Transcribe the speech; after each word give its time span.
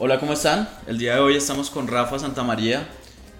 Hola, 0.00 0.20
¿cómo 0.20 0.34
están? 0.34 0.68
El 0.86 0.96
día 0.96 1.16
de 1.16 1.20
hoy 1.20 1.34
estamos 1.34 1.70
con 1.70 1.88
Rafa 1.88 2.20
Santamaría, 2.20 2.86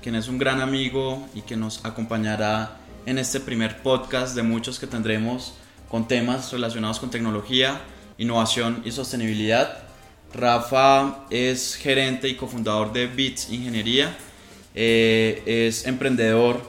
quien 0.03 0.17
es 0.17 0.27
un 0.27 0.39
gran 0.39 0.61
amigo 0.61 1.25
y 1.33 1.43
que 1.43 1.57
nos 1.57 1.85
acompañará 1.85 2.79
en 3.07 3.19
este 3.19 3.39
primer 3.39 3.81
podcast 3.81 4.35
de 4.35 4.43
muchos 4.43 4.81
que 4.81 4.89
tendremos 4.89 5.55
con 5.89 6.09
temas 6.09 6.51
relacionados 6.51 6.99
con 6.99 7.11
tecnología, 7.11 7.81
innovación 8.19 8.83
y 8.85 8.91
sostenibilidad. 8.91 9.85
Rafa 10.35 11.27
es 11.31 11.77
gerente 11.77 12.29
y 12.29 12.35
cofundador 12.35 12.93
de 12.93 13.07
Bits 13.07 13.51
Ingeniería, 13.51 14.17
eh, 14.75 15.45
es 15.47 15.87
emprendedor 15.87 16.61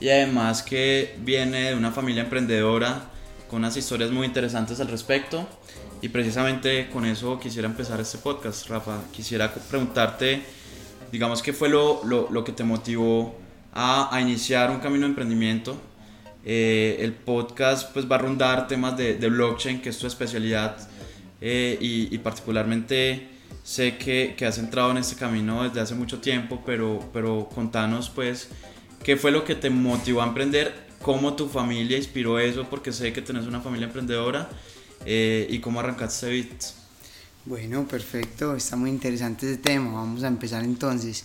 y 0.00 0.08
además 0.08 0.64
que 0.64 1.14
viene 1.20 1.68
de 1.68 1.74
una 1.76 1.92
familia 1.92 2.24
emprendedora 2.24 3.04
con 3.48 3.60
unas 3.60 3.76
historias 3.76 4.10
muy 4.10 4.26
interesantes 4.26 4.80
al 4.80 4.88
respecto. 4.88 5.46
Y 6.02 6.08
precisamente 6.08 6.88
con 6.90 7.06
eso 7.06 7.40
quisiera 7.40 7.66
empezar 7.66 8.00
este 8.00 8.18
podcast, 8.18 8.68
Rafa. 8.68 9.00
Quisiera 9.12 9.52
preguntarte, 9.52 10.42
digamos, 11.10 11.42
qué 11.42 11.52
fue 11.52 11.68
lo, 11.68 12.02
lo, 12.04 12.44
que 12.44 12.52
te 12.52 12.64
motivó 12.64 13.34
a, 13.72 14.14
a, 14.14 14.20
iniciar 14.20 14.70
un 14.70 14.78
camino 14.78 15.02
de 15.02 15.10
emprendimiento. 15.10 15.76
Eh, 16.44 16.98
el 17.00 17.12
podcast 17.12 17.92
pues 17.92 18.10
va 18.10 18.16
a 18.16 18.18
rondar 18.20 18.68
temas 18.68 18.96
de, 18.96 19.14
de 19.14 19.28
blockchain, 19.28 19.80
que 19.80 19.88
es 19.88 19.98
tu 19.98 20.06
especialidad, 20.06 20.76
eh, 21.40 21.76
y, 21.80 22.14
y, 22.14 22.18
particularmente 22.18 23.28
sé 23.64 23.96
que, 23.96 24.34
que, 24.36 24.46
has 24.46 24.58
entrado 24.58 24.90
en 24.92 24.98
este 24.98 25.16
camino 25.16 25.64
desde 25.64 25.80
hace 25.80 25.94
mucho 25.94 26.20
tiempo, 26.20 26.62
pero, 26.64 27.00
pero 27.12 27.48
contanos 27.52 28.10
pues 28.10 28.48
qué 29.02 29.16
fue 29.16 29.32
lo 29.32 29.44
que 29.44 29.56
te 29.56 29.70
motivó 29.70 30.22
a 30.22 30.26
emprender, 30.26 30.72
cómo 31.02 31.34
tu 31.34 31.48
familia 31.48 31.96
inspiró 31.96 32.38
eso, 32.38 32.64
porque 32.70 32.92
sé 32.92 33.12
que 33.12 33.22
tenés 33.22 33.46
una 33.46 33.60
familia 33.60 33.86
emprendedora 33.86 34.48
eh, 35.04 35.46
y 35.50 35.60
cómo 35.60 35.80
arrancaste 35.80 36.28
Bits. 36.30 36.74
Bueno, 37.44 37.86
perfecto, 37.86 38.56
está 38.56 38.74
muy 38.74 38.90
interesante 38.90 39.46
ese 39.46 39.58
tema. 39.58 39.92
Vamos 39.92 40.24
a 40.24 40.28
empezar 40.28 40.64
entonces. 40.64 41.24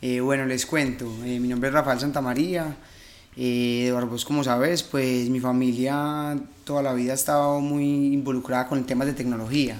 Eh, 0.00 0.20
bueno, 0.20 0.46
les 0.46 0.64
cuento. 0.64 1.04
Eh, 1.24 1.38
mi 1.40 1.48
nombre 1.48 1.68
es 1.68 1.74
Rafael 1.74 2.00
Santamaría. 2.00 2.76
Eh, 3.36 3.92
vos 4.08 4.24
como 4.24 4.42
sabes, 4.42 4.82
pues 4.82 5.28
mi 5.28 5.40
familia 5.40 6.38
toda 6.64 6.82
la 6.82 6.94
vida 6.94 7.12
ha 7.12 7.14
estado 7.14 7.60
muy 7.60 8.14
involucrada 8.14 8.66
con 8.66 8.86
temas 8.86 9.08
de 9.08 9.12
tecnología. 9.12 9.76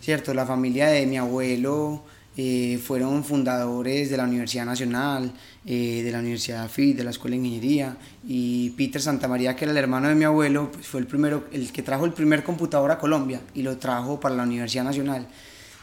¿Cierto? 0.00 0.34
La 0.34 0.44
familia 0.44 0.88
de 0.88 1.06
mi 1.06 1.18
abuelo 1.18 2.02
eh, 2.34 2.80
fueron 2.82 3.24
fundadores 3.24 4.08
de 4.08 4.16
la 4.16 4.24
Universidad 4.24 4.64
Nacional, 4.64 5.30
eh, 5.66 6.00
de 6.02 6.10
la 6.10 6.20
Universidad 6.20 6.66
FIT, 6.66 6.96
de 6.96 7.04
la 7.04 7.10
Escuela 7.10 7.34
de 7.36 7.42
Ingeniería, 7.42 7.94
y 8.26 8.70
Peter 8.70 9.02
Santamaría, 9.02 9.54
que 9.54 9.66
era 9.66 9.72
el 9.72 9.76
hermano 9.76 10.08
de 10.08 10.14
mi 10.14 10.24
abuelo, 10.24 10.72
pues 10.72 10.86
fue 10.86 11.00
el, 11.00 11.06
primero, 11.06 11.44
el 11.52 11.70
que 11.70 11.82
trajo 11.82 12.06
el 12.06 12.14
primer 12.14 12.42
computador 12.42 12.90
a 12.90 12.98
Colombia 12.98 13.42
y 13.54 13.60
lo 13.60 13.76
trajo 13.76 14.18
para 14.18 14.34
la 14.34 14.44
Universidad 14.44 14.84
Nacional. 14.84 15.26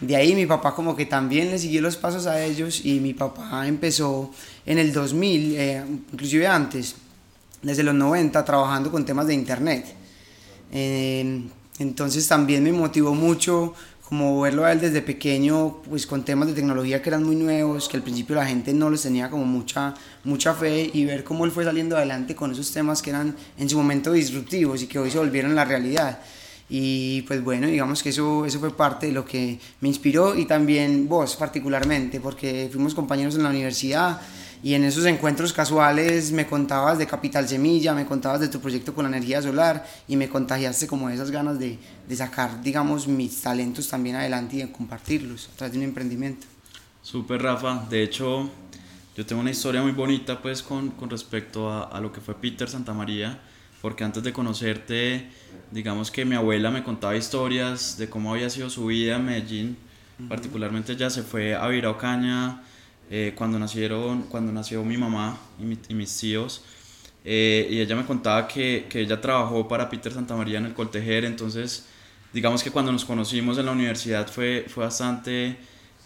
De 0.02 0.16
ahí 0.16 0.34
mi 0.34 0.48
papá 0.48 0.74
como 0.74 0.96
que 0.96 1.06
también 1.06 1.52
le 1.52 1.60
siguió 1.60 1.82
los 1.82 1.98
pasos 1.98 2.26
a 2.26 2.44
ellos 2.44 2.84
y 2.84 3.00
mi 3.00 3.14
papá 3.14 3.68
empezó 3.68 4.32
en 4.66 4.80
el 4.80 4.92
2000, 4.92 5.56
eh, 5.56 5.84
inclusive 6.14 6.48
antes, 6.48 6.96
desde 7.62 7.84
los 7.84 7.94
90, 7.94 8.44
trabajando 8.44 8.90
con 8.90 9.06
temas 9.06 9.28
de 9.28 9.36
internet. 9.36 9.86
entonces 10.72 12.28
también 12.28 12.64
me 12.64 12.72
motivó 12.72 13.14
mucho 13.14 13.76
como 14.10 14.42
verlo 14.42 14.66
a 14.66 14.72
él 14.72 14.82
desde 14.82 15.04
pequeño, 15.04 15.84
pues 15.88 16.08
con 16.08 16.26
temas 16.26 16.48
de 16.48 16.56
tecnología 16.56 17.00
que 17.00 17.10
eran 17.10 17.24
muy 17.24 17.36
nuevos, 17.36 17.88
que 17.88 17.96
al 17.96 18.02
principio 18.02 18.36
la 18.36 18.46
gente 18.48 18.74
no 18.74 18.90
les 18.90 19.04
tenía 19.04 19.30
como 19.30 19.46
mucha, 19.46 19.94
mucha 20.24 20.56
fe 20.56 20.90
y 20.92 21.06
ver 21.06 21.24
cómo 21.24 21.46
él 21.46 21.52
fue 21.52 21.64
saliendo 21.64 21.96
adelante 21.96 22.34
con 22.34 22.52
esos 22.52 22.72
temas 22.72 23.04
que 23.04 23.12
eran 23.12 23.36
en 23.60 23.70
su 23.70 23.78
momento 23.78 24.12
disruptivos 24.12 24.82
y 24.82 24.88
que 24.88 24.98
hoy 24.98 25.12
se 25.12 25.20
volvieron 25.20 25.54
la 25.54 25.64
realidad. 25.64 26.22
Y 26.70 27.22
pues 27.24 27.44
bueno, 27.44 27.68
digamos 27.68 28.02
que 28.02 28.10
eso, 28.10 28.48
eso 28.48 28.60
fue 28.60 28.76
parte 28.76 29.06
de 29.06 29.12
lo 29.12 29.26
que 29.26 29.60
me 29.80 29.90
inspiró 29.90 30.36
y 30.36 30.46
también 30.46 31.08
vos 31.08 31.36
particularmente, 31.36 32.20
porque 32.20 32.68
fuimos 32.72 32.96
compañeros 32.96 33.36
en 33.36 33.44
la 33.44 33.50
universidad 33.50 34.20
y 34.62 34.74
en 34.74 34.84
esos 34.84 35.06
encuentros 35.06 35.54
casuales 35.54 36.32
me 36.32 36.46
contabas 36.46 36.98
de 36.98 37.08
Capital 37.08 37.48
Semilla, 37.48 37.94
me 37.94 38.06
contabas 38.06 38.42
de 38.42 38.50
tu 38.50 38.60
proyecto 38.60 38.94
con 38.94 39.04
la 39.10 39.16
energía 39.16 39.42
solar 39.42 39.86
y 40.08 40.16
me 40.16 40.28
contagiaste 40.28 40.88
como 40.88 41.10
esas 41.10 41.32
ganas 41.32 41.60
de, 41.60 41.80
de 42.08 42.16
sacar, 42.16 42.62
digamos, 42.62 43.08
mis 43.08 43.42
talentos 43.42 43.88
también 43.88 44.18
adelante 44.18 44.58
y 44.58 44.60
de 44.60 44.72
compartirlos 44.72 45.50
a 45.54 45.58
través 45.58 45.74
de 45.74 45.80
un 45.80 45.86
emprendimiento. 45.86 46.46
Súper, 47.02 47.42
Rafa. 47.42 47.86
De 47.90 48.04
hecho, 48.04 48.50
yo 49.16 49.26
tengo 49.26 49.42
una 49.42 49.52
historia 49.52 49.82
muy 49.82 49.94
bonita 49.94 50.42
pues 50.42 50.62
con, 50.62 50.92
con 50.92 51.10
respecto 51.10 51.70
a, 51.70 51.84
a, 51.84 52.02
lo 52.02 52.12
que 52.12 52.20
fue 52.20 52.36
Peter 52.36 52.70
Santamaría, 52.70 53.40
porque 53.82 54.04
antes 54.04 54.24
de 54.24 54.34
conocerte, 54.34 55.30
digamos 55.72 56.12
que 56.12 56.26
mi 56.26 56.36
abuela 56.36 56.70
me 56.70 56.84
contaba 56.84 57.16
historias 57.16 57.98
de 57.98 58.10
cómo 58.10 58.34
había 58.34 58.50
sido 58.50 58.70
su 58.70 58.88
vida 58.88 59.16
en 59.16 59.26
Medellín, 59.26 59.78
particularmente 60.28 60.98
ya 60.98 61.10
se 61.10 61.24
fue 61.24 61.56
a 61.56 61.66
Viraucaña, 61.68 62.62
eh, 63.10 63.34
cuando, 63.36 63.58
nacieron, 63.58 64.24
cuando 64.24 64.52
nació 64.52 64.84
mi 64.84 64.98
mamá 64.98 65.40
y, 65.60 65.94
mis 65.94 66.18
tíos. 66.18 66.64
Eh, 67.26 67.68
y 67.72 67.80
ella 67.80 67.96
me 67.96 68.06
contaba 68.06 68.48
que, 68.48 68.86
que, 68.90 69.02
ella 69.02 69.20
trabajó 69.20 69.68
para 69.68 69.90
Peter 69.90 70.14
Santamaría 70.14 70.60
en 70.60 70.68
el 70.68 70.74
Coltejer, 70.74 71.26
entonces 71.26 71.86
digamos 72.34 72.64
que 72.64 72.72
cuando 72.72 72.92
nos 72.92 73.06
conocimos 73.06 73.58
en 73.58 73.66
la 73.66 73.72
universidad 73.72 74.28
fue, 74.28 74.66
fue 74.68 74.86
bastante, 74.86 75.58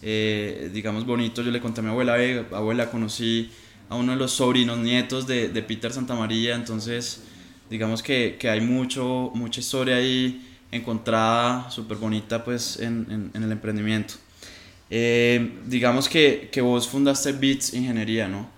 eh, 0.02 0.70
digamos, 0.72 1.04
bonito. 1.04 1.42
Yo 1.42 1.50
le 1.50 1.60
conté 1.60 1.80
a 1.80 1.84
mi 1.84 1.90
abuela, 1.90 2.16
abuela, 2.52 2.90
conocí 2.90 3.50
a 3.88 3.96
uno 3.96 4.12
de 4.12 4.18
los 4.18 4.32
sobrinos 4.32 4.78
nietos 4.78 5.26
de, 5.26 5.48
de 5.48 5.62
Peter 5.62 5.92
Santamaría, 5.92 6.54
entonces 6.54 7.22
digamos 7.70 8.02
que, 8.02 8.36
que, 8.38 8.48
hay 8.48 8.60
mucho, 8.60 9.30
mucha 9.34 9.60
historia 9.60 9.96
ahí 9.96 10.56
encontrada, 10.72 11.70
súper 11.70 11.98
bonita 11.98 12.44
pues 12.44 12.78
en, 12.80 13.06
en, 13.10 13.30
en 13.34 13.42
el 13.42 13.52
emprendimiento. 13.52 14.14
Eh, 14.90 15.60
digamos 15.66 16.08
que, 16.08 16.48
que, 16.52 16.60
vos 16.60 16.86
fundaste 16.86 17.32
Bits 17.32 17.74
Ingeniería, 17.74 18.28
¿no? 18.28 18.48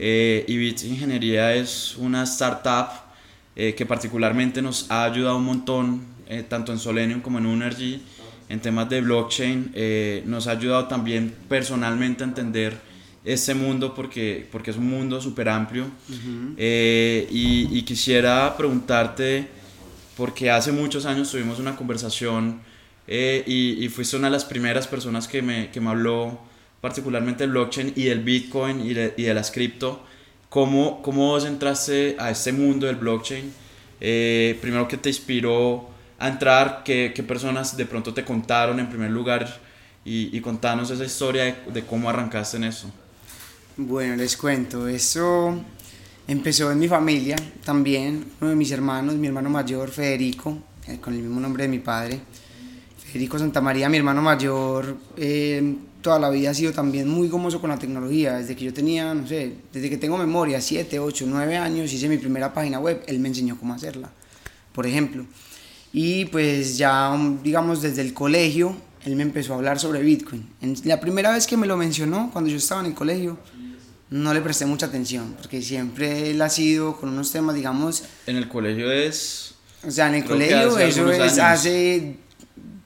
eh, 0.00 0.44
y 0.48 0.56
Bits 0.56 0.84
Ingeniería 0.84 1.54
es 1.54 1.96
una 1.96 2.22
startup 2.24 3.06
eh, 3.58 3.74
que 3.74 3.86
particularmente 3.86 4.60
nos 4.60 4.90
ha 4.90 5.04
ayudado 5.04 5.38
un 5.38 5.44
montón, 5.44 6.02
eh, 6.28 6.44
tanto 6.46 6.72
en 6.72 6.78
Solenium 6.78 7.22
como 7.22 7.38
en 7.38 7.46
Unergy, 7.46 8.02
en 8.50 8.60
temas 8.60 8.86
de 8.90 9.00
blockchain. 9.00 9.70
Eh, 9.72 10.22
nos 10.26 10.46
ha 10.46 10.50
ayudado 10.50 10.86
también 10.88 11.34
personalmente 11.48 12.22
a 12.22 12.26
entender 12.26 12.78
este 13.24 13.54
mundo 13.54 13.94
porque, 13.94 14.46
porque 14.52 14.72
es 14.72 14.76
un 14.76 14.90
mundo 14.90 15.22
súper 15.22 15.48
amplio. 15.48 15.86
y, 16.08 17.68
y 17.78 17.82
quisiera 17.86 18.54
preguntarte, 18.58 19.48
porque 20.18 20.50
hace 20.50 20.70
muchos 20.70 21.06
años 21.06 21.30
tuvimos 21.30 21.58
una 21.58 21.76
conversación 21.76 22.60
eh, 23.08 23.44
y, 23.46 23.84
y, 23.84 23.88
fuiste 23.88 24.16
una 24.16 24.26
de 24.26 24.32
las 24.32 24.44
primeras 24.44 24.88
personas 24.88 25.28
que 25.28 25.40
me, 25.40 25.70
que 25.70 25.80
me 25.80 25.90
habló 25.90 26.40
particularmente 26.80 27.44
del 27.44 27.50
blockchain 27.50 27.92
y 27.94 28.04
del 28.04 28.20
Bitcoin 28.20 28.80
y 28.80 28.94
de, 28.94 29.14
y 29.16 29.24
de 29.24 29.34
las 29.34 29.50
cripto. 29.50 30.02
¿Cómo, 30.48 31.02
¿Cómo 31.02 31.28
vos 31.28 31.44
entraste 31.44 32.16
a 32.18 32.30
este 32.30 32.52
mundo 32.52 32.86
del 32.86 32.96
blockchain? 32.96 33.52
Eh, 34.00 34.58
primero, 34.60 34.88
¿qué 34.88 34.96
te 34.96 35.08
inspiró 35.08 35.88
a 36.18 36.28
entrar? 36.28 36.82
¿Qué, 36.84 37.12
¿Qué, 37.14 37.22
personas 37.22 37.76
de 37.76 37.86
pronto 37.86 38.12
te 38.12 38.24
contaron 38.24 38.80
en 38.80 38.88
primer 38.88 39.10
lugar? 39.10 39.60
Y, 40.04 40.36
y 40.36 40.40
contanos 40.40 40.90
esa 40.90 41.04
historia 41.04 41.44
de, 41.44 41.56
de, 41.72 41.82
cómo 41.84 42.08
arrancaste 42.08 42.56
en 42.58 42.64
eso. 42.64 42.90
Bueno, 43.76 44.14
les 44.14 44.36
cuento. 44.36 44.86
Eso 44.86 45.60
empezó 46.28 46.70
en 46.70 46.78
mi 46.78 46.86
familia 46.86 47.36
también. 47.64 48.24
Uno 48.40 48.50
de 48.50 48.56
mis 48.56 48.70
hermanos, 48.70 49.16
mi 49.16 49.26
hermano 49.26 49.50
mayor, 49.50 49.90
Federico, 49.90 50.58
eh, 50.86 50.98
con 51.00 51.14
el 51.14 51.22
mismo 51.22 51.40
nombre 51.40 51.64
de 51.64 51.68
mi 51.68 51.80
padre 51.80 52.20
Federico 53.06 53.38
Santamaría, 53.38 53.88
mi 53.88 53.98
hermano 53.98 54.20
mayor, 54.20 54.96
eh, 55.16 55.76
toda 56.02 56.18
la 56.18 56.28
vida 56.28 56.50
ha 56.50 56.54
sido 56.54 56.72
también 56.72 57.08
muy 57.08 57.28
gomoso 57.28 57.60
con 57.60 57.70
la 57.70 57.78
tecnología. 57.78 58.34
Desde 58.34 58.56
que 58.56 58.64
yo 58.64 58.74
tenía, 58.74 59.14
no 59.14 59.26
sé, 59.26 59.54
desde 59.72 59.88
que 59.88 59.96
tengo 59.96 60.18
memoria, 60.18 60.60
7, 60.60 60.98
8, 60.98 61.24
9 61.28 61.56
años, 61.56 61.92
hice 61.92 62.08
mi 62.08 62.18
primera 62.18 62.52
página 62.52 62.78
web, 62.78 63.02
él 63.06 63.18
me 63.20 63.28
enseñó 63.28 63.58
cómo 63.58 63.74
hacerla, 63.74 64.10
por 64.72 64.86
ejemplo. 64.86 65.24
Y 65.92 66.26
pues 66.26 66.76
ya, 66.76 67.16
digamos, 67.42 67.80
desde 67.80 68.02
el 68.02 68.12
colegio, 68.12 68.76
él 69.04 69.14
me 69.16 69.22
empezó 69.22 69.54
a 69.54 69.56
hablar 69.56 69.78
sobre 69.78 70.02
Bitcoin. 70.02 70.44
En 70.60 70.76
la 70.84 71.00
primera 71.00 71.30
vez 71.30 71.46
que 71.46 71.56
me 71.56 71.66
lo 71.66 71.76
mencionó, 71.76 72.30
cuando 72.32 72.50
yo 72.50 72.56
estaba 72.56 72.80
en 72.80 72.88
el 72.88 72.94
colegio, 72.94 73.38
no 74.10 74.34
le 74.34 74.40
presté 74.40 74.66
mucha 74.66 74.86
atención, 74.86 75.34
porque 75.38 75.62
siempre 75.62 76.30
él 76.30 76.42
ha 76.42 76.48
sido 76.48 76.96
con 76.96 77.08
unos 77.08 77.30
temas, 77.30 77.54
digamos... 77.54 78.02
En 78.26 78.36
el 78.36 78.48
colegio 78.48 78.90
es... 78.90 79.54
O 79.86 79.90
sea, 79.90 80.08
en 80.08 80.16
el 80.16 80.24
colegio 80.24 80.78
eso 80.78 81.10
es 81.10 81.38
hace 81.38 82.16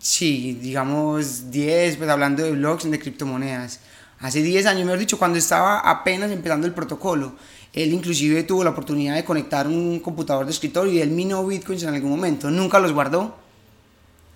Sí, 0.00 0.58
digamos 0.62 1.50
10, 1.50 1.98
pues 1.98 2.08
hablando 2.08 2.42
de 2.42 2.52
blogs, 2.52 2.90
de 2.90 2.98
criptomonedas. 2.98 3.80
Hace 4.18 4.42
10 4.42 4.64
años, 4.66 4.86
mejor 4.86 4.98
dicho, 4.98 5.18
cuando 5.18 5.38
estaba 5.38 5.78
apenas 5.78 6.30
empezando 6.30 6.66
el 6.66 6.72
protocolo, 6.72 7.34
él 7.74 7.92
inclusive 7.92 8.42
tuvo 8.44 8.64
la 8.64 8.70
oportunidad 8.70 9.14
de 9.14 9.24
conectar 9.24 9.66
un 9.66 10.00
computador 10.00 10.46
de 10.46 10.52
escritorio 10.52 10.90
y 10.90 11.00
él 11.00 11.10
minó 11.10 11.46
bitcoins 11.46 11.82
en 11.82 11.94
algún 11.94 12.10
momento. 12.10 12.50
Nunca 12.50 12.80
los 12.80 12.92
guardó. 12.92 13.36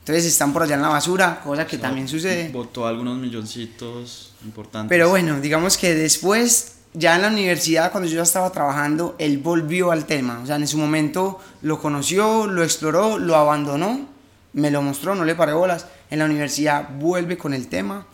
Entonces 0.01 0.27
están 0.27 0.53
por 0.53 0.63
allá 0.63 0.75
en 0.75 0.83
la 0.83 0.89
basura, 0.89 1.41
cosa 1.43 1.67
que 1.67 1.77
o 1.77 1.79
sea, 1.79 1.89
también 1.89 2.09
sucede. 2.09 2.51
Votó 2.51 2.87
algunos 2.87 3.17
milloncitos 3.17 4.35
importantes. 4.45 4.91
Pero 4.91 5.09
bueno, 5.09 5.41
digamos 5.41 5.79
que 5.79 5.95
después, 5.95 6.77
ya 6.93 7.17
en 7.17 7.23
la 7.23 7.29
universidad, 7.29 7.91
cuando 7.91 8.07
yo 8.07 8.17
ya 8.17 8.23
estaba 8.23 8.53
trabajando, 8.53 9.17
él 9.19 9.39
volvió 9.39 9.93
al 9.93 10.05
tema. 10.05 10.41
O 10.43 10.47
sea, 10.47 10.57
en 10.57 10.69
su 10.69 10.77
momento 10.77 11.41
lo 11.63 11.81
conoció, 11.81 12.47
lo 12.47 12.63
exploró, 12.63 13.19
lo 13.19 13.35
abandonó 13.37 14.14
me 14.55 14.71
lo 14.71 14.83
mostró, 14.83 15.15
no 15.15 15.25
le 15.25 15.35
paré 15.35 15.53
bolas. 15.53 15.87
En 16.11 16.19
la 16.21 16.25
universidad 16.25 16.89
vuelve 16.99 17.37
con 17.37 17.53
el 17.53 17.69
tema 17.69 18.07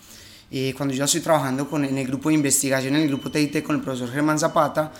eh, 0.50 0.74
cuando 0.76 0.94
yo 0.94 1.04
estoy 1.04 1.20
trabajando 1.20 1.70
con, 1.70 1.84
en 1.84 1.96
el 1.96 2.06
grupo 2.06 2.28
de 2.28 2.34
investigación, 2.34 2.96
en 2.96 3.02
el 3.02 3.08
grupo 3.08 3.30
TIT 3.30 3.62
con 3.62 3.76
el 3.76 3.82
profesor 3.82 4.10
Germán 4.10 4.38
Zapata, 4.38 4.92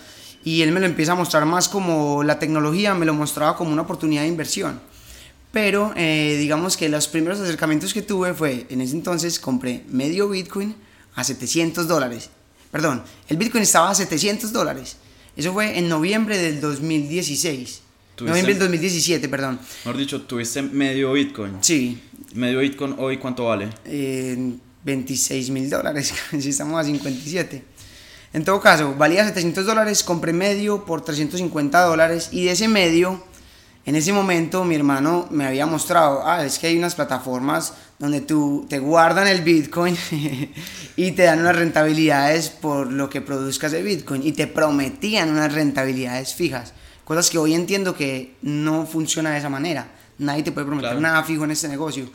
y 0.43 0.61
él 0.61 0.71
me 0.71 0.79
lo 0.79 0.85
empieza 0.85 1.11
a 1.11 1.15
mostrar 1.15 1.45
más 1.45 1.67
como 1.67 2.23
la 2.23 2.39
tecnología, 2.39 2.95
me 2.95 3.05
lo 3.05 3.13
mostraba 3.13 3.57
como 3.57 3.71
una 3.71 3.81
oportunidad 3.81 4.21
de 4.21 4.29
inversión. 4.29 4.79
Pero 5.51 5.91
eh, 5.97 6.37
digamos 6.39 6.77
que 6.77 6.87
los 6.87 7.09
primeros 7.09 7.39
acercamientos 7.41 7.93
que 7.93 8.01
tuve 8.01 8.33
fue, 8.33 8.65
en 8.69 8.79
ese 8.79 8.95
entonces 8.95 9.39
compré 9.39 9.83
medio 9.89 10.29
Bitcoin 10.29 10.75
a 11.15 11.23
700 11.25 11.87
dólares. 11.87 12.29
Perdón, 12.71 13.03
el 13.27 13.35
Bitcoin 13.35 13.63
estaba 13.63 13.89
a 13.89 13.95
700 13.95 14.53
dólares. 14.53 14.95
Eso 15.35 15.51
fue 15.51 15.77
en 15.77 15.89
noviembre 15.89 16.37
del 16.37 16.61
2016. 16.61 17.81
Noviembre 18.21 18.53
del 18.53 18.59
2017, 18.59 19.29
perdón. 19.29 19.59
Mejor 19.85 19.97
dicho, 19.97 20.21
tuviste 20.21 20.61
medio 20.61 21.13
Bitcoin. 21.13 21.57
Sí. 21.61 22.01
Medio 22.33 22.59
Bitcoin 22.59 22.95
hoy, 22.97 23.17
¿cuánto 23.17 23.45
vale? 23.45 23.69
Eh, 23.85 24.55
26 24.83 25.49
mil 25.49 25.69
dólares, 25.69 26.13
si 26.39 26.49
estamos 26.49 26.79
a 26.79 26.83
57. 26.83 27.63
En 28.33 28.45
todo 28.45 28.61
caso, 28.61 28.95
valía 28.95 29.25
700 29.25 29.65
dólares, 29.65 30.03
compré 30.03 30.31
medio 30.31 30.85
por 30.85 31.03
350 31.03 31.81
dólares 31.81 32.29
y 32.31 32.45
de 32.45 32.51
ese 32.51 32.69
medio, 32.69 33.21
en 33.85 33.95
ese 33.95 34.13
momento 34.13 34.63
mi 34.63 34.75
hermano 34.75 35.27
me 35.31 35.45
había 35.45 35.65
mostrado, 35.65 36.25
ah, 36.25 36.45
es 36.45 36.57
que 36.57 36.67
hay 36.67 36.77
unas 36.77 36.95
plataformas 36.95 37.73
donde 37.99 38.21
tú 38.21 38.65
te 38.69 38.79
guardan 38.79 39.27
el 39.27 39.41
Bitcoin 39.41 39.97
y 40.95 41.11
te 41.11 41.23
dan 41.23 41.41
unas 41.41 41.57
rentabilidades 41.57 42.49
por 42.49 42.91
lo 42.91 43.09
que 43.09 43.19
produzcas 43.19 43.73
de 43.73 43.83
Bitcoin 43.83 44.25
y 44.25 44.31
te 44.31 44.47
prometían 44.47 45.29
unas 45.29 45.53
rentabilidades 45.53 46.33
fijas, 46.33 46.73
cosas 47.03 47.29
que 47.29 47.37
hoy 47.37 47.53
entiendo 47.53 47.95
que 47.95 48.35
no 48.41 48.85
funciona 48.85 49.31
de 49.31 49.39
esa 49.39 49.49
manera. 49.49 49.87
Nadie 50.17 50.43
te 50.43 50.51
puede 50.51 50.67
prometer 50.67 50.99
nada 50.99 51.23
fijo 51.23 51.43
en 51.43 51.51
este 51.51 51.67
negocio. 51.67 52.09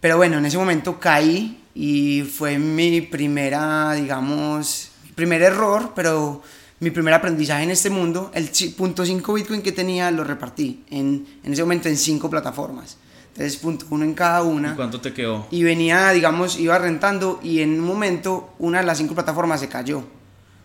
Pero 0.00 0.16
bueno, 0.18 0.38
en 0.38 0.46
ese 0.46 0.58
momento 0.58 1.00
caí 1.00 1.62
y 1.74 2.22
fue 2.22 2.58
mi 2.58 3.00
primera, 3.00 3.94
digamos, 3.94 4.90
primer 5.14 5.42
error, 5.42 5.92
pero 5.94 6.42
mi 6.80 6.90
primer 6.90 7.14
aprendizaje 7.14 7.64
en 7.64 7.70
este 7.70 7.88
mundo. 7.88 8.30
El 8.34 8.50
punto 8.76 9.04
5 9.04 9.32
Bitcoin 9.32 9.62
que 9.62 9.72
tenía 9.72 10.10
lo 10.10 10.24
repartí 10.24 10.84
en, 10.90 11.26
en 11.42 11.52
ese 11.52 11.62
momento 11.62 11.88
en 11.88 11.96
cinco 11.96 12.28
plataformas. 12.28 12.98
Entonces, 13.28 13.56
punto 13.56 13.86
uno 13.90 14.04
en 14.04 14.14
cada 14.14 14.42
una. 14.42 14.72
¿Y 14.72 14.76
cuánto 14.76 15.00
te 15.00 15.12
quedó? 15.12 15.46
Y 15.50 15.64
venía, 15.64 16.10
digamos, 16.10 16.58
iba 16.58 16.78
rentando 16.78 17.40
y 17.42 17.62
en 17.62 17.80
un 17.80 17.86
momento 17.86 18.54
una 18.60 18.78
de 18.78 18.86
las 18.86 18.98
cinco 18.98 19.14
plataformas 19.14 19.60
se 19.60 19.68
cayó. 19.68 20.04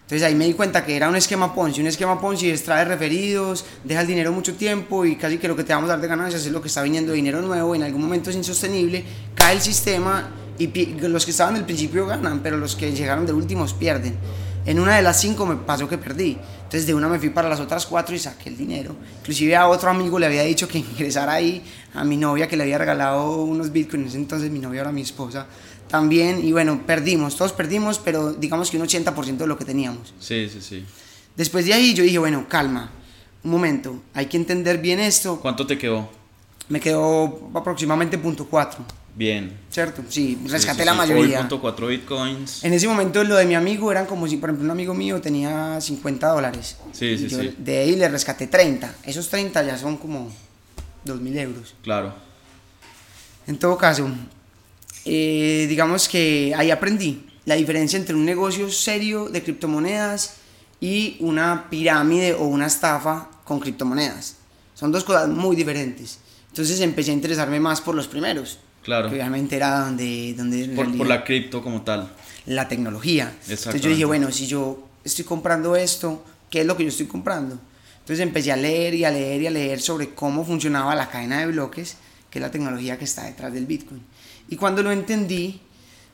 Entonces 0.09 0.27
ahí 0.27 0.33
me 0.33 0.45
di 0.45 0.53
cuenta 0.55 0.83
que 0.83 0.95
era 0.95 1.07
un 1.07 1.15
esquema 1.15 1.53
Ponzi. 1.53 1.81
Un 1.81 1.85
esquema 1.85 2.19
Ponzi 2.19 2.49
extrae 2.49 2.83
referidos, 2.83 3.63
deja 3.83 4.01
el 4.01 4.07
dinero 4.07 4.31
mucho 4.31 4.55
tiempo 4.55 5.05
y 5.05 5.15
casi 5.15 5.37
que 5.37 5.47
lo 5.47 5.55
que 5.55 5.63
te 5.63 5.71
vamos 5.71 5.87
a 5.87 5.93
dar 5.93 6.01
de 6.01 6.07
ganancias 6.07 6.43
es 6.47 6.51
lo 6.51 6.63
que 6.63 6.67
está 6.67 6.81
viniendo 6.81 7.11
de 7.11 7.17
dinero 7.17 7.43
nuevo. 7.43 7.75
En 7.75 7.83
algún 7.83 8.01
momento 8.01 8.31
es 8.31 8.35
insostenible, 8.35 9.03
cae 9.35 9.53
el 9.53 9.61
sistema 9.61 10.31
y 10.57 10.65
los 11.01 11.25
que 11.25 11.29
estaban 11.29 11.53
del 11.53 11.63
principio 11.63 12.07
ganan, 12.07 12.39
pero 12.39 12.57
los 12.57 12.75
que 12.75 12.91
llegaron 12.91 13.27
de 13.27 13.33
últimos 13.33 13.75
pierden. 13.75 14.17
En 14.65 14.79
una 14.79 14.95
de 14.95 15.03
las 15.03 15.21
cinco 15.21 15.45
me 15.45 15.57
pasó 15.57 15.87
que 15.87 15.99
perdí. 15.99 16.39
Entonces 16.63 16.87
de 16.87 16.95
una 16.95 17.07
me 17.07 17.19
fui 17.19 17.29
para 17.29 17.47
las 17.47 17.59
otras 17.59 17.85
cuatro 17.85 18.15
y 18.15 18.19
saqué 18.19 18.49
el 18.49 18.57
dinero. 18.57 18.95
Inclusive 19.19 19.55
a 19.55 19.67
otro 19.67 19.91
amigo 19.91 20.17
le 20.17 20.25
había 20.25 20.41
dicho 20.41 20.67
que 20.67 20.79
ingresara 20.91 21.33
ahí, 21.33 21.63
a 21.93 22.03
mi 22.03 22.17
novia 22.17 22.47
que 22.47 22.57
le 22.57 22.63
había 22.63 22.79
regalado 22.79 23.43
unos 23.43 23.71
bitcoins, 23.71 24.15
entonces 24.15 24.49
mi 24.49 24.57
novia 24.57 24.81
era 24.81 24.91
mi 24.91 25.01
esposa 25.01 25.45
también, 25.89 26.45
y 26.45 26.51
bueno, 26.51 26.83
perdimos, 26.85 27.35
todos 27.35 27.51
perdimos, 27.51 27.99
pero 27.99 28.33
digamos 28.33 28.69
que 28.69 28.77
un 28.77 28.83
80% 28.87 29.37
de 29.37 29.47
lo 29.47 29.57
que 29.57 29.65
teníamos. 29.65 30.13
Sí, 30.19 30.47
sí, 30.47 30.61
sí. 30.61 30.85
Después 31.35 31.65
de 31.65 31.73
ahí 31.73 31.93
yo 31.93 32.03
dije, 32.03 32.19
bueno, 32.19 32.45
calma, 32.47 32.91
un 33.43 33.51
momento, 33.51 34.01
hay 34.13 34.27
que 34.27 34.37
entender 34.37 34.77
bien 34.77 34.99
esto. 34.99 35.39
¿Cuánto 35.41 35.65
te 35.65 35.77
quedó? 35.77 36.09
Me 36.69 36.79
quedó 36.79 37.49
aproximadamente 37.55 38.17
punto 38.17 38.47
.4. 38.49 38.77
Bien. 39.15 39.57
¿Cierto? 39.69 40.03
Sí, 40.07 40.39
rescaté 40.45 40.85
la 40.85 40.93
mayoría. 40.93 41.41
Hoy 41.41 41.57
.4 41.57 41.87
bitcoins. 41.87 42.63
En 42.63 42.73
ese 42.73 42.87
momento 42.87 43.23
lo 43.23 43.35
de 43.35 43.45
mi 43.45 43.55
amigo 43.55 43.91
eran 43.91 44.05
como 44.05 44.27
si, 44.27 44.37
por 44.37 44.49
ejemplo, 44.49 44.65
un 44.65 44.71
amigo 44.71 44.93
mío 44.93 45.19
tenía 45.19 45.81
50 45.81 46.27
dólares. 46.27 46.77
Sí, 46.93 47.17
sí, 47.17 47.29
sí. 47.29 47.55
De 47.57 47.79
ahí 47.79 47.95
le 47.95 48.07
rescaté 48.07 48.47
30. 48.47 48.95
Esos 49.03 49.27
30 49.29 49.63
ya 49.63 49.77
son 49.77 49.97
como 49.97 50.31
2.000 51.05 51.37
euros. 51.39 51.75
Claro. 51.81 52.13
En 53.47 53.57
todo 53.57 53.77
caso, 53.77 54.07
eh, 55.05 55.65
digamos 55.69 56.07
que 56.07 56.53
ahí 56.55 56.71
aprendí 56.71 57.25
la 57.45 57.55
diferencia 57.55 57.97
entre 57.97 58.15
un 58.15 58.25
negocio 58.25 58.69
serio 58.69 59.29
de 59.29 59.41
criptomonedas 59.41 60.35
y 60.79 61.17
una 61.19 61.69
pirámide 61.69 62.33
o 62.33 62.43
una 62.43 62.67
estafa 62.67 63.29
con 63.43 63.59
criptomonedas. 63.59 64.35
Son 64.75 64.91
dos 64.91 65.03
cosas 65.03 65.27
muy 65.27 65.55
diferentes. 65.55 66.19
Entonces 66.49 66.79
empecé 66.81 67.11
a 67.11 67.13
interesarme 67.13 67.59
más 67.59 67.81
por 67.81 67.95
los 67.95 68.07
primeros. 68.07 68.59
Claro. 68.83 69.09
Que 69.09 69.15
obviamente 69.15 69.55
era 69.55 69.81
donde... 69.81 70.33
donde 70.37 70.69
por, 70.69 70.95
por, 70.97 71.07
la 71.07 71.23
cripto 71.23 71.61
como 71.61 71.81
tal. 71.81 72.09
La 72.45 72.67
tecnología. 72.67 73.35
Entonces 73.47 73.81
yo 73.81 73.89
dije, 73.89 74.05
bueno, 74.05 74.31
si 74.31 74.47
yo 74.47 74.87
estoy 75.03 75.25
comprando 75.25 75.75
esto, 75.75 76.23
¿qué 76.49 76.61
es 76.61 76.65
lo 76.65 76.77
que 76.77 76.83
yo 76.83 76.89
estoy 76.89 77.07
comprando? 77.07 77.59
Entonces 77.99 78.23
empecé 78.23 78.51
a 78.51 78.55
leer 78.55 78.95
y 78.95 79.05
a 79.05 79.11
leer 79.11 79.41
y 79.41 79.47
a 79.47 79.51
leer 79.51 79.81
sobre 79.81 80.09
cómo 80.15 80.45
funcionaba 80.45 80.95
la 80.95 81.09
cadena 81.09 81.39
de 81.39 81.47
bloques, 81.47 81.97
que 82.29 82.39
es 82.39 82.41
la 82.41 82.51
tecnología 82.51 82.97
que 82.97 83.05
está 83.05 83.25
detrás 83.25 83.53
del 83.53 83.65
Bitcoin. 83.65 84.01
Y 84.49 84.55
cuando 84.55 84.81
lo 84.81 84.91
entendí, 84.91 85.61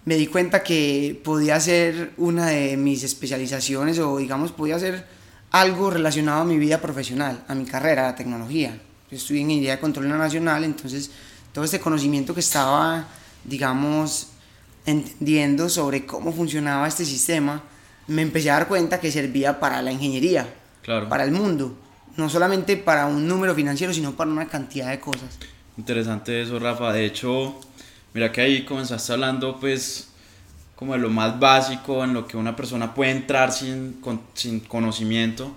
me 0.05 0.15
di 0.15 0.27
cuenta 0.27 0.61
que 0.61 1.19
podía 1.23 1.59
ser 1.59 2.11
una 2.17 2.47
de 2.47 2.77
mis 2.77 3.03
especializaciones 3.03 3.97
o 3.99 4.17
digamos 4.17 4.51
podía 4.51 4.77
ser 4.77 5.07
algo 5.51 5.89
relacionado 5.89 6.41
a 6.41 6.45
mi 6.45 6.57
vida 6.57 6.81
profesional, 6.81 7.43
a 7.47 7.55
mi 7.55 7.65
carrera, 7.65 8.03
a 8.03 8.11
la 8.11 8.15
tecnología. 8.15 8.77
Yo 9.09 9.17
estudié 9.17 9.41
ingeniería 9.41 9.71
de 9.71 9.79
control 9.79 10.09
nacional, 10.09 10.63
entonces 10.63 11.11
todo 11.53 11.63
este 11.63 11.79
conocimiento 11.79 12.33
que 12.33 12.41
estaba, 12.41 13.07
digamos, 13.45 14.27
entendiendo 14.85 15.69
sobre 15.69 16.05
cómo 16.05 16.33
funcionaba 16.33 16.87
este 16.87 17.05
sistema, 17.05 17.63
me 18.07 18.21
empecé 18.21 18.51
a 18.51 18.55
dar 18.55 18.67
cuenta 18.67 18.99
que 18.99 19.11
servía 19.11 19.59
para 19.59 19.81
la 19.81 19.91
ingeniería, 19.91 20.53
claro. 20.83 21.07
para 21.07 21.23
el 21.23 21.31
mundo, 21.31 21.77
no 22.17 22.29
solamente 22.29 22.77
para 22.77 23.05
un 23.05 23.27
número 23.27 23.55
financiero, 23.55 23.93
sino 23.93 24.11
para 24.15 24.29
una 24.29 24.47
cantidad 24.47 24.89
de 24.89 24.99
cosas. 24.99 25.39
Interesante 25.77 26.41
eso, 26.41 26.59
Rafa. 26.59 26.93
De 26.93 27.05
hecho, 27.05 27.59
Mira 28.15 28.31
que 28.31 28.39
ahí 28.39 28.63
comenzaste 28.63 29.11
hablando 29.11 29.59
pues 29.59 30.07
como 30.77 30.93
de 30.93 30.99
lo 30.99 31.09
más 31.09 31.37
básico 31.37 32.01
en 32.01 32.13
lo 32.13 32.25
que 32.25 32.37
una 32.37 32.55
persona 32.55 32.93
puede 32.93 33.11
entrar 33.11 33.51
sin, 33.51 34.01
sin 34.33 34.61
conocimiento, 34.61 35.53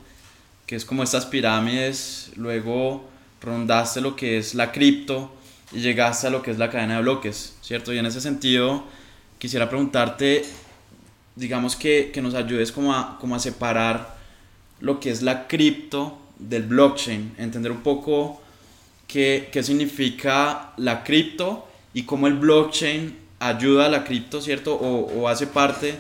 que 0.67 0.75
es 0.75 0.85
como 0.85 1.05
estas 1.05 1.25
pirámides, 1.25 2.33
luego 2.35 3.09
rondaste 3.41 4.01
lo 4.01 4.17
que 4.17 4.39
es 4.39 4.57
la 4.57 4.73
cripto 4.73 5.33
y 5.71 5.79
llegaste 5.79 6.27
a 6.27 6.31
lo 6.31 6.43
que 6.43 6.51
es 6.51 6.59
la 6.59 6.69
cadena 6.69 6.97
de 6.97 7.03
bloques, 7.03 7.55
¿cierto? 7.61 7.95
Y 7.95 7.99
en 7.99 8.07
ese 8.07 8.21
sentido 8.21 8.83
quisiera 9.39 9.69
preguntarte, 9.69 10.45
digamos 11.37 11.77
que, 11.77 12.11
que 12.13 12.21
nos 12.21 12.35
ayudes 12.35 12.73
como 12.73 12.93
a, 12.93 13.21
como 13.21 13.37
a 13.37 13.39
separar 13.39 14.17
lo 14.81 14.99
que 14.99 15.13
es 15.13 15.23
la 15.23 15.47
cripto 15.47 16.19
del 16.41 16.65
blockchain, 16.65 17.37
entender 17.39 17.71
un 17.71 17.83
poco 17.83 18.43
qué, 19.07 19.49
qué 19.53 19.63
significa 19.63 20.73
la 20.77 21.05
cripto 21.05 21.68
y 21.99 22.05
cómo 22.05 22.29
el 22.29 22.35
blockchain 22.35 23.17
ayuda 23.41 23.87
a 23.87 23.89
la 23.89 24.05
cripto, 24.05 24.41
¿cierto? 24.41 24.75
O, 24.77 25.21
o 25.21 25.29
hace 25.29 25.49
parte 25.49 25.97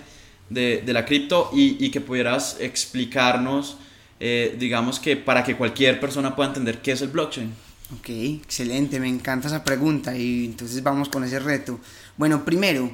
de, 0.49 0.81
de 0.87 0.93
la 0.93 1.05
cripto 1.05 1.51
y, 1.53 1.85
y, 1.85 1.91
que 1.91 2.01
pudieras 2.01 2.57
explicarnos, 2.61 3.79
eh, 4.21 4.55
digamos 4.61 5.01
que 5.01 5.17
para 5.17 5.43
que 5.43 5.57
cualquier 5.57 5.99
persona 5.99 6.37
pueda 6.37 6.51
entender 6.51 6.79
qué 6.83 6.93
es 6.93 7.03
el 7.03 7.09
blockchain. 7.09 7.53
Ok, 7.99 8.11
excelente, 8.11 9.01
me 9.01 9.09
encanta 9.09 9.49
esa 9.49 9.65
pregunta 9.65 10.17
y 10.17 10.45
entonces 10.45 10.81
vamos 10.85 11.09
con 11.09 11.25
ese 11.25 11.41
reto. 11.41 11.81
Bueno, 12.17 12.45
primero, 12.45 12.93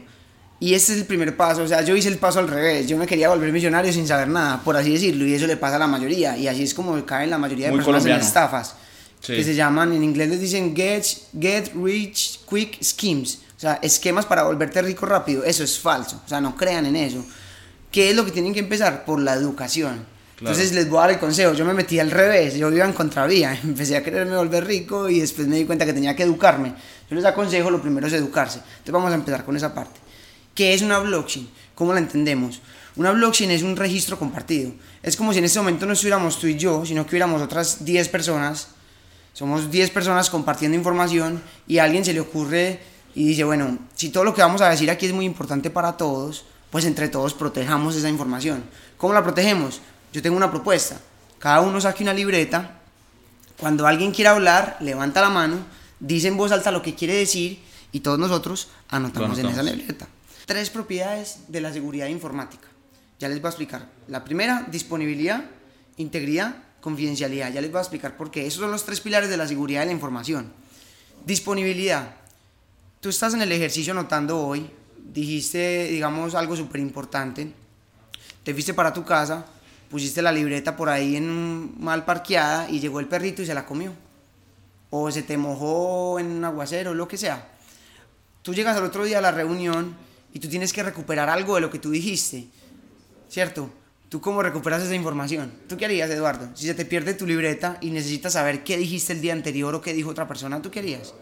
y 0.58 0.72
este 0.72 0.94
es 0.94 1.00
el 1.00 1.06
primer 1.06 1.36
paso, 1.36 1.62
o 1.62 1.68
sea, 1.68 1.82
yo 1.82 1.94
hice 1.94 2.08
el 2.08 2.16
paso 2.16 2.38
al 2.38 2.48
revés, 2.48 2.88
yo 2.88 2.96
me 2.96 3.06
quería 3.06 3.28
volver 3.28 3.52
millonario 3.52 3.92
sin 3.92 4.06
saber 4.06 4.28
nada, 4.28 4.62
por 4.64 4.78
así 4.78 4.90
decirlo, 4.90 5.26
y 5.26 5.34
eso 5.34 5.46
le 5.46 5.58
pasa 5.58 5.76
a 5.76 5.80
la 5.80 5.88
mayoría, 5.88 6.38
y 6.38 6.48
así 6.48 6.62
es 6.62 6.72
como 6.72 7.04
caen 7.04 7.28
la 7.28 7.36
mayoría 7.36 7.66
de 7.66 7.72
Muy 7.72 7.80
personas 7.80 8.02
colombiano. 8.02 8.22
en 8.22 8.26
estafas 8.26 8.76
que 9.26 9.44
se 9.44 9.54
llaman, 9.54 9.92
en 9.92 10.04
inglés 10.04 10.28
les 10.28 10.40
dicen 10.40 10.74
get, 10.74 11.04
get 11.38 11.72
rich 11.74 12.40
quick 12.48 12.82
schemes, 12.82 13.40
o 13.56 13.60
sea, 13.60 13.78
esquemas 13.82 14.26
para 14.26 14.42
volverte 14.42 14.82
rico 14.82 15.06
rápido. 15.06 15.44
Eso 15.44 15.64
es 15.64 15.78
falso, 15.78 16.20
o 16.24 16.28
sea, 16.28 16.40
no 16.40 16.56
crean 16.56 16.86
en 16.86 16.96
eso. 16.96 17.24
¿Qué 17.90 18.10
es 18.10 18.16
lo 18.16 18.24
que 18.24 18.32
tienen 18.32 18.52
que 18.52 18.60
empezar? 18.60 19.04
Por 19.04 19.20
la 19.20 19.34
educación. 19.34 20.04
Claro. 20.36 20.52
Entonces 20.52 20.74
les 20.74 20.88
voy 20.88 20.98
a 20.98 21.00
dar 21.02 21.10
el 21.12 21.18
consejo, 21.18 21.54
yo 21.54 21.64
me 21.64 21.74
metí 21.74 22.00
al 22.00 22.10
revés, 22.10 22.56
yo 22.56 22.70
iba 22.70 22.84
en 22.84 22.92
contravía, 22.92 23.58
empecé 23.64 23.96
a 23.96 24.02
quererme 24.02 24.36
volver 24.36 24.66
rico 24.66 25.08
y 25.08 25.20
después 25.20 25.46
me 25.46 25.56
di 25.56 25.64
cuenta 25.64 25.86
que 25.86 25.92
tenía 25.92 26.14
que 26.16 26.24
educarme. 26.24 26.74
Yo 27.08 27.16
les 27.16 27.24
aconsejo, 27.24 27.70
lo 27.70 27.80
primero 27.80 28.06
es 28.06 28.12
educarse. 28.12 28.58
Entonces 28.58 28.92
vamos 28.92 29.12
a 29.12 29.14
empezar 29.14 29.44
con 29.44 29.56
esa 29.56 29.74
parte. 29.74 30.00
¿Qué 30.54 30.74
es 30.74 30.82
una 30.82 30.98
blockchain? 30.98 31.48
¿Cómo 31.74 31.92
la 31.92 32.00
entendemos? 32.00 32.60
Una 32.96 33.10
blockchain 33.12 33.50
es 33.50 33.62
un 33.62 33.76
registro 33.76 34.18
compartido. 34.18 34.72
Es 35.02 35.16
como 35.16 35.32
si 35.32 35.38
en 35.38 35.44
este 35.44 35.58
momento 35.58 35.86
no 35.86 35.92
estuviéramos 35.92 36.38
tú 36.38 36.46
y 36.46 36.56
yo, 36.56 36.84
sino 36.86 37.04
que 37.04 37.10
hubiéramos 37.10 37.42
otras 37.42 37.84
10 37.84 38.08
personas 38.08 38.68
somos 39.34 39.70
10 39.70 39.90
personas 39.90 40.30
compartiendo 40.30 40.78
información 40.78 41.42
y 41.66 41.78
a 41.78 41.84
alguien 41.84 42.04
se 42.04 42.12
le 42.12 42.20
ocurre 42.20 42.80
y 43.14 43.26
dice, 43.26 43.44
bueno, 43.44 43.78
si 43.94 44.08
todo 44.08 44.24
lo 44.24 44.32
que 44.32 44.42
vamos 44.42 44.60
a 44.60 44.70
decir 44.70 44.90
aquí 44.90 45.06
es 45.06 45.12
muy 45.12 45.26
importante 45.26 45.70
para 45.70 45.96
todos, 45.96 46.44
pues 46.70 46.84
entre 46.84 47.08
todos 47.08 47.34
protejamos 47.34 47.96
esa 47.96 48.08
información. 48.08 48.64
¿Cómo 48.96 49.12
la 49.12 49.22
protegemos? 49.22 49.80
Yo 50.12 50.22
tengo 50.22 50.36
una 50.36 50.50
propuesta. 50.50 51.00
Cada 51.40 51.60
uno 51.60 51.80
saque 51.80 52.04
una 52.04 52.14
libreta. 52.14 52.78
Cuando 53.58 53.86
alguien 53.86 54.12
quiera 54.12 54.30
hablar, 54.30 54.76
levanta 54.80 55.20
la 55.20 55.30
mano, 55.30 55.58
dice 55.98 56.28
en 56.28 56.36
voz 56.36 56.52
alta 56.52 56.70
lo 56.70 56.82
que 56.82 56.94
quiere 56.94 57.14
decir 57.14 57.60
y 57.90 58.00
todos 58.00 58.18
nosotros 58.18 58.68
anotamos, 58.88 59.38
en 59.38 59.46
esa 59.46 59.62
libreta. 59.62 60.06
tres 60.46 60.70
propiedades 60.70 61.40
de 61.48 61.60
la 61.60 61.72
seguridad 61.72 62.06
informática. 62.06 62.68
Ya 63.18 63.28
les 63.28 63.40
voy 63.40 63.48
a 63.48 63.50
explicar. 63.50 63.88
La 64.08 64.24
primera, 64.24 64.66
disponibilidad, 64.70 65.44
integridad, 65.96 66.56
confidencialidad. 66.84 67.50
Ya 67.50 67.62
les 67.62 67.70
voy 67.70 67.78
a 67.78 67.80
explicar 67.80 68.14
por 68.14 68.30
qué. 68.30 68.46
Esos 68.46 68.60
son 68.60 68.70
los 68.70 68.84
tres 68.84 69.00
pilares 69.00 69.30
de 69.30 69.38
la 69.38 69.48
seguridad 69.48 69.80
de 69.80 69.86
la 69.86 69.92
información. 69.92 70.52
Disponibilidad. 71.24 72.14
Tú 73.00 73.08
estás 73.08 73.32
en 73.32 73.40
el 73.40 73.50
ejercicio 73.52 73.94
anotando 73.94 74.38
hoy, 74.38 74.70
dijiste, 74.98 75.84
digamos, 75.84 76.34
algo 76.34 76.54
súper 76.54 76.82
importante, 76.82 77.50
te 78.42 78.52
fuiste 78.52 78.74
para 78.74 78.92
tu 78.92 79.02
casa, 79.02 79.46
pusiste 79.90 80.20
la 80.20 80.30
libreta 80.30 80.76
por 80.76 80.90
ahí 80.90 81.16
en 81.16 81.82
mal 81.82 82.04
parqueada 82.04 82.68
y 82.68 82.80
llegó 82.80 83.00
el 83.00 83.08
perrito 83.08 83.40
y 83.40 83.46
se 83.46 83.54
la 83.54 83.64
comió. 83.64 83.92
O 84.90 85.10
se 85.10 85.22
te 85.22 85.38
mojó 85.38 86.18
en 86.18 86.26
un 86.26 86.44
aguacero, 86.44 86.92
lo 86.92 87.08
que 87.08 87.16
sea. 87.16 87.48
Tú 88.42 88.52
llegas 88.52 88.76
al 88.76 88.84
otro 88.84 89.04
día 89.04 89.18
a 89.18 89.22
la 89.22 89.32
reunión 89.32 89.96
y 90.34 90.38
tú 90.38 90.48
tienes 90.48 90.74
que 90.74 90.82
recuperar 90.82 91.30
algo 91.30 91.54
de 91.54 91.62
lo 91.62 91.70
que 91.70 91.78
tú 91.78 91.90
dijiste, 91.90 92.46
¿cierto? 93.30 93.70
¿Tú 94.14 94.20
cómo 94.20 94.44
recuperas 94.44 94.80
esa 94.80 94.94
información? 94.94 95.52
¿Tú 95.68 95.76
qué 95.76 95.86
harías, 95.86 96.08
Eduardo? 96.08 96.48
Si 96.54 96.66
se 96.66 96.74
te 96.74 96.84
pierde 96.84 97.14
tu 97.14 97.26
libreta 97.26 97.78
y 97.80 97.90
necesitas 97.90 98.34
saber 98.34 98.62
qué 98.62 98.76
dijiste 98.76 99.12
el 99.12 99.20
día 99.20 99.32
anterior 99.32 99.74
o 99.74 99.80
qué 99.80 99.92
dijo 99.92 100.10
otra 100.10 100.28
persona, 100.28 100.62
¿tú 100.62 100.70
qué 100.70 100.78
harías? 100.78 101.12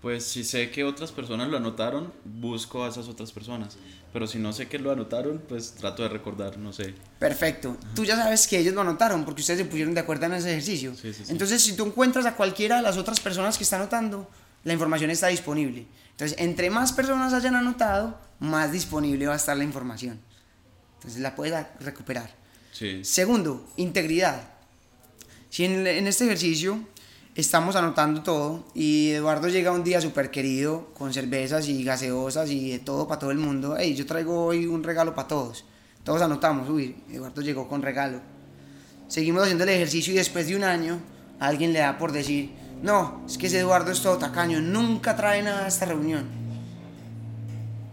Pues 0.00 0.24
si 0.24 0.42
sé 0.42 0.72
que 0.72 0.82
otras 0.82 1.12
personas 1.12 1.48
lo 1.50 1.58
anotaron, 1.58 2.12
busco 2.24 2.82
a 2.82 2.88
esas 2.88 3.06
otras 3.06 3.30
personas. 3.30 3.76
Pero 4.12 4.26
si 4.26 4.40
no 4.40 4.52
sé 4.52 4.66
que 4.66 4.80
lo 4.80 4.90
anotaron, 4.90 5.40
pues 5.48 5.74
trato 5.74 6.02
de 6.02 6.08
recordar, 6.08 6.58
no 6.58 6.72
sé. 6.72 6.96
Perfecto. 7.20 7.76
Tú 7.94 8.04
ya 8.04 8.16
sabes 8.16 8.48
que 8.48 8.58
ellos 8.58 8.74
lo 8.74 8.80
anotaron 8.80 9.24
porque 9.24 9.42
ustedes 9.42 9.60
se 9.60 9.64
pusieron 9.64 9.94
de 9.94 10.00
acuerdo 10.00 10.26
en 10.26 10.32
ese 10.32 10.50
ejercicio. 10.50 10.94
Entonces, 11.28 11.62
si 11.62 11.76
tú 11.76 11.86
encuentras 11.86 12.26
a 12.26 12.34
cualquiera 12.34 12.78
de 12.78 12.82
las 12.82 12.96
otras 12.96 13.20
personas 13.20 13.56
que 13.56 13.62
están 13.62 13.82
anotando, 13.82 14.28
la 14.64 14.72
información 14.72 15.12
está 15.12 15.28
disponible. 15.28 15.86
Entonces, 16.10 16.36
entre 16.40 16.70
más 16.70 16.92
personas 16.92 17.34
hayan 17.34 17.54
anotado, 17.54 18.18
más 18.40 18.72
disponible 18.72 19.28
va 19.28 19.34
a 19.34 19.36
estar 19.36 19.56
la 19.56 19.62
información. 19.62 20.18
Entonces, 21.02 21.20
la 21.20 21.34
puedes 21.34 21.66
recuperar. 21.80 22.30
Segundo, 23.02 23.66
integridad. 23.76 24.40
Si 25.50 25.64
en, 25.64 25.86
en 25.86 26.06
este 26.06 26.24
ejercicio 26.24 26.80
estamos 27.34 27.76
anotando 27.76 28.22
todo 28.22 28.64
y 28.74 29.10
Eduardo 29.10 29.48
llega 29.48 29.72
un 29.72 29.84
día 29.84 30.00
súper 30.00 30.30
querido 30.30 30.92
con 30.94 31.12
cervezas 31.12 31.66
y 31.68 31.82
gaseosas 31.82 32.50
y 32.50 32.70
de 32.70 32.78
todo 32.78 33.08
para 33.08 33.18
todo 33.18 33.30
el 33.30 33.38
mundo. 33.38 33.76
Hey, 33.78 33.94
yo 33.94 34.06
traigo 34.06 34.44
hoy 34.46 34.66
un 34.66 34.82
regalo 34.82 35.14
para 35.14 35.28
todos. 35.28 35.64
Todos 36.04 36.22
anotamos, 36.22 36.68
uy, 36.68 36.96
Eduardo 37.10 37.42
llegó 37.42 37.68
con 37.68 37.82
regalo. 37.82 38.20
Seguimos 39.08 39.42
haciendo 39.42 39.64
el 39.64 39.70
ejercicio 39.70 40.12
y 40.12 40.16
después 40.16 40.46
de 40.46 40.56
un 40.56 40.64
año 40.64 41.00
alguien 41.38 41.72
le 41.72 41.80
da 41.80 41.98
por 41.98 42.12
decir, 42.12 42.52
no, 42.82 43.22
es 43.26 43.38
que 43.38 43.46
ese 43.48 43.60
Eduardo 43.60 43.90
es 43.90 44.02
todo 44.02 44.18
tacaño, 44.18 44.60
nunca 44.60 45.16
trae 45.16 45.42
nada 45.42 45.64
a 45.64 45.68
esta 45.68 45.86
reunión. 45.86 46.41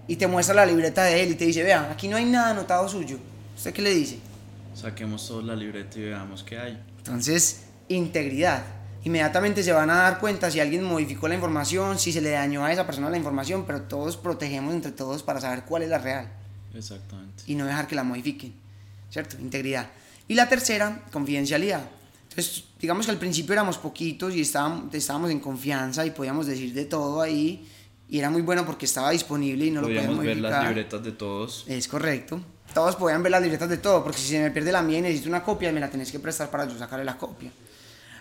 Y 0.09 0.17
te 0.17 0.27
muestra 0.27 0.53
la 0.53 0.65
libreta 0.65 1.05
de 1.05 1.23
él 1.23 1.31
y 1.31 1.35
te 1.35 1.45
dice, 1.45 1.63
vea, 1.63 1.89
aquí 1.89 2.09
no 2.09 2.17
hay 2.17 2.25
nada 2.25 2.49
anotado 2.49 2.89
suyo. 2.89 3.17
¿Usted 3.55 3.71
qué 3.71 3.81
le 3.81 3.93
dice? 3.93 4.19
Saquemos 4.75 5.25
toda 5.25 5.43
la 5.43 5.55
libreta 5.55 5.97
y 5.97 6.01
veamos 6.01 6.43
qué 6.43 6.59
hay. 6.59 6.83
Entonces, 6.97 7.61
integridad 7.87 8.63
inmediatamente 9.03 9.63
se 9.63 9.71
van 9.71 9.89
a 9.89 9.95
dar 9.95 10.19
cuenta 10.19 10.51
si 10.51 10.59
alguien 10.59 10.83
modificó 10.83 11.27
la 11.27 11.35
información, 11.35 11.97
si 11.99 12.11
se 12.11 12.21
le 12.21 12.31
dañó 12.31 12.65
a 12.65 12.73
esa 12.73 12.85
persona 12.85 13.09
la 13.09 13.17
información, 13.17 13.65
pero 13.65 13.83
todos 13.83 14.17
protegemos 14.17 14.73
entre 14.73 14.91
todos 14.91 15.23
para 15.23 15.39
saber 15.39 15.63
cuál 15.63 15.83
es 15.83 15.89
la 15.89 15.99
real. 15.99 16.29
Exactamente. 16.73 17.43
Y 17.47 17.55
no 17.55 17.65
dejar 17.65 17.87
que 17.87 17.95
la 17.95 18.03
modifiquen, 18.03 18.53
¿cierto? 19.09 19.37
Integridad. 19.39 19.89
Y 20.27 20.35
la 20.35 20.47
tercera, 20.47 21.05
confidencialidad. 21.11 21.83
Entonces, 22.29 22.65
digamos 22.79 23.05
que 23.05 23.11
al 23.11 23.17
principio 23.17 23.53
éramos 23.53 23.77
poquitos 23.77 24.35
y 24.35 24.41
estábamos, 24.41 24.93
estábamos 24.93 25.31
en 25.31 25.39
confianza 25.39 26.05
y 26.05 26.11
podíamos 26.11 26.45
decir 26.45 26.73
de 26.73 26.85
todo 26.85 27.21
ahí. 27.21 27.67
Y 28.09 28.17
era 28.17 28.29
muy 28.29 28.41
bueno 28.41 28.65
porque 28.65 28.85
estaba 28.85 29.11
disponible 29.11 29.65
y 29.65 29.71
no 29.71 29.81
lo 29.81 29.87
podíamos 29.87 30.25
ver 30.25 30.37
las 30.37 30.65
libretas 30.65 31.03
de 31.03 31.11
todos. 31.11 31.65
Es 31.67 31.87
correcto. 31.87 32.41
Todos 32.73 32.95
podían 32.95 33.21
ver 33.21 33.31
las 33.31 33.41
libretas 33.41 33.69
de 33.69 33.77
todo, 33.77 34.03
porque 34.03 34.19
si 34.19 34.29
se 34.29 34.39
me 34.39 34.51
pierde 34.51 34.71
la 34.71 34.81
mía 34.81 34.99
y 34.99 35.01
necesito 35.01 35.29
una 35.29 35.43
copia, 35.43 35.71
me 35.71 35.79
la 35.79 35.89
tenés 35.89 36.11
que 36.11 36.19
prestar 36.19 36.49
para 36.49 36.67
yo 36.67 36.77
sacarle 36.77 37.05
la 37.05 37.17
copia. 37.17 37.51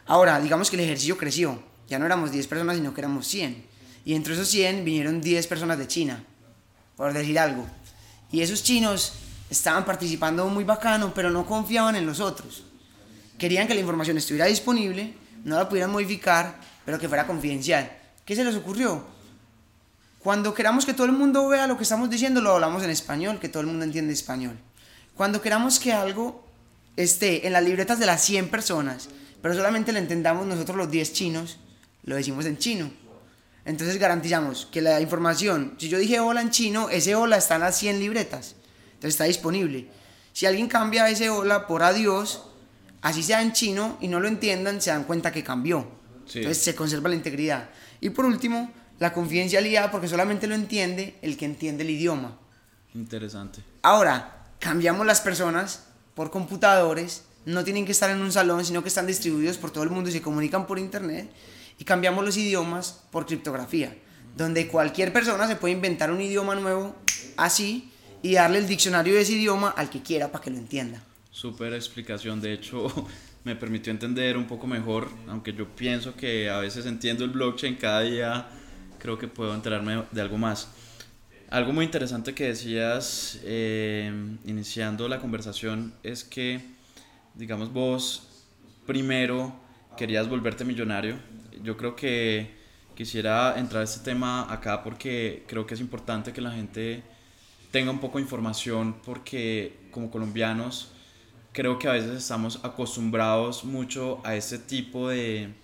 Ahora, 0.07 0.41
digamos 0.41 0.71
que 0.71 0.77
el 0.77 0.83
ejercicio 0.83 1.17
creció. 1.17 1.63
Ya 1.89 1.99
no 1.99 2.07
éramos 2.07 2.31
10 2.31 2.47
personas, 2.47 2.77
sino 2.77 2.93
que 2.93 3.01
éramos 3.01 3.27
100. 3.27 3.65
Y 4.05 4.15
entre 4.15 4.35
esos 4.35 4.49
100 4.49 4.85
vinieron 4.85 5.21
10 5.21 5.47
personas 5.47 5.79
de 5.79 5.87
China, 5.87 6.23
por 6.97 7.13
decir 7.13 7.39
algo. 7.39 7.67
Y 8.31 8.43
esos 8.43 8.63
chinos 8.63 9.15
estaban 9.51 9.85
participando 9.85 10.47
muy 10.49 10.65
bacano, 10.65 11.13
pero 11.15 11.31
no 11.31 11.47
confiaban 11.47 11.97
en 11.97 12.07
los 12.07 12.21
otros. 12.21 12.65
Querían 13.39 13.67
que 13.67 13.75
la 13.75 13.81
información 13.81 14.19
estuviera 14.19 14.47
disponible, 14.47 15.15
no 15.45 15.57
la 15.57 15.69
pudieran 15.69 15.93
modificar, 15.93 16.57
pero 16.85 16.99
que 16.99 17.09
fuera 17.09 17.27
confidencial. 17.27 17.91
¿Qué 18.25 18.35
se 18.35 18.45
les 18.45 18.57
ocurrió? 18.57 19.18
Cuando 20.21 20.55
queramos 20.55 20.85
que 20.85 20.95
todo 20.95 21.07
el 21.07 21.13
mundo 21.13 21.47
vea 21.49 21.67
lo 21.67 21.77
que 21.77 21.85
estamos 21.85 22.11
diciendo, 22.11 22.41
lo 22.41 22.53
hablamos 22.53 22.83
en 22.83 22.91
español, 22.91 23.39
que 23.39 23.49
todo 23.49 23.61
el 23.61 23.69
mundo 23.69 23.85
entiende 23.85 24.13
español. 24.13 24.59
Cuando 25.15 25.41
queramos 25.41 25.79
que 25.79 25.93
algo 25.93 26.45
esté 26.97 27.47
en 27.47 27.53
las 27.53 27.63
libretas 27.63 27.99
de 27.99 28.07
las 28.07 28.23
100 28.25 28.49
personas 28.49 29.09
pero 29.43 29.55
solamente 29.55 29.93
lo 29.93 29.99
entendamos 29.99 30.47
nosotros 30.47 30.77
los 30.77 30.91
10 30.91 31.13
chinos, 31.13 31.59
lo 32.05 32.17
decimos 32.17 32.47
en 32.47 32.59
chino. 32.59 32.91
Entonces 33.65 33.99
garantizamos 33.99 34.67
que 34.73 34.81
la 34.81 35.01
información, 35.01 35.75
si 35.79 35.89
yo 35.89 35.99
dije 35.99 36.21
hola 36.21 36.41
en 36.41 36.51
chino, 36.51 36.89
ese 36.89 37.15
hola 37.15 37.37
está 37.37 37.57
en 37.57 37.63
las 37.63 37.77
100 37.77 38.01
libretas, 38.01 38.55
entonces 38.95 39.15
está 39.15 39.25
disponible. 39.25 39.89
Si 40.33 40.47
alguien 40.47 40.69
cambia 40.69 41.09
ese 41.09 41.31
hola 41.31 41.67
por 41.67 41.83
adiós, 41.83 42.45
así 43.03 43.23
sea 43.23 43.43
en 43.43 43.53
chino 43.53 43.99
y 44.01 44.09
no 44.09 44.21
lo 44.21 44.29
entiendan, 44.29 44.81
se 44.81 44.91
dan 44.91 45.05
cuenta 45.05 45.33
que 45.33 45.45
cambió. 45.45 45.87
Entonces 46.27 46.59
se 46.59 46.75
conserva 46.75 47.09
la 47.09 47.17
integridad. 47.17 47.71
Y 48.01 48.11
por 48.11 48.25
último, 48.25 48.71
la 48.99 49.13
confidencialidad, 49.13 49.91
porque 49.91 50.09
solamente 50.09 50.47
lo 50.47 50.55
entiende 50.55 51.17
el 51.23 51.37
que 51.37 51.45
entiende 51.45 51.85
el 51.85 51.91
idioma. 51.91 52.39
Interesante. 52.95 53.61
Ahora, 53.83 54.47
cambiamos 54.59 55.07
las 55.07 55.21
personas 55.21 55.85
por 56.15 56.31
computadores 56.31 57.25
no 57.49 57.65
tienen 57.65 57.87
que 57.87 57.93
estar 57.93 58.11
en 58.11 58.21
un 58.21 58.31
salón, 58.31 58.65
sino 58.65 58.83
que 58.83 58.89
están 58.89 59.07
distribuidos 59.07 59.57
por 59.57 59.71
todo 59.71 59.85
el 59.85 59.91
mundo 59.91 60.11
y 60.11 60.13
se 60.13 60.21
comunican 60.21 60.67
por 60.67 60.79
internet. 60.79 61.31
Y 61.79 61.85
cambiamos 61.85 62.25
los 62.25 62.37
idiomas 62.37 63.05
por 63.11 63.25
criptografía, 63.25 63.97
donde 64.37 64.69
cualquier 64.69 65.13
persona 65.13 65.47
se 65.47 65.57
puede 65.57 65.75
inventar 65.75 66.11
un 66.11 66.21
idioma 66.21 66.55
nuevo 66.57 66.97
así 67.37 67.91
y 68.21 68.35
darle 68.35 68.59
el 68.59 68.67
diccionario 68.67 69.15
de 69.15 69.23
ese 69.23 69.33
idioma 69.33 69.71
al 69.71 69.89
que 69.89 70.03
quiera 70.03 70.31
para 70.31 70.45
que 70.45 70.51
lo 70.51 70.59
entienda. 70.59 71.03
Súper 71.31 71.73
explicación, 71.73 72.41
de 72.41 72.53
hecho 72.53 72.93
me 73.45 73.57
permitió 73.57 73.93
entender 73.93 74.37
un 74.37 74.47
poco 74.47 74.67
mejor, 74.67 75.09
aunque 75.29 75.53
yo 75.53 75.69
pienso 75.69 76.17
que 76.17 76.51
a 76.51 76.59
veces 76.59 76.85
entiendo 76.85 77.25
el 77.25 77.31
blockchain 77.31 77.77
cada 77.77 78.01
día, 78.01 78.49
creo 78.99 79.19
que 79.19 79.29
puedo 79.29 79.55
enterarme 79.55 80.05
de 80.11 80.21
algo 80.21 80.39
más. 80.39 80.69
Algo 81.51 81.73
muy 81.73 81.85
interesante 81.85 82.35
que 82.35 82.49
decías 82.49 83.41
eh, 83.45 84.13
iniciando 84.45 85.09
la 85.09 85.19
conversación 85.19 85.95
es 86.03 86.25
que 86.25 86.79
digamos, 87.39 87.73
vos 87.73 88.25
primero 88.85 89.55
querías 89.97 90.29
volverte 90.29 90.65
millonario. 90.65 91.17
Yo 91.63 91.77
creo 91.77 91.95
que 91.95 92.59
quisiera 92.97 93.59
entrar 93.59 93.83
a 93.83 93.85
este 93.85 94.01
tema 94.01 94.53
acá 94.53 94.83
porque 94.83 95.45
creo 95.47 95.65
que 95.65 95.75
es 95.75 95.81
importante 95.81 96.33
que 96.33 96.41
la 96.41 96.51
gente 96.51 97.05
tenga 97.71 97.93
un 97.93 98.01
poco 98.01 98.19
de 98.19 98.25
información 98.25 98.97
porque 99.05 99.79
como 99.93 100.11
colombianos 100.11 100.91
creo 101.53 101.79
que 101.79 101.87
a 101.87 101.93
veces 101.93 102.11
estamos 102.11 102.59
acostumbrados 102.65 103.65
mucho 103.65 104.21
a 104.25 104.35
este 104.35 104.59
tipo 104.59 105.09
de 105.09 105.55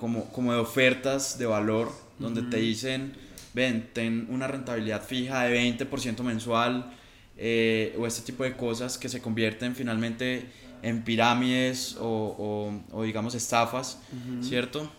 como, 0.00 0.24
como 0.32 0.52
de 0.52 0.58
ofertas 0.58 1.38
de 1.38 1.46
valor 1.46 1.92
donde 2.18 2.42
te 2.42 2.58
dicen 2.58 3.12
ven 3.54 3.88
ten 3.92 4.26
una 4.30 4.46
rentabilidad 4.46 5.02
fija 5.02 5.44
de 5.44 5.78
20% 5.78 6.22
mensual 6.22 6.92
eh, 7.36 7.94
o 7.98 8.06
este 8.06 8.22
tipo 8.22 8.44
de 8.44 8.56
cosas 8.56 8.98
que 8.98 9.08
se 9.08 9.20
convierten 9.20 9.74
finalmente 9.74 10.46
en 10.82 11.02
pirámides 11.02 11.96
o, 12.00 12.82
o, 12.92 13.02
digamos 13.02 13.34
estafas, 13.34 14.00
¿cierto? 14.42 14.90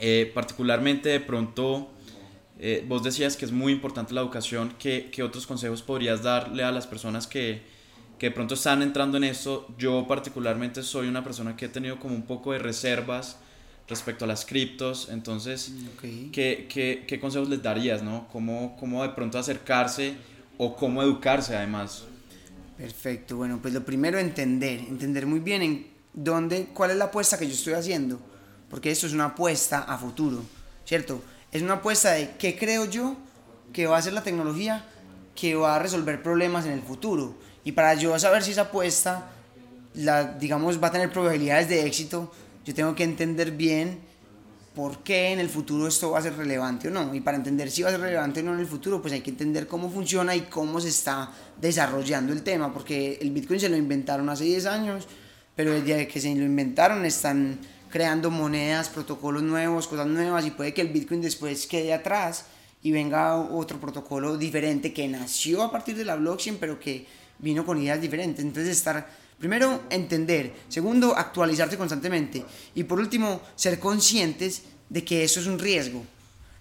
Eh, 0.00 0.30
particularmente 0.34 1.08
de 1.08 1.20
pronto, 1.20 1.90
eh, 2.58 2.84
vos 2.86 3.02
decías 3.02 3.36
que 3.36 3.44
es 3.46 3.52
muy 3.52 3.72
importante 3.72 4.12
la 4.12 4.20
educación, 4.20 4.74
¿qué, 4.78 5.10
¿qué, 5.10 5.22
otros 5.22 5.46
consejos 5.46 5.82
podrías 5.82 6.22
darle 6.22 6.62
a 6.62 6.72
las 6.72 6.86
personas 6.86 7.26
que, 7.26 7.62
que 8.18 8.26
de 8.26 8.32
pronto 8.32 8.54
están 8.54 8.82
entrando 8.82 9.16
en 9.16 9.24
esto? 9.24 9.66
Yo 9.78 10.06
particularmente 10.06 10.82
soy 10.82 11.08
una 11.08 11.24
persona 11.24 11.56
que 11.56 11.66
he 11.66 11.68
tenido 11.68 11.98
como 11.98 12.14
un 12.14 12.26
poco 12.26 12.52
de 12.52 12.58
reservas 12.58 13.38
respecto 13.88 14.24
a 14.24 14.28
las 14.28 14.44
criptos, 14.44 15.08
entonces, 15.10 15.70
mm, 15.70 16.30
¿qué, 16.30 16.66
qué, 16.68 17.04
qué, 17.06 17.20
consejos 17.20 17.48
les 17.48 17.62
darías, 17.62 18.02
no? 18.02 18.28
¿Cómo, 18.30 18.76
¿Cómo 18.78 19.02
de 19.02 19.10
pronto 19.10 19.38
acercarse 19.38 20.14
o 20.58 20.76
cómo 20.76 21.02
educarse 21.02 21.56
además? 21.56 22.04
Perfecto, 22.76 23.36
bueno, 23.36 23.58
pues 23.60 23.72
lo 23.72 23.84
primero 23.84 24.18
entender, 24.18 24.80
entender 24.80 25.26
muy 25.26 25.40
bien 25.40 25.62
en 25.62 25.86
dónde, 26.12 26.68
cuál 26.74 26.90
es 26.90 26.96
la 26.96 27.06
apuesta 27.06 27.38
que 27.38 27.46
yo 27.46 27.54
estoy 27.54 27.72
haciendo, 27.72 28.20
porque 28.68 28.90
esto 28.90 29.06
es 29.06 29.14
una 29.14 29.26
apuesta 29.26 29.80
a 29.80 29.96
futuro, 29.96 30.42
¿cierto? 30.84 31.22
Es 31.50 31.62
una 31.62 31.74
apuesta 31.74 32.12
de 32.12 32.32
qué 32.38 32.58
creo 32.58 32.84
yo 32.84 33.16
que 33.72 33.86
va 33.86 33.96
a 33.96 34.02
ser 34.02 34.12
la 34.12 34.22
tecnología 34.22 34.84
que 35.34 35.54
va 35.54 35.76
a 35.76 35.78
resolver 35.78 36.22
problemas 36.22 36.66
en 36.66 36.72
el 36.72 36.82
futuro. 36.82 37.34
Y 37.64 37.72
para 37.72 37.94
yo 37.94 38.18
saber 38.18 38.42
si 38.42 38.50
esa 38.50 38.62
apuesta, 38.62 39.30
la, 39.94 40.24
digamos, 40.24 40.82
va 40.82 40.88
a 40.88 40.92
tener 40.92 41.10
probabilidades 41.10 41.68
de 41.68 41.86
éxito, 41.86 42.32
yo 42.68 42.74
tengo 42.74 42.94
que 42.94 43.02
entender 43.02 43.52
bien 43.52 43.98
por 44.74 44.98
qué 44.98 45.32
en 45.32 45.38
el 45.38 45.48
futuro 45.48 45.88
esto 45.88 46.10
va 46.10 46.18
a 46.18 46.22
ser 46.22 46.36
relevante 46.36 46.88
o 46.88 46.90
no. 46.90 47.14
Y 47.14 47.22
para 47.22 47.38
entender 47.38 47.70
si 47.70 47.80
va 47.80 47.88
a 47.88 47.92
ser 47.92 48.00
relevante 48.02 48.40
o 48.40 48.42
no 48.42 48.52
en 48.52 48.60
el 48.60 48.66
futuro, 48.66 49.00
pues 49.00 49.14
hay 49.14 49.22
que 49.22 49.30
entender 49.30 49.66
cómo 49.66 49.90
funciona 49.90 50.36
y 50.36 50.42
cómo 50.42 50.78
se 50.78 50.90
está 50.90 51.32
desarrollando 51.58 52.30
el 52.30 52.42
tema, 52.42 52.70
porque 52.70 53.18
el 53.22 53.30
Bitcoin 53.30 53.58
se 53.58 53.70
lo 53.70 53.76
inventaron 53.78 54.28
hace 54.28 54.44
10 54.44 54.66
años, 54.66 55.08
pero 55.56 55.72
desde 55.72 56.06
que 56.08 56.20
se 56.20 56.34
lo 56.34 56.44
inventaron 56.44 57.06
están 57.06 57.58
creando 57.88 58.30
monedas, 58.30 58.90
protocolos 58.90 59.42
nuevos, 59.42 59.88
cosas 59.88 60.06
nuevas 60.06 60.44
y 60.44 60.50
puede 60.50 60.74
que 60.74 60.82
el 60.82 60.88
Bitcoin 60.88 61.22
después 61.22 61.66
quede 61.66 61.94
atrás 61.94 62.44
y 62.82 62.92
venga 62.92 63.34
otro 63.34 63.80
protocolo 63.80 64.36
diferente 64.36 64.92
que 64.92 65.08
nació 65.08 65.62
a 65.62 65.72
partir 65.72 65.96
de 65.96 66.04
la 66.04 66.16
blockchain, 66.16 66.58
pero 66.60 66.78
que 66.78 67.06
vino 67.38 67.64
con 67.64 67.80
ideas 67.80 67.98
diferentes. 67.98 68.44
Entonces 68.44 68.76
estar, 68.76 69.08
primero, 69.38 69.84
entender, 69.90 70.52
segundo, 70.68 71.16
actualizarte 71.16 71.76
constantemente 71.76 72.44
y 72.74 72.84
por 72.84 72.98
último, 72.98 73.40
ser 73.54 73.78
conscientes 73.78 74.62
de 74.88 75.04
que 75.04 75.24
eso 75.24 75.40
es 75.40 75.46
un 75.46 75.58
riesgo. 75.58 76.04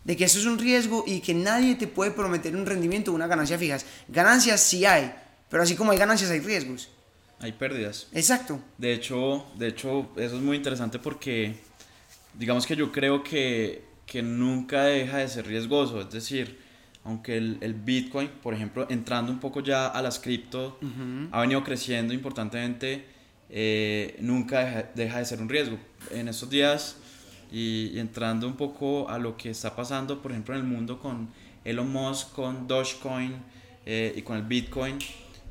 De 0.03 0.15
que 0.15 0.23
eso 0.23 0.39
es 0.39 0.45
un 0.45 0.57
riesgo 0.57 1.03
y 1.05 1.19
que 1.19 1.33
nadie 1.33 1.75
te 1.75 1.87
puede 1.87 2.11
prometer 2.11 2.55
un 2.55 2.65
rendimiento 2.65 3.11
o 3.11 3.15
una 3.15 3.27
ganancia 3.27 3.57
fijas. 3.57 3.85
Ganancias 4.07 4.61
sí 4.61 4.85
hay, 4.85 5.13
pero 5.49 5.63
así 5.63 5.75
como 5.75 5.91
hay 5.91 5.97
ganancias 5.97 6.29
hay 6.31 6.39
riesgos. 6.39 6.89
Hay 7.39 7.51
pérdidas. 7.51 8.07
Exacto. 8.13 8.59
De 8.77 8.93
hecho, 8.93 9.45
de 9.55 9.67
hecho, 9.67 10.09
eso 10.15 10.37
es 10.37 10.41
muy 10.41 10.57
interesante 10.57 10.97
porque, 10.97 11.55
digamos 12.33 12.65
que 12.65 12.75
yo 12.75 12.91
creo 12.91 13.23
que, 13.23 13.83
que 14.05 14.23
nunca 14.23 14.85
deja 14.85 15.17
de 15.17 15.27
ser 15.27 15.45
riesgoso. 15.45 16.01
Es 16.01 16.09
decir, 16.09 16.66
aunque 17.07 17.37
el, 17.37 17.57
el, 17.61 17.73
Bitcoin, 17.73 18.27
por 18.43 18.53
ejemplo, 18.53 18.85
entrando 18.89 19.31
un 19.31 19.39
poco 19.39 19.61
ya 19.61 19.87
a 19.87 20.01
las 20.01 20.19
cripto, 20.19 20.77
ha 21.31 21.39
venido 21.39 21.63
creciendo 21.63 22.13
importantemente, 22.13 23.05
eh, 23.49 24.17
nunca 24.19 24.91
deja, 24.93 25.19
de 25.19 25.25
ser 25.25 25.41
un 25.41 25.47
riesgo. 25.47 25.77
En 26.11 26.27
estos 26.27 26.49
días, 26.49 26.97
y, 27.49 27.97
entrando 27.97 28.45
un 28.45 28.57
poco 28.57 29.09
a 29.09 29.17
lo 29.19 29.37
que 29.37 29.49
está 29.51 29.73
pasando, 29.73 30.21
por 30.21 30.31
ejemplo, 30.31 30.53
en 30.53 30.61
el 30.61 30.67
mundo 30.67 30.99
con 30.99 31.29
Elon 31.63 31.89
Musk, 31.89 32.33
con 32.33 32.67
Dogecoin 32.67 33.35
eh, 33.85 34.13
y 34.17 34.21
con 34.23 34.35
el 34.35 34.43
Bitcoin, 34.43 34.99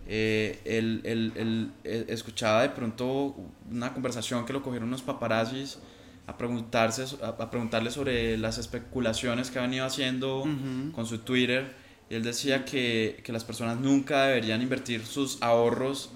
eh, 0.07 0.61
el, 0.67 1.01
el, 1.05 1.73
escuchaba 1.85 2.63
de 2.63 2.69
pronto 2.69 3.35
una 3.71 3.95
conversación 3.95 4.45
que 4.45 4.53
lo 4.53 4.63
cogieron 4.63 4.89
unos 4.89 5.01
paparazzis 5.01 5.79
a, 6.27 6.37
preguntarse, 6.37 7.05
a, 7.23 7.51
preguntarle 7.51 7.91
sobre 7.91 8.37
las 8.37 8.59
especulaciones 8.59 9.51
que 9.51 9.59
ha 9.59 9.63
venido 9.63 9.85
haciendo 9.85 10.45
con 10.93 11.07
su 11.07 11.19
Twitter. 11.19 11.75
Y 12.09 12.15
él 12.15 12.23
decía 12.23 12.65
que, 12.65 13.21
que, 13.25 13.33
las 13.33 13.45
personas 13.45 13.79
nunca 13.81 14.27
deberían 14.27 14.63
invertir 14.63 15.05
sus 15.05 15.43
ahorros 15.43 16.11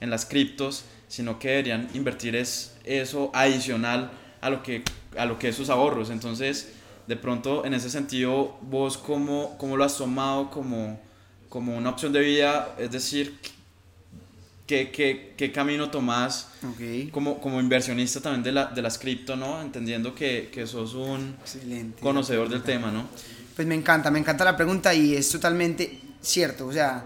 en 0.00 0.10
las 0.10 0.24
criptos, 0.24 0.84
sino 1.08 1.38
que 1.38 1.48
deberían 1.48 1.88
invertir 1.94 2.34
es, 2.34 2.76
eso 2.84 3.30
adicional 3.34 4.10
a 4.40 4.50
lo, 4.50 4.62
que, 4.62 4.82
a 5.16 5.26
lo 5.26 5.38
que 5.38 5.48
es 5.48 5.56
sus 5.56 5.70
ahorros. 5.70 6.10
Entonces, 6.10 6.72
de 7.06 7.16
pronto, 7.16 7.64
en 7.64 7.74
ese 7.74 7.90
sentido, 7.90 8.56
vos 8.62 8.98
cómo, 8.98 9.56
cómo 9.58 9.76
lo 9.76 9.84
has 9.84 9.96
tomado 9.96 10.50
como, 10.50 11.00
como 11.48 11.76
una 11.76 11.90
opción 11.90 12.12
de 12.12 12.20
vida, 12.20 12.74
es 12.78 12.90
decir, 12.90 13.38
¿Qué, 14.66 14.90
qué, 14.90 15.34
qué 15.36 15.52
camino 15.52 15.90
tomás 15.90 16.48
como, 17.12 17.38
como 17.38 17.60
inversionista 17.60 18.22
también 18.22 18.42
de, 18.42 18.52
la, 18.52 18.66
de 18.66 18.80
las 18.80 18.98
cripto, 18.98 19.36
¿no? 19.36 19.60
Entendiendo 19.60 20.14
que, 20.14 20.48
que 20.50 20.66
sos 20.66 20.94
un 20.94 21.36
conocedor 22.00 22.48
del 22.48 22.62
tema, 22.62 22.90
¿no? 22.90 23.06
Pues 23.54 23.68
me 23.68 23.74
encanta, 23.74 24.10
me 24.10 24.18
encanta 24.18 24.42
la 24.42 24.56
pregunta 24.56 24.94
y 24.94 25.14
es 25.14 25.28
totalmente 25.28 26.00
cierto. 26.22 26.66
O 26.66 26.72
sea, 26.72 27.04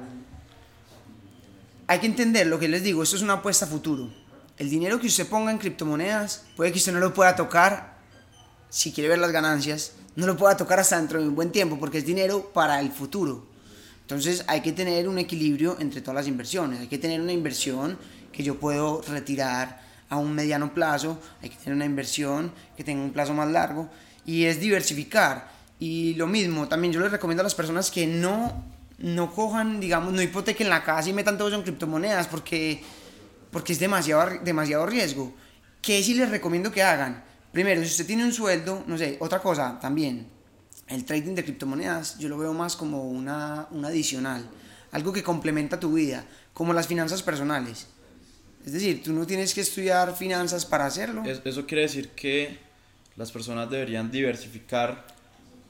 hay 1.88 1.98
que 1.98 2.06
entender 2.06 2.46
lo 2.46 2.60
que 2.60 2.68
les 2.68 2.84
digo, 2.84 3.02
esto 3.02 3.16
es 3.16 3.22
una 3.22 3.34
apuesta 3.34 3.64
a 3.64 3.68
futuro. 3.68 4.08
El 4.56 4.70
dinero 4.70 5.00
que 5.00 5.08
usted 5.08 5.26
ponga 5.26 5.50
en 5.50 5.58
criptomonedas 5.58 6.44
puede 6.54 6.70
que 6.70 6.78
usted 6.78 6.92
no 6.92 7.00
lo 7.00 7.12
pueda 7.12 7.34
tocar 7.34 7.98
si 8.70 8.92
quiere 8.92 9.08
ver 9.08 9.18
las 9.18 9.32
ganancias, 9.32 9.94
no 10.14 10.26
lo 10.26 10.36
pueda 10.36 10.56
tocar 10.56 10.78
hasta 10.78 10.98
dentro 10.98 11.20
de 11.20 11.26
un 11.26 11.34
buen 11.34 11.50
tiempo 11.50 11.78
porque 11.78 11.98
es 11.98 12.06
dinero 12.06 12.52
para 12.52 12.78
el 12.80 12.92
futuro. 12.92 13.47
Entonces 14.08 14.42
hay 14.46 14.62
que 14.62 14.72
tener 14.72 15.06
un 15.06 15.18
equilibrio 15.18 15.76
entre 15.80 16.00
todas 16.00 16.14
las 16.14 16.28
inversiones. 16.28 16.80
Hay 16.80 16.86
que 16.86 16.96
tener 16.96 17.20
una 17.20 17.32
inversión 17.34 17.98
que 18.32 18.42
yo 18.42 18.58
puedo 18.58 19.02
retirar 19.02 19.82
a 20.08 20.16
un 20.16 20.34
mediano 20.34 20.72
plazo, 20.72 21.20
hay 21.42 21.50
que 21.50 21.56
tener 21.56 21.74
una 21.74 21.84
inversión 21.84 22.50
que 22.74 22.84
tenga 22.84 23.02
un 23.02 23.12
plazo 23.12 23.34
más 23.34 23.50
largo 23.50 23.90
y 24.24 24.44
es 24.44 24.60
diversificar. 24.60 25.50
Y 25.78 26.14
lo 26.14 26.26
mismo, 26.26 26.68
también 26.68 26.90
yo 26.90 27.00
les 27.00 27.12
recomiendo 27.12 27.42
a 27.42 27.44
las 27.44 27.54
personas 27.54 27.90
que 27.90 28.06
no, 28.06 28.64
no 28.96 29.30
cojan, 29.34 29.78
digamos, 29.78 30.14
no 30.14 30.22
hipotequen 30.22 30.70
la 30.70 30.82
casa 30.82 31.10
y 31.10 31.12
metan 31.12 31.36
todo 31.36 31.48
eso 31.48 31.58
en 31.58 31.64
criptomonedas 31.64 32.28
porque, 32.28 32.82
porque 33.50 33.74
es 33.74 33.78
demasiado, 33.78 34.38
demasiado 34.42 34.86
riesgo. 34.86 35.34
¿Qué 35.82 36.02
sí 36.02 36.14
les 36.14 36.30
recomiendo 36.30 36.72
que 36.72 36.82
hagan? 36.82 37.22
Primero, 37.52 37.82
si 37.82 37.88
usted 37.88 38.06
tiene 38.06 38.24
un 38.24 38.32
sueldo, 38.32 38.84
no 38.86 38.96
sé, 38.96 39.18
otra 39.20 39.40
cosa 39.40 39.78
también, 39.78 40.37
el 40.88 41.04
trading 41.04 41.34
de 41.34 41.44
criptomonedas 41.44 42.18
yo 42.18 42.28
lo 42.28 42.38
veo 42.38 42.52
más 42.54 42.76
como 42.76 43.08
una, 43.08 43.66
un 43.70 43.84
adicional, 43.84 44.48
algo 44.92 45.12
que 45.12 45.22
complementa 45.22 45.78
tu 45.78 45.92
vida, 45.94 46.24
como 46.54 46.72
las 46.72 46.86
finanzas 46.86 47.22
personales. 47.22 47.86
Es 48.64 48.72
decir, 48.72 49.02
tú 49.02 49.12
no 49.12 49.26
tienes 49.26 49.54
que 49.54 49.60
estudiar 49.60 50.16
finanzas 50.16 50.66
para 50.66 50.86
hacerlo. 50.86 51.22
Eso 51.24 51.66
quiere 51.66 51.82
decir 51.82 52.10
que 52.10 52.58
las 53.16 53.32
personas 53.32 53.70
deberían 53.70 54.10
diversificar 54.10 55.06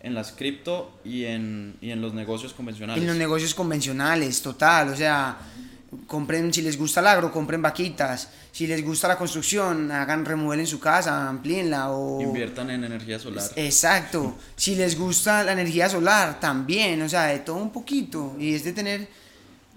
en 0.01 0.15
las 0.15 0.33
cripto 0.33 0.99
y 1.05 1.25
en, 1.25 1.77
y 1.81 1.91
en 1.91 2.01
los 2.01 2.15
negocios 2.15 2.53
convencionales. 2.55 3.03
En 3.03 3.09
los 3.09 3.17
negocios 3.17 3.55
convencionales, 3.55 4.43
total. 4.43 4.89
O 4.89 4.97
sea, 4.97 5.39
compren, 6.07 6.53
si 6.53 6.63
les 6.63 6.77
gusta 6.77 7.01
el 7.01 7.07
agro, 7.07 7.33
compren 7.33 7.63
vaquitas. 7.63 8.29
Si 8.53 8.67
les 8.67 8.85
gusta 8.85 9.09
la 9.09 9.17
construcción, 9.17 9.91
hagan, 9.91 10.25
remueven 10.25 10.67
su 10.67 10.79
casa, 10.79 11.29
amplíenla 11.29 11.91
o... 11.91 12.21
Inviertan 12.21 12.71
en 12.71 12.85
energía 12.85 13.19
solar. 13.19 13.45
Exacto. 13.57 14.37
Si 14.57 14.75
les 14.75 14.99
gusta 14.99 15.45
la 15.45 15.53
energía 15.53 15.89
solar, 15.89 16.41
también, 16.41 17.01
o 17.03 17.09
sea, 17.09 17.27
de 17.27 17.39
todo 17.41 17.57
un 17.57 17.71
poquito. 17.71 18.37
Y 18.39 18.55
es 18.55 18.65
de 18.65 18.73
tener 18.73 19.09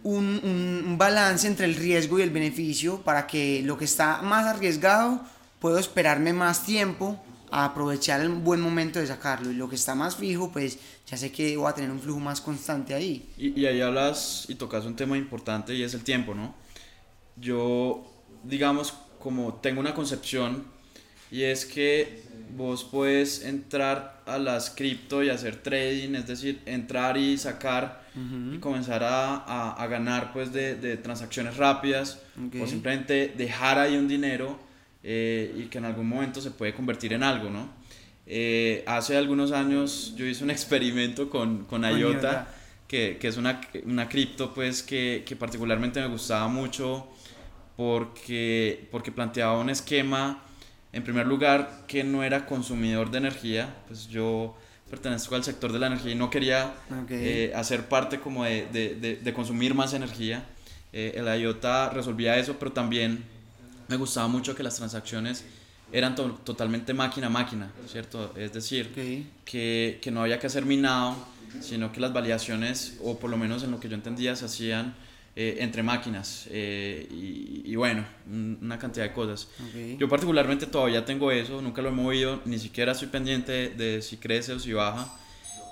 un, 0.04 0.41
un, 0.86 0.97
balance 0.97 1.47
entre 1.47 1.65
el 1.65 1.76
riesgo 1.76 2.19
y 2.19 2.24
el 2.24 2.32
beneficio 2.32 3.02
para 3.02 3.28
que 3.28 3.62
lo 3.63 3.78
que 3.78 3.86
está 3.86 4.21
más 4.21 4.45
arriesgado, 4.45 5.21
puedo 5.60 5.78
esperarme 5.78 6.34
más 6.34 6.65
tiempo 6.65 7.21
a 7.51 7.65
aprovechar 7.65 8.21
el 8.21 8.29
buen 8.29 8.61
momento 8.61 8.99
de 8.99 9.07
sacarlo. 9.07 9.51
Y 9.51 9.55
lo 9.55 9.69
que 9.69 9.75
está 9.75 9.93
más 9.93 10.15
fijo, 10.15 10.51
pues 10.51 10.79
ya 11.05 11.17
sé 11.17 11.31
que 11.31 11.57
voy 11.57 11.69
a 11.69 11.73
tener 11.73 11.91
un 11.91 11.99
flujo 11.99 12.19
más 12.19 12.39
constante 12.39 12.93
ahí. 12.93 13.29
Y, 13.37 13.59
y 13.59 13.65
ahí 13.65 13.81
hablas 13.81 14.45
y 14.47 14.55
tocas 14.55 14.85
un 14.85 14.95
tema 14.95 15.17
importante 15.17 15.75
y 15.75 15.83
es 15.83 15.93
el 15.93 16.03
tiempo, 16.03 16.33
¿no? 16.33 16.55
Yo, 17.35 18.05
digamos, 18.43 18.93
como 19.19 19.55
tengo 19.55 19.81
una 19.81 19.93
concepción 19.93 20.65
y 21.29 21.43
es 21.43 21.65
que 21.65 22.23
vos 22.55 22.83
puedes 22.83 23.43
entrar 23.43 24.21
a 24.25 24.37
las 24.37 24.69
cripto 24.69 25.23
y 25.23 25.29
hacer 25.29 25.57
trading, 25.57 26.15
es 26.15 26.27
decir, 26.27 26.61
entrar 26.65 27.17
y 27.17 27.37
sacar 27.37 28.01
y 28.53 28.57
comenzar 28.57 29.03
a, 29.03 29.35
a, 29.35 29.71
a, 29.71 29.87
ganar 29.87 30.33
pues 30.33 30.51
de, 30.51 30.75
de 30.75 30.97
transacciones 30.97 31.55
rápidas 31.55 32.19
o 32.61 32.67
simplemente 32.67 33.33
dejar 33.37 33.79
ahí 33.79 33.95
un 33.95 34.09
dinero 34.09 34.59
eh, 35.03 35.51
y 35.57 35.63
que 35.63 35.79
en 35.79 35.85
algún 35.85 36.07
momento 36.07 36.41
se 36.41 36.51
puede 36.51 36.73
convertir 36.75 37.13
en 37.13 37.23
algo, 37.23 37.49
¿no? 37.49 37.69
Eh, 38.27 38.83
hace 38.85 39.17
algunos 39.17 39.51
años 39.51 40.13
yo 40.15 40.25
hice 40.25 40.43
un 40.43 40.51
experimento 40.51 41.29
con, 41.29 41.65
con 41.65 41.83
IOTA, 41.83 42.47
que, 42.87 43.17
que, 43.19 43.27
es 43.27 43.37
una, 43.37 43.61
una 43.85 44.07
cripto 44.07 44.53
pues 44.53 44.83
que, 44.83 45.23
que, 45.25 45.35
particularmente 45.35 46.01
me 46.01 46.07
gustaba 46.07 46.47
mucho 46.47 47.07
porque, 47.77 48.87
porque 48.91 49.11
planteaba 49.11 49.57
un 49.59 49.69
esquema, 49.69 50.43
en 50.93 51.03
primer 51.03 51.25
lugar, 51.25 51.85
que 51.87 52.03
no 52.03 52.23
era 52.23 52.45
consumidor 52.45 53.09
de 53.09 53.17
energía, 53.17 53.73
pues 53.87 54.07
yo 54.07 54.55
pertenezco 54.89 55.35
al 55.35 55.43
sector 55.43 55.71
de 55.71 55.79
la 55.79 55.87
energía 55.87 56.11
y 56.11 56.15
no 56.15 56.29
quería 56.29 56.73
eh, 57.09 57.53
hacer 57.55 57.87
parte 57.87 58.19
como 58.19 58.43
de, 58.43 58.67
de, 58.71 59.15
de, 59.15 59.33
consumir 59.33 59.73
más 59.73 59.93
energía. 59.93 60.45
el 60.91 61.25
IOTA 61.41 61.89
resolvía 61.89 62.37
eso, 62.37 62.57
pero 62.59 62.73
también 62.73 63.23
me 63.91 63.97
gustaba 63.97 64.30
mucho 64.30 64.56
que 64.56 64.63
las 64.63 64.77
transacciones 64.77 65.43
eran 65.91 66.15
totalmente 66.15 66.93
máquina 66.93 67.27
a 67.27 67.30
máquina, 67.30 67.69
¿cierto? 67.88 68.34
Es 68.38 68.54
decir, 68.54 68.93
que, 69.45 69.99
que, 70.01 70.12
no 70.12 70.21
había 70.21 70.39
que 70.39 70.47
hacer 70.47 70.65
minado, 70.65 71.17
sino 71.60 71.91
que 71.91 71.99
las 71.99 72.13
validaciones, 72.13 72.97
o 73.04 73.19
por 73.19 73.30
lo 73.30 73.36
menos 73.36 73.63
en 73.63 73.71
lo 73.71 73.82
que 73.82 73.89
yo 73.89 73.95
entendía, 73.95 74.38
se 74.38 74.45
hacían 74.45 74.95
eh, 75.36 75.58
entre 75.60 75.84
máquinas. 75.84 76.47
Eh, 76.49 77.06
y, 77.12 77.63
y, 77.65 77.75
bueno, 77.75 78.06
una 78.62 78.80
cantidad 78.80 79.06
de 79.06 79.12
cosas. 79.12 79.49
Yo 79.99 80.08
particularmente 80.08 80.65
todavía 80.67 81.04
tengo 81.04 81.30
eso, 81.30 81.62
nunca 81.62 81.82
lo 81.82 81.89
he 81.89 81.91
movido, 81.91 82.41
ni 82.45 82.60
siquiera 82.60 82.93
estoy 82.93 83.10
pendiente 83.10 83.71
de, 83.71 84.01
si 84.01 84.15
crece 84.15 84.54
o 84.54 84.60
si 84.60 84.71
baja. 84.71 85.13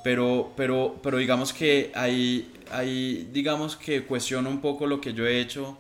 Pero, 0.03 0.51
pero, 0.57 0.99
pero 1.01 1.17
digamos 1.17 1.53
que 1.53 1.91
ahí, 1.95 2.51
ahí, 2.71 3.29
digamos 3.31 3.77
que 3.77 4.03
cuestiono 4.03 4.49
un 4.49 4.59
poco 4.59 4.87
lo 4.87 4.99
que 4.99 5.13
yo 5.13 5.25
he 5.25 5.39
hecho 5.39 5.77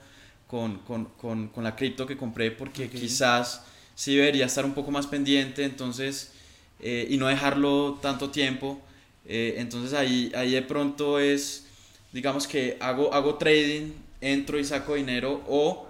con, 0.49 0.79
con, 0.79 1.05
con, 1.05 1.47
con 1.49 1.63
la 1.63 1.75
cripto 1.75 2.07
que 2.07 2.17
compré 2.17 2.49
porque 2.49 2.89
quizás 2.89 3.63
sí 3.93 4.15
debería 4.15 4.47
estar 4.47 4.65
un 4.65 4.73
poco 4.73 4.89
más 4.89 5.05
pendiente 5.05 5.63
entonces 5.63 6.31
eh, 6.79 7.05
y 7.07 7.17
no 7.17 7.27
dejarlo 7.27 7.99
tanto 8.01 8.31
tiempo. 8.31 8.81
Eh, 9.25 9.55
entonces 9.57 9.93
ahí, 9.93 10.31
ahí 10.35 10.51
de 10.51 10.63
pronto 10.63 11.19
es, 11.19 11.67
digamos 12.11 12.47
que 12.47 12.77
hago, 12.79 13.13
hago 13.13 13.35
trading, 13.35 13.91
entro 14.21 14.57
y 14.57 14.63
saco 14.63 14.95
dinero 14.95 15.43
o 15.47 15.87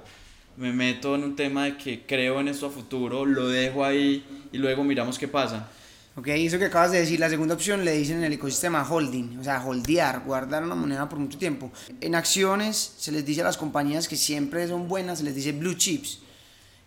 me 0.57 0.73
meto 0.73 1.15
en 1.15 1.23
un 1.23 1.35
tema 1.37 1.63
de 1.65 1.77
que 1.77 2.01
creo 2.05 2.41
en 2.41 2.49
esto 2.49 2.65
a 2.65 2.69
futuro, 2.69 3.25
lo 3.25 3.47
dejo 3.47 3.85
ahí 3.85 4.25
y 4.51 4.57
luego 4.57 4.83
miramos 4.83 5.17
qué 5.17 5.29
pasa. 5.29 5.69
Ok, 6.19 6.27
eso 6.27 6.59
que 6.59 6.65
acabas 6.65 6.91
de 6.91 6.99
decir, 6.99 7.17
la 7.17 7.29
segunda 7.29 7.53
opción 7.53 7.85
le 7.85 7.93
dicen 7.93 8.17
en 8.17 8.25
el 8.25 8.33
ecosistema 8.33 8.83
holding, 8.83 9.37
o 9.39 9.43
sea, 9.45 9.65
holdear, 9.65 10.21
guardar 10.25 10.65
una 10.65 10.75
moneda 10.75 11.07
por 11.07 11.17
mucho 11.17 11.37
tiempo. 11.37 11.71
En 12.01 12.13
acciones 12.13 12.95
se 12.97 13.13
les 13.13 13.25
dice 13.25 13.39
a 13.39 13.45
las 13.45 13.55
compañías 13.55 14.09
que 14.09 14.17
siempre 14.17 14.67
son 14.67 14.89
buenas, 14.89 15.19
se 15.19 15.23
les 15.23 15.33
dice 15.33 15.53
blue 15.53 15.75
chips. 15.75 16.19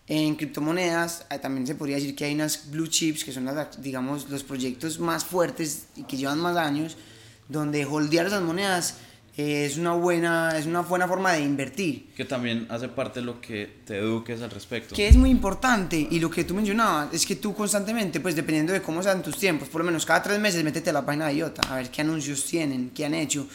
En 0.07 0.37
criptomonedas 0.37 1.25
eh, 1.31 1.39
también 1.39 1.67
se 1.67 1.75
podría 1.75 1.97
decir 1.97 2.15
que 2.15 2.27
hay 2.27 2.35
unas 2.35 2.71
blue 2.71 2.89
chips 2.89 3.25
que 3.25 3.33
son 3.33 3.47
las, 3.47 3.81
digamos, 3.81 4.29
los 4.29 4.45
proyectos 4.45 4.99
más 4.99 5.25
fuertes 5.25 5.87
y 5.97 6.03
que 6.03 6.19
llevan 6.19 6.39
más 6.39 6.59
años, 6.59 6.99
donde 7.49 7.87
holdear 7.87 8.27
esas 8.27 8.43
monedas 8.43 8.97
es 9.37 9.79
una 9.79 9.93
buena 9.93 10.59
es 10.59 10.67
una 10.67 10.83
buena 10.83 11.09
forma 11.09 11.33
de 11.33 11.41
invertir. 11.43 12.13
Que 12.15 12.25
también 12.25 12.67
hace 12.69 12.89
parte 12.89 13.21
de 13.21 13.27
lo 13.27 13.41
que 13.41 13.81
te 13.85 13.99
eduques 13.99 14.43
al 14.43 14.51
respecto. 14.51 14.95
Que 14.95 15.09
es 15.09 15.17
muy 15.17 15.31
importante 15.31 15.97
y 16.11 16.21
lo 16.21 16.31
que 16.31 16.45
tú 16.45 16.55
mencionabas 16.55 17.15
es 17.15 17.25
que 17.25 17.37
tú 17.37 17.55
constantemente 17.55 18.21
pues 18.21 18.37
dependiendo 18.37 18.73
de 18.73 18.83
cómo 18.83 19.03
sean 19.03 19.23
tus 19.23 19.37
tiempos 19.37 19.69
por 19.69 19.81
lo 19.81 19.87
menos 19.87 20.05
cada 20.05 20.23
tres 20.23 20.39
meses 20.39 20.63
métete 20.63 20.91
a 20.91 20.93
la 20.93 21.07
página 21.07 21.29
de 21.29 21.37
IOTA 21.37 21.73
a 21.73 21.77
ver 21.77 21.91
qué 21.91 22.03
anuncios 22.03 22.45
tienen 22.45 22.91
qué 22.95 23.07
han 23.07 23.15
hecho. 23.15 23.47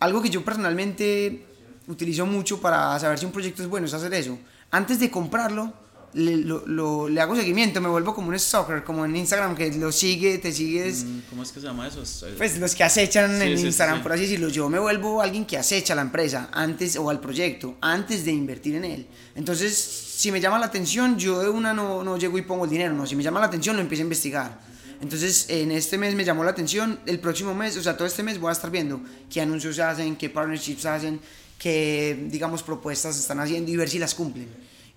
Algo 0.00 0.20
que 0.20 0.28
yo 0.28 0.44
personalmente 0.44 1.46
utilizo 1.86 2.26
mucho 2.26 2.60
para 2.60 2.98
saber 2.98 3.18
si 3.18 3.24
un 3.24 3.32
proyecto 3.32 3.62
es 3.62 3.68
bueno 3.68 3.86
es 3.86 3.94
hacer 3.94 4.12
eso. 4.12 4.38
Antes 4.70 5.00
de 5.00 5.10
comprarlo 5.10 5.72
le, 6.16 6.36
lo, 6.38 7.08
le 7.10 7.20
hago 7.20 7.36
seguimiento, 7.36 7.78
me 7.82 7.88
vuelvo 7.88 8.14
como 8.14 8.28
un 8.28 8.38
stalker, 8.38 8.82
como 8.84 9.04
en 9.04 9.14
Instagram 9.14 9.54
que 9.54 9.70
lo 9.72 9.92
sigue, 9.92 10.38
te 10.38 10.50
sigues. 10.50 11.04
Mm, 11.04 11.18
¿Cómo 11.28 11.42
es 11.42 11.52
que 11.52 11.60
se 11.60 11.66
llama 11.66 11.86
eso? 11.86 12.02
Pues 12.38 12.58
los 12.58 12.74
que 12.74 12.84
acechan 12.84 13.40
en 13.42 13.58
Instagram, 13.58 14.02
por 14.02 14.12
así 14.12 14.22
decirlo. 14.22 14.48
Yo 14.48 14.70
me 14.70 14.78
vuelvo 14.78 15.20
alguien 15.20 15.44
que 15.44 15.58
acecha 15.58 15.92
a 15.92 15.96
la 15.96 16.02
empresa 16.02 16.48
antes 16.52 16.96
o 16.96 17.10
al 17.10 17.20
proyecto, 17.20 17.76
antes 17.82 18.24
de 18.24 18.32
invertir 18.32 18.76
en 18.76 18.86
él. 18.86 19.06
Entonces, 19.34 19.76
si 19.76 20.32
me 20.32 20.40
llama 20.40 20.58
la 20.58 20.66
atención, 20.66 21.18
yo 21.18 21.42
de 21.42 21.50
una 21.50 21.74
no, 21.74 22.02
no 22.02 22.16
llego 22.16 22.38
y 22.38 22.42
pongo 22.42 22.64
el 22.64 22.70
dinero, 22.70 22.94
no. 22.94 23.06
Si 23.06 23.14
me 23.14 23.22
llama 23.22 23.38
la 23.38 23.46
atención, 23.46 23.76
lo 23.76 23.82
empiezo 23.82 24.00
a 24.00 24.04
investigar. 24.04 24.60
Entonces, 25.02 25.50
en 25.50 25.70
este 25.70 25.98
mes 25.98 26.14
me 26.14 26.24
llamó 26.24 26.44
la 26.44 26.52
atención, 26.52 26.98
el 27.04 27.20
próximo 27.20 27.54
mes, 27.54 27.76
o 27.76 27.82
sea, 27.82 27.94
todo 27.94 28.08
este 28.08 28.22
mes 28.22 28.40
voy 28.40 28.48
a 28.48 28.52
estar 28.52 28.70
viendo 28.70 29.02
qué 29.30 29.42
anuncios 29.42 29.78
hacen, 29.80 30.16
qué 30.16 30.30
partnerships 30.30 30.86
hacen, 30.86 31.20
qué, 31.58 32.26
digamos, 32.30 32.62
propuestas 32.62 33.18
están 33.18 33.38
haciendo 33.38 33.70
y 33.70 33.76
ver 33.76 33.90
si 33.90 33.98
las 33.98 34.14
cumplen. 34.14 34.48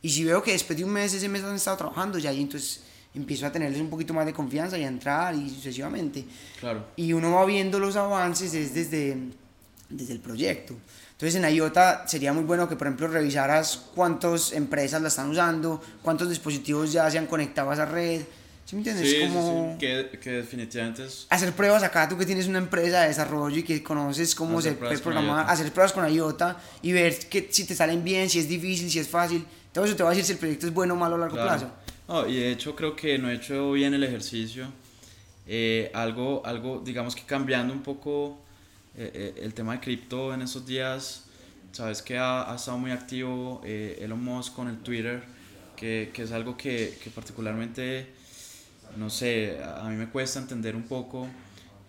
Y 0.01 0.09
si 0.09 0.23
veo 0.23 0.41
que 0.41 0.51
después 0.51 0.77
de 0.77 0.85
un 0.85 0.91
mes, 0.91 1.13
ese 1.13 1.27
mes 1.27 1.43
han 1.43 1.55
estado 1.55 1.77
trabajando, 1.77 2.17
ya 2.19 2.29
ahí 2.29 2.41
entonces 2.41 2.81
empiezo 3.13 3.45
a 3.45 3.51
tenerles 3.51 3.81
un 3.81 3.89
poquito 3.89 4.13
más 4.13 4.25
de 4.25 4.33
confianza 4.33 4.77
y 4.77 4.83
a 4.83 4.87
entrar 4.87 5.35
y 5.35 5.49
sucesivamente. 5.49 6.25
Claro. 6.59 6.87
Y 6.95 7.13
uno 7.13 7.31
va 7.33 7.45
viendo 7.45 7.79
los 7.79 7.95
avances 7.95 8.51
desde, 8.51 9.17
desde 9.89 10.13
el 10.13 10.19
proyecto. 10.19 10.75
Entonces 11.11 11.35
en 11.35 11.53
IOTA 11.53 12.07
sería 12.07 12.31
muy 12.31 12.43
bueno 12.43 12.69
que, 12.69 12.77
por 12.77 12.87
ejemplo, 12.87 13.07
revisaras 13.09 13.89
cuántas 13.93 14.53
empresas 14.53 15.01
la 15.01 15.09
están 15.09 15.29
usando, 15.29 15.81
cuántos 16.01 16.29
dispositivos 16.29 16.93
ya 16.93 17.11
se 17.11 17.17
han 17.17 17.27
conectado 17.27 17.71
a 17.71 17.73
esa 17.73 17.85
red. 17.85 18.21
¿Sí 18.65 18.75
me 18.75 18.81
entiendes? 18.81 19.09
Sí, 19.09 19.19
Como 19.21 19.77
Que, 19.79 20.17
que, 20.21 20.31
definitivamente 20.31 21.03
es... 21.03 21.25
Hacer 21.29 21.51
pruebas 21.53 21.83
acá, 21.83 22.07
tú 22.07 22.17
que 22.17 22.25
tienes 22.25 22.47
una 22.47 22.59
empresa 22.59 23.01
de 23.01 23.07
desarrollo 23.07 23.57
y 23.57 23.63
que 23.63 23.83
conoces 23.83 24.33
cómo 24.35 24.61
se 24.61 24.73
puede 24.73 24.97
programar, 24.99 25.49
hacer 25.49 25.71
pruebas 25.73 25.91
con 25.91 26.07
IOTA 26.07 26.55
y 26.83 26.91
ver 26.93 27.17
que, 27.27 27.49
si 27.51 27.65
te 27.65 27.75
salen 27.75 28.03
bien, 28.03 28.29
si 28.29 28.39
es 28.39 28.47
difícil, 28.47 28.89
si 28.89 28.99
es 28.99 29.07
fácil 29.09 29.43
todo 29.73 29.85
eso 29.85 29.95
te 29.95 30.03
va 30.03 30.09
a 30.09 30.11
decir 30.11 30.25
si 30.25 30.33
el 30.33 30.39
proyecto 30.39 30.67
es 30.67 30.73
bueno 30.73 30.93
o 30.93 30.97
malo 30.97 31.15
a 31.15 31.19
largo 31.19 31.35
plazo. 31.35 31.71
y 32.27 32.35
de 32.35 32.51
hecho 32.51 32.75
creo 32.75 32.95
que 32.95 33.17
no 33.17 33.29
he 33.29 33.35
hecho 33.35 33.71
bien 33.73 33.93
el 33.93 34.03
ejercicio. 34.03 34.67
Eh, 35.51 35.89
algo, 35.95 36.45
algo, 36.45 36.79
digamos 36.85 37.15
que 37.15 37.23
cambiando 37.23 37.73
un 37.73 37.81
poco 37.81 38.37
eh, 38.95 39.09
eh, 39.11 39.41
el 39.41 39.55
tema 39.55 39.73
de 39.73 39.79
cripto 39.79 40.31
en 40.31 40.43
esos 40.43 40.63
días, 40.63 41.25
sabes 41.71 42.03
que 42.03 42.19
ha, 42.19 42.51
ha 42.51 42.55
estado 42.55 42.77
muy 42.77 42.91
activo 42.91 43.59
Elon 43.65 44.23
Musk 44.23 44.53
con 44.53 44.67
el 44.67 44.77
Twitter, 44.77 45.23
que, 45.75 46.11
que 46.13 46.21
es 46.21 46.31
algo 46.31 46.55
que, 46.55 46.99
que, 47.03 47.09
particularmente, 47.09 48.09
no 48.97 49.09
sé, 49.09 49.59
a 49.63 49.89
mí 49.89 49.95
me 49.95 50.09
cuesta 50.09 50.39
entender 50.39 50.75
un 50.75 50.83
poco. 50.83 51.27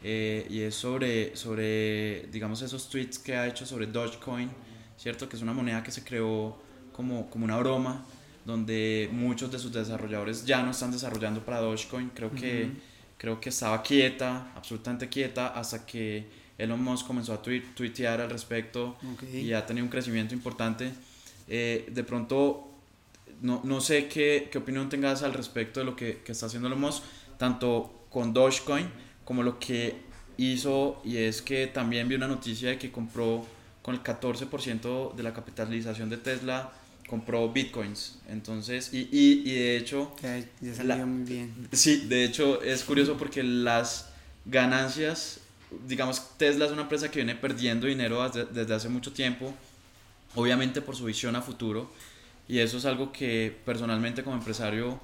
y 0.03 0.61
es 0.61 0.75
sobre, 0.75 1.37
sobre, 1.37 2.29
digamos, 2.33 2.63
esos 2.63 2.89
tweets 2.89 3.19
que 3.19 3.37
ha 3.37 3.47
hecho 3.47 3.67
sobre 3.67 3.87
Dogecoin, 3.87 4.51
¿cierto? 4.97 5.29
Que 5.29 5.37
es 5.37 5.43
una 5.43 5.53
moneda 5.53 5.83
que 5.83 5.91
se 5.91 6.03
creó 6.03 6.57
como, 7.01 7.31
como 7.31 7.47
una 7.47 7.57
broma, 7.57 8.05
donde 8.45 9.09
muchos 9.11 9.51
de 9.51 9.59
sus 9.59 9.73
desarrolladores 9.73 10.45
ya 10.45 10.63
no 10.63 10.71
están 10.71 10.91
desarrollando 10.91 11.43
para 11.43 11.61
Dogecoin. 11.61 12.11
Creo 12.11 12.31
que, 12.31 12.71
creo 13.17 13.41
que 13.41 13.49
estaba 13.49 13.83
quieta, 13.83 14.53
absolutamente 14.55 15.09
quieta, 15.09 15.49
hasta 15.49 15.87
que 15.87 16.27
Elon 16.59 16.83
Musk 16.85 17.07
comenzó 17.07 17.33
a 17.33 17.41
tuitear 17.41 18.21
al 18.21 18.29
respecto 18.29 18.99
y 19.33 19.55
ha 19.55 19.65
tenido 19.65 19.87
un 19.87 19.91
crecimiento 19.91 20.35
importante. 20.35 20.93
Eh, 21.49 21.89
de 21.91 22.05
pronto, 22.05 22.69
no, 23.41 23.63
no 23.65 23.81
sé 23.81 24.07
qué, 24.07 24.51
qué, 24.53 24.59
opinión 24.59 24.91
tengas 24.91 25.23
al 25.23 25.33
respecto 25.33 25.81
de 25.81 25.87
lo 25.87 25.97
que, 25.97 26.19
que 26.19 26.33
está 26.33 26.47
haciendo 26.47 26.69
Elon 26.69 26.81
Musk, 26.81 27.03
tanto 27.39 28.05
con 28.11 28.35
Dogecoin 28.35 28.87
como 29.25 29.43
lo 29.43 29.59
que 29.59 29.97
hizo, 30.37 31.01
y 31.03 31.17
es 31.17 31.41
que 31.41 31.67
también 31.67 32.09
vi 32.09 32.17
una 32.17 32.29
noticia 32.29 32.69
de 32.69 32.79
que 32.79 32.93
compró 32.93 33.47
con 33.81 33.95
el 33.95 34.03
14% 34.03 35.15
de 35.15 35.23
la 35.23 35.33
capitalización 35.33 36.11
de 36.11 36.19
Tesla 36.19 36.73
compró 37.11 37.53
bitcoins. 37.53 38.19
Entonces, 38.29 38.95
y, 38.95 39.09
y, 39.11 39.43
y 39.45 39.55
de 39.55 39.77
hecho... 39.77 40.15
Ya, 40.23 40.75
salió 40.75 41.07
muy 41.07 41.25
bien. 41.25 41.69
Sí, 41.73 42.07
de 42.07 42.25
hecho 42.25 42.63
es 42.63 42.85
curioso 42.85 43.19
porque 43.19 43.43
las 43.43 44.11
ganancias, 44.47 45.41
digamos, 45.87 46.39
Tesla 46.39 46.67
es 46.67 46.71
una 46.71 46.83
empresa 46.83 47.11
que 47.11 47.19
viene 47.19 47.35
perdiendo 47.35 47.89
dinero 47.89 48.27
desde, 48.27 48.47
desde 48.47 48.75
hace 48.75 48.89
mucho 48.89 49.13
tiempo, 49.13 49.53
obviamente 50.37 50.81
por 50.81 50.95
su 50.95 51.05
visión 51.05 51.35
a 51.35 51.43
futuro, 51.43 51.91
y 52.49 52.61
eso 52.61 52.79
es 52.79 52.85
algo 52.85 53.13
que 53.13 53.55
personalmente 53.65 54.23
como 54.23 54.37
empresario 54.37 55.01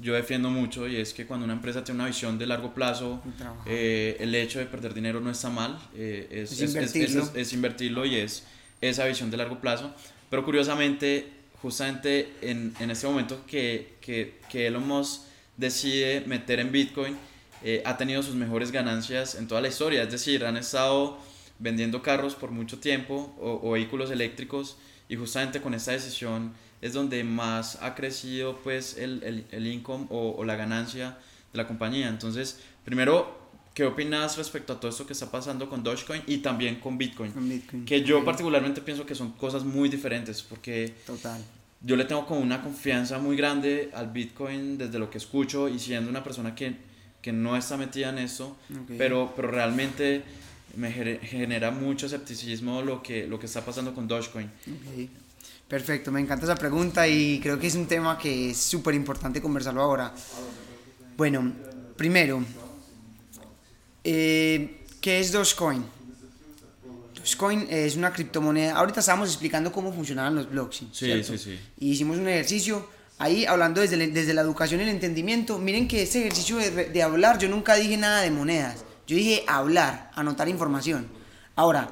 yo 0.00 0.14
defiendo 0.14 0.50
mucho 0.50 0.86
y 0.86 0.96
es 0.96 1.12
que 1.12 1.26
cuando 1.26 1.44
una 1.44 1.54
empresa 1.54 1.82
tiene 1.82 2.00
una 2.00 2.08
visión 2.08 2.38
de 2.38 2.46
largo 2.46 2.72
plazo, 2.72 3.20
eh, 3.66 4.16
el 4.20 4.34
hecho 4.34 4.58
de 4.60 4.66
perder 4.66 4.94
dinero 4.94 5.20
no 5.20 5.30
está 5.30 5.50
mal, 5.50 5.78
eh, 5.94 6.28
es, 6.30 6.52
es, 6.52 6.70
invertirlo. 6.70 7.30
es, 7.34 7.52
invertirlo 7.52 8.06
y 8.06 8.16
es 8.16 8.44
esa 8.80 9.06
visión 9.06 9.30
de 9.30 9.36
largo 9.36 9.60
plazo. 9.60 9.92
Pero 10.30 10.44
curiosamente, 10.44 11.26
justamente 11.62 12.32
en, 12.40 12.74
en 12.80 12.90
este 12.90 13.06
momento 13.06 13.44
que, 13.46 13.96
que, 14.00 14.40
que, 14.48 14.66
Elon 14.66 14.86
Musk 14.86 15.22
decide 15.56 16.22
meter 16.26 16.60
en 16.60 16.70
Bitcoin, 16.70 17.16
eh, 17.62 17.82
ha 17.84 17.96
tenido 17.96 18.22
sus 18.22 18.34
mejores 18.34 18.70
ganancias 18.70 19.34
en 19.34 19.48
toda 19.48 19.60
la 19.60 19.68
historia. 19.68 20.02
Es 20.02 20.10
decir, 20.10 20.44
han 20.44 20.56
estado 20.56 21.18
vendiendo 21.58 22.02
carros 22.02 22.34
por 22.36 22.50
mucho 22.50 22.78
tiempo 22.78 23.34
o, 23.40 23.72
vehículos 23.72 24.10
eléctricos 24.10 24.76
y 25.08 25.16
justamente 25.16 25.60
con 25.60 25.74
esta 25.74 25.92
decisión 25.92 26.52
es 26.80 26.92
donde 26.92 27.24
más 27.24 27.82
ha 27.82 27.96
crecido 27.96 28.58
pues 28.62 28.96
el, 28.96 29.22
el, 29.24 29.46
el 29.50 29.66
income 29.66 30.06
o, 30.10 30.36
o, 30.38 30.44
la 30.44 30.54
ganancia 30.54 31.18
de 31.52 31.56
la 31.56 31.66
compañía. 31.66 32.08
Entonces, 32.08 32.60
primero, 32.84 33.37
¿qué 33.78 33.84
opinas 33.84 34.36
respecto 34.36 34.72
a 34.72 34.80
todo 34.80 34.90
esto 34.90 35.06
que 35.06 35.12
está 35.12 35.30
pasando 35.30 35.68
con 35.68 35.84
Dogecoin 35.84 36.22
y 36.26 36.38
también 36.38 36.80
con 36.80 36.98
Bitcoin? 36.98 37.84
Que 37.86 38.02
yo 38.02 38.24
particularmente 38.24 38.80
pienso 38.80 39.06
que 39.06 39.14
son 39.14 39.30
cosas 39.34 39.62
muy 39.62 39.88
diferentes 39.88 40.42
porque 40.42 40.94
Total. 41.06 41.40
yo 41.80 41.94
le 41.94 42.04
tengo 42.04 42.26
como 42.26 42.40
una 42.40 42.60
confianza 42.60 43.20
muy 43.20 43.36
grande 43.36 43.92
al 43.94 44.10
Bitcoin 44.10 44.78
desde 44.78 44.98
lo 44.98 45.08
que 45.08 45.18
escucho 45.18 45.68
y 45.68 45.78
siendo 45.78 46.10
una 46.10 46.24
persona 46.24 46.56
que, 46.56 46.74
que 47.22 47.30
no 47.32 47.56
está 47.56 47.76
metida 47.76 48.08
en 48.08 48.18
eso, 48.18 48.56
pero, 48.96 49.32
pero 49.36 49.46
realmente 49.46 50.24
me 50.74 50.90
genera 50.90 51.70
mucho 51.70 52.06
escepticismo 52.06 52.82
lo 52.82 53.00
que, 53.00 53.28
lo 53.28 53.38
que 53.38 53.46
está 53.46 53.64
pasando 53.64 53.94
con 53.94 54.08
Dogecoin. 54.08 54.50
Perfecto, 55.68 56.10
me 56.10 56.20
encanta 56.20 56.46
esa 56.46 56.56
pregunta 56.56 57.06
y 57.06 57.38
creo 57.38 57.60
que 57.60 57.68
es 57.68 57.76
un 57.76 57.86
tema 57.86 58.18
que 58.18 58.50
es 58.50 58.56
súper 58.56 58.96
importante 58.96 59.40
conversarlo 59.40 59.82
ahora. 59.82 60.12
Bueno, 61.16 61.52
primero, 61.96 62.42
eh, 64.04 64.84
¿qué 65.00 65.20
es 65.20 65.32
Dogecoin? 65.32 65.84
Dogecoin 67.14 67.66
es 67.70 67.96
una 67.96 68.12
criptomoneda. 68.12 68.76
Ahorita 68.76 69.00
estábamos 69.00 69.28
explicando 69.28 69.72
cómo 69.72 69.92
funcionaban 69.92 70.34
los 70.34 70.50
blockchains. 70.50 70.96
Sí, 70.96 71.22
sí, 71.24 71.38
sí. 71.38 71.58
Y 71.78 71.90
hicimos 71.92 72.18
un 72.18 72.28
ejercicio 72.28 72.88
ahí 73.18 73.44
hablando 73.44 73.80
desde, 73.80 73.96
desde 74.08 74.34
la 74.34 74.42
educación 74.42 74.80
y 74.80 74.84
el 74.84 74.90
entendimiento. 74.90 75.58
Miren 75.58 75.88
que 75.88 76.02
ese 76.02 76.20
ejercicio 76.20 76.56
de, 76.56 76.70
de 76.86 77.02
hablar, 77.02 77.38
yo 77.38 77.48
nunca 77.48 77.74
dije 77.74 77.96
nada 77.96 78.22
de 78.22 78.30
monedas. 78.30 78.84
Yo 79.06 79.16
dije 79.16 79.44
hablar, 79.46 80.10
anotar 80.14 80.48
información. 80.48 81.08
Ahora, 81.56 81.90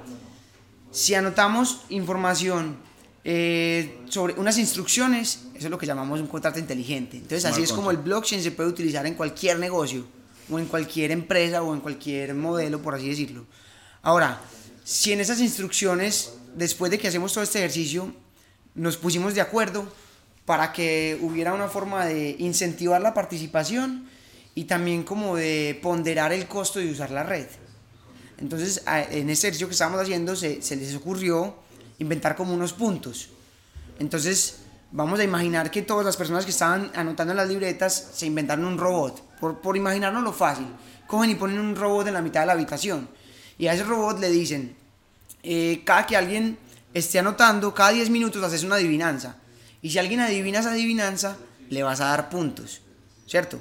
si 0.90 1.14
anotamos 1.14 1.80
información 1.88 2.76
eh, 3.24 3.98
sobre 4.08 4.34
unas 4.34 4.56
instrucciones, 4.56 5.40
eso 5.54 5.66
es 5.66 5.70
lo 5.70 5.78
que 5.78 5.86
llamamos 5.86 6.20
un 6.20 6.28
contrato 6.28 6.58
inteligente. 6.58 7.16
Entonces, 7.16 7.44
así 7.44 7.62
es 7.62 7.72
como 7.72 7.90
el 7.90 7.96
blockchain 7.96 8.42
se 8.42 8.52
puede 8.52 8.68
utilizar 8.68 9.04
en 9.04 9.14
cualquier 9.14 9.58
negocio, 9.58 10.06
o 10.50 10.58
en 10.58 10.66
cualquier 10.66 11.10
empresa, 11.10 11.62
o 11.62 11.74
en 11.74 11.80
cualquier 11.80 12.34
modelo, 12.34 12.80
por 12.80 12.94
así 12.94 13.08
decirlo. 13.08 13.46
Ahora, 14.02 14.40
si 14.84 15.12
en 15.12 15.20
esas 15.20 15.40
instrucciones, 15.40 16.34
después 16.54 16.90
de 16.90 16.98
que 16.98 17.08
hacemos 17.08 17.32
todo 17.32 17.42
este 17.42 17.58
ejercicio, 17.58 18.14
nos 18.74 18.96
pusimos 18.96 19.34
de 19.34 19.40
acuerdo 19.40 19.90
para 20.44 20.72
que 20.72 21.18
hubiera 21.22 21.52
una 21.52 21.68
forma 21.68 22.06
de 22.06 22.36
incentivar 22.38 23.00
la 23.00 23.14
participación 23.14 24.08
y 24.54 24.64
también 24.64 25.02
como 25.02 25.36
de 25.36 25.78
ponderar 25.82 26.32
el 26.32 26.46
costo 26.46 26.78
de 26.78 26.90
usar 26.90 27.10
la 27.10 27.24
red. 27.24 27.46
Entonces, 28.38 28.82
en 28.86 29.30
este 29.30 29.48
ejercicio 29.48 29.66
que 29.66 29.72
estábamos 29.72 30.00
haciendo, 30.00 30.36
se, 30.36 30.62
se 30.62 30.76
les 30.76 30.94
ocurrió 30.94 31.56
inventar 31.98 32.36
como 32.36 32.54
unos 32.54 32.72
puntos. 32.72 33.30
Entonces, 33.98 34.58
vamos 34.92 35.18
a 35.20 35.24
imaginar 35.24 35.70
que 35.70 35.82
todas 35.82 36.04
las 36.04 36.16
personas 36.16 36.44
que 36.44 36.50
estaban 36.50 36.90
anotando 36.94 37.32
en 37.32 37.38
las 37.38 37.48
libretas 37.48 38.10
se 38.14 38.26
inventaron 38.26 38.64
un 38.64 38.78
robot. 38.78 39.22
Por, 39.38 39.60
por 39.60 39.76
imaginarnos 39.76 40.22
lo 40.22 40.32
fácil. 40.32 40.66
Cogen 41.06 41.30
y 41.30 41.34
ponen 41.34 41.58
un 41.58 41.76
robot 41.76 42.08
en 42.08 42.14
la 42.14 42.22
mitad 42.22 42.40
de 42.40 42.46
la 42.46 42.52
habitación. 42.52 43.08
Y 43.58 43.66
a 43.66 43.74
ese 43.74 43.84
robot 43.84 44.18
le 44.18 44.30
dicen, 44.30 44.76
eh, 45.42 45.82
cada 45.84 46.06
que 46.06 46.16
alguien 46.16 46.58
esté 46.92 47.18
anotando, 47.18 47.74
cada 47.74 47.90
10 47.90 48.10
minutos 48.10 48.42
haces 48.42 48.64
una 48.64 48.76
adivinanza. 48.76 49.36
Y 49.82 49.90
si 49.90 49.98
alguien 49.98 50.20
adivina 50.20 50.60
esa 50.60 50.72
adivinanza, 50.72 51.36
le 51.68 51.82
vas 51.82 52.00
a 52.00 52.06
dar 52.06 52.28
puntos. 52.28 52.80
¿Cierto? 53.26 53.58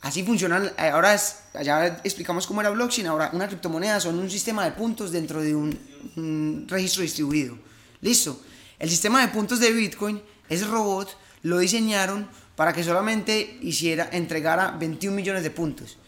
Así 0.00 0.22
funcionan, 0.22 0.66
eh, 0.78 0.88
ahora 0.88 1.16
ya 1.62 1.86
explicamos 2.04 2.46
cómo 2.46 2.60
era 2.60 2.70
blockchain, 2.70 3.06
ahora 3.06 3.30
una 3.32 3.48
criptomoneda 3.48 3.98
son 3.98 4.18
un 4.18 4.30
sistema 4.30 4.64
de 4.64 4.72
puntos 4.72 5.10
dentro 5.10 5.42
de 5.42 5.54
un 5.54 6.66
registro 6.68 7.02
distribuido. 7.02 7.58
Listo. 8.00 8.40
El 8.78 8.90
sistema 8.90 9.22
de 9.22 9.28
puntos 9.28 9.58
de 9.58 9.72
Bitcoin, 9.72 10.20
ese 10.48 10.64
robot, 10.66 11.16
lo 11.42 11.58
diseñaron 11.58 12.28
para 12.56 12.72
que 12.72 12.82
solamente 12.82 13.58
hiciera, 13.62 14.08
entregara 14.12 14.70
21 14.72 15.14
millones 15.14 15.42
de 15.42 15.50
puntos. 15.50 15.98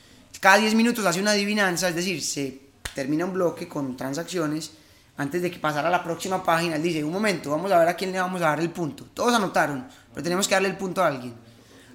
Cada 0.40 0.58
10 0.58 0.74
minutos 0.74 1.04
hace 1.04 1.20
una 1.20 1.32
adivinanza, 1.32 1.88
es 1.88 1.94
decir, 1.94 2.22
se 2.22 2.60
termina 2.94 3.24
un 3.24 3.34
bloque 3.34 3.68
con 3.68 3.96
transacciones. 3.96 4.72
Antes 5.16 5.42
de 5.42 5.50
que 5.50 5.58
pasara 5.58 5.88
a 5.88 5.90
la 5.90 6.04
próxima 6.04 6.44
página, 6.44 6.76
él 6.76 6.82
dice, 6.82 7.02
un 7.02 7.12
momento, 7.12 7.50
vamos 7.50 7.72
a 7.72 7.78
ver 7.78 7.88
a 7.88 7.94
quién 7.94 8.12
le 8.12 8.20
vamos 8.20 8.40
a 8.40 8.46
dar 8.46 8.60
el 8.60 8.70
punto. 8.70 9.04
Todos 9.12 9.34
anotaron, 9.34 9.86
pero 10.14 10.22
tenemos 10.22 10.46
que 10.46 10.54
darle 10.54 10.68
el 10.68 10.76
punto 10.76 11.02
a 11.02 11.08
alguien. 11.08 11.34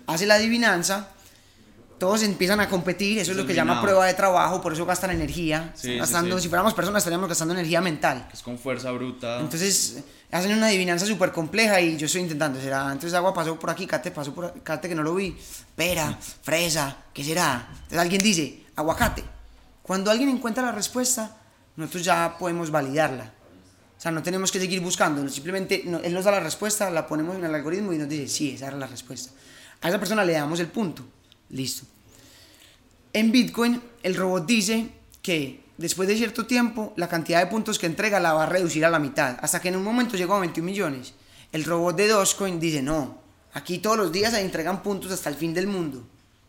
Hace 0.07 0.25
la 0.25 0.35
adivinanza, 0.35 1.07
todos 1.97 2.21
empiezan 2.23 2.59
a 2.59 2.67
competir, 2.67 3.19
eso 3.19 3.31
es 3.31 3.37
lo 3.37 3.45
que 3.45 3.53
llama 3.53 3.81
prueba 3.81 4.05
de 4.05 4.13
trabajo, 4.13 4.61
por 4.61 4.73
eso 4.73 4.85
gastan 4.85 5.11
energía. 5.11 5.71
Sí, 5.73 5.97
gastando, 5.97 6.35
sí, 6.35 6.41
sí. 6.41 6.43
Si 6.43 6.49
fuéramos 6.49 6.73
personas 6.73 6.99
estaríamos 6.99 7.29
gastando 7.29 7.53
energía 7.53 7.79
mental. 7.79 8.27
Es 8.33 8.41
con 8.41 8.59
fuerza 8.59 8.91
bruta. 8.91 9.39
Entonces 9.39 10.03
hacen 10.33 10.57
una 10.57 10.67
adivinanza 10.67 11.05
súper 11.05 11.31
compleja 11.31 11.79
y 11.79 11.95
yo 11.95 12.07
estoy 12.07 12.21
intentando, 12.21 12.59
¿será? 12.59 12.85
Entonces 12.85 13.13
agua 13.13 13.33
pasó 13.33 13.57
por 13.59 13.69
aquí, 13.69 13.85
cate 13.85 14.09
pasó 14.09 14.33
por 14.33 14.61
cate 14.63 14.89
que 14.89 14.95
no 14.95 15.03
lo 15.03 15.13
vi, 15.13 15.37
pera, 15.75 16.17
fresa, 16.41 16.97
¿qué 17.13 17.23
será? 17.23 17.67
Entonces 17.71 17.99
alguien 17.99 18.21
dice, 18.21 18.65
aguacate. 18.75 19.23
Cuando 19.83 20.09
alguien 20.09 20.29
encuentra 20.29 20.63
la 20.63 20.71
respuesta, 20.71 21.37
nosotros 21.75 22.03
ya 22.03 22.35
podemos 22.39 22.71
validarla. 22.71 23.31
O 23.95 24.01
sea, 24.03 24.11
no 24.11 24.23
tenemos 24.23 24.51
que 24.51 24.59
seguir 24.59 24.81
buscando, 24.81 25.27
simplemente 25.29 25.83
él 25.85 26.13
nos 26.13 26.25
da 26.25 26.31
la 26.31 26.39
respuesta, 26.39 26.89
la 26.89 27.05
ponemos 27.05 27.35
en 27.35 27.45
el 27.45 27.53
algoritmo 27.53 27.93
y 27.93 27.97
nos 27.99 28.09
dice, 28.09 28.27
sí, 28.27 28.51
esa 28.51 28.67
era 28.67 28.77
la 28.77 28.87
respuesta. 28.87 29.31
A 29.81 29.89
esa 29.89 29.99
persona 29.99 30.25
le 30.25 30.33
damos 30.33 30.59
el 30.59 30.67
punto. 30.67 31.03
Listo. 31.49 31.85
En 33.13 33.31
Bitcoin, 33.31 33.81
el 34.01 34.15
robot 34.15 34.45
dice 34.45 34.89
que 35.21 35.62
después 35.77 36.07
de 36.07 36.15
cierto 36.15 36.45
tiempo, 36.45 36.93
la 36.95 37.07
cantidad 37.07 37.39
de 37.39 37.47
puntos 37.47 37.79
que 37.79 37.85
entrega 37.85 38.19
la 38.19 38.33
va 38.33 38.43
a 38.43 38.49
reducir 38.49 38.85
a 38.85 38.89
la 38.89 38.99
mitad, 38.99 39.37
hasta 39.41 39.61
que 39.61 39.69
en 39.69 39.75
un 39.75 39.83
momento 39.83 40.17
llegó 40.17 40.35
a 40.35 40.39
21 40.39 40.65
millones. 40.65 41.13
El 41.51 41.63
robot 41.63 41.95
de 41.95 42.07
Dogecoin 42.07 42.59
dice, 42.59 42.81
no, 42.81 43.21
aquí 43.53 43.79
todos 43.79 43.97
los 43.97 44.11
días 44.11 44.33
se 44.33 44.41
entregan 44.41 44.81
puntos 44.81 45.11
hasta 45.11 45.29
el 45.29 45.35
fin 45.35 45.53
del 45.53 45.67
mundo. 45.67 46.05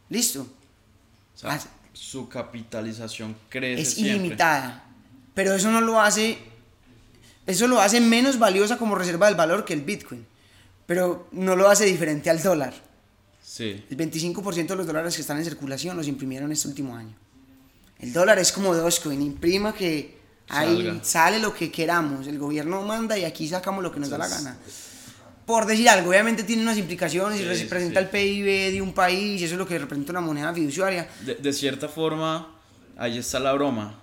Listo. 0.09 0.47
O 1.35 1.39
sea, 1.39 1.61
su 1.93 2.29
capitalización 2.29 3.37
crece 3.49 3.83
es 3.83 3.95
siempre. 3.95 4.17
ilimitada. 4.17 4.85
Pero 5.35 5.55
eso 5.55 5.71
no 5.71 5.81
lo 5.81 6.01
hace, 6.01 6.39
eso 7.47 7.67
lo 7.67 7.81
hace 7.81 8.01
menos 8.01 8.39
valiosa 8.39 8.79
como 8.79 8.95
reserva 8.95 9.27
del 9.27 9.35
valor 9.35 9.65
que 9.65 9.75
el 9.75 9.83
Bitcoin. 9.83 10.27
Pero 10.87 11.29
no 11.33 11.57
lo 11.57 11.69
hace 11.69 11.87
diferente 11.87 12.31
al 12.31 12.43
dólar. 12.43 12.75
Sí. 13.43 13.85
El 13.91 13.97
25% 13.97 14.67
de 14.67 14.77
los 14.77 14.87
dólares 14.87 15.15
que 15.15 15.23
están 15.23 15.39
en 15.39 15.45
circulación 15.45 15.97
los 15.97 16.09
imprimieron 16.09 16.53
este 16.53 16.69
último 16.69 16.97
año. 16.97 17.15
El 18.05 18.13
dólar 18.13 18.39
es 18.39 18.53
como 18.53 18.75
Dogecoin, 18.75 19.21
imprima 19.23 19.73
que 19.75 20.19
ahí 20.49 20.77
Salga. 20.85 21.05
sale 21.05 21.39
lo 21.39 21.55
que 21.55 21.73
queramos, 21.73 22.27
el 22.27 22.39
gobierno 22.39 22.83
manda 22.83 23.17
y 23.19 23.25
aquí 23.25 23.49
sacamos 23.49 23.83
lo 23.83 23.91
que 23.91 23.99
nos 24.01 24.11
da 24.11 24.19
la 24.19 24.29
gana. 24.29 24.57
Por 25.47 25.67
decir 25.67 25.89
algo, 25.89 26.11
obviamente 26.11 26.43
tiene 26.43 26.63
unas 26.63 26.79
implicaciones 26.79 27.39
y 27.41 27.43
Sí, 27.43 27.49
representa 27.65 28.01
sí. 28.01 28.05
el 28.07 28.11
PIB 28.11 28.73
de 28.73 28.83
un 28.83 28.93
país, 28.93 29.41
y 29.41 29.45
eso 29.45 29.55
es 29.55 29.59
lo 29.59 29.67
que 29.67 29.79
representa 29.79 30.13
una 30.13 30.21
moneda 30.23 30.53
fiduciaria. 30.55 31.09
De, 31.21 31.35
de 31.35 31.53
cierta 31.53 31.89
forma, 31.89 32.49
ahí 32.97 33.19
está 33.19 33.39
la 33.41 33.53
broma. 33.53 34.01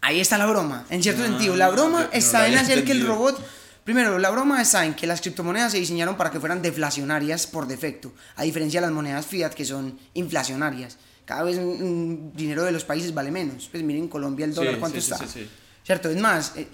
Ahí 0.00 0.20
está 0.20 0.38
la 0.38 0.46
broma, 0.46 0.84
en 0.90 1.02
cierto 1.02 1.22
Ah, 1.22 1.26
sentido. 1.26 1.56
La 1.56 1.68
broma 1.70 2.02
no 2.02 2.08
está 2.12 2.46
en 2.48 2.56
hacer 2.58 2.84
que 2.84 2.92
el 2.92 3.06
robot. 3.06 3.40
Primero, 3.82 4.18
la 4.18 4.30
broma 4.30 4.60
está 4.62 4.84
en 4.84 4.94
que 4.94 5.06
las 5.06 5.20
criptomonedas 5.20 5.72
se 5.72 5.78
diseñaron 5.78 6.16
para 6.16 6.30
que 6.30 6.38
fueran 6.38 6.60
deflacionarias 6.62 7.46
por 7.46 7.66
defecto, 7.66 8.12
a 8.36 8.42
diferencia 8.42 8.80
de 8.80 8.86
las 8.86 8.94
monedas 8.94 9.26
fiat 9.26 9.52
que 9.54 9.64
son 9.64 9.98
inflacionarias. 10.14 10.98
Cada 11.28 11.42
vez 11.42 11.58
un, 11.58 12.32
dinero 12.34 12.64
de 12.64 12.72
los 12.72 12.84
países 12.84 13.12
vale 13.12 13.30
menos. 13.30 13.68
Pues 13.70 13.82
miren 13.82 14.04
en 14.04 14.08
Colombia 14.08 14.46
el 14.46 14.54
dólar 14.54 14.72
Sí, 14.74 14.80
cuánto 14.80 14.98
sí, 14.98 15.12
está. 15.12 15.26
sí. 15.26 15.46
¿Cierto? 15.84 16.08
Es 16.08 16.16
más, 16.16 16.54
eh, 16.56 16.66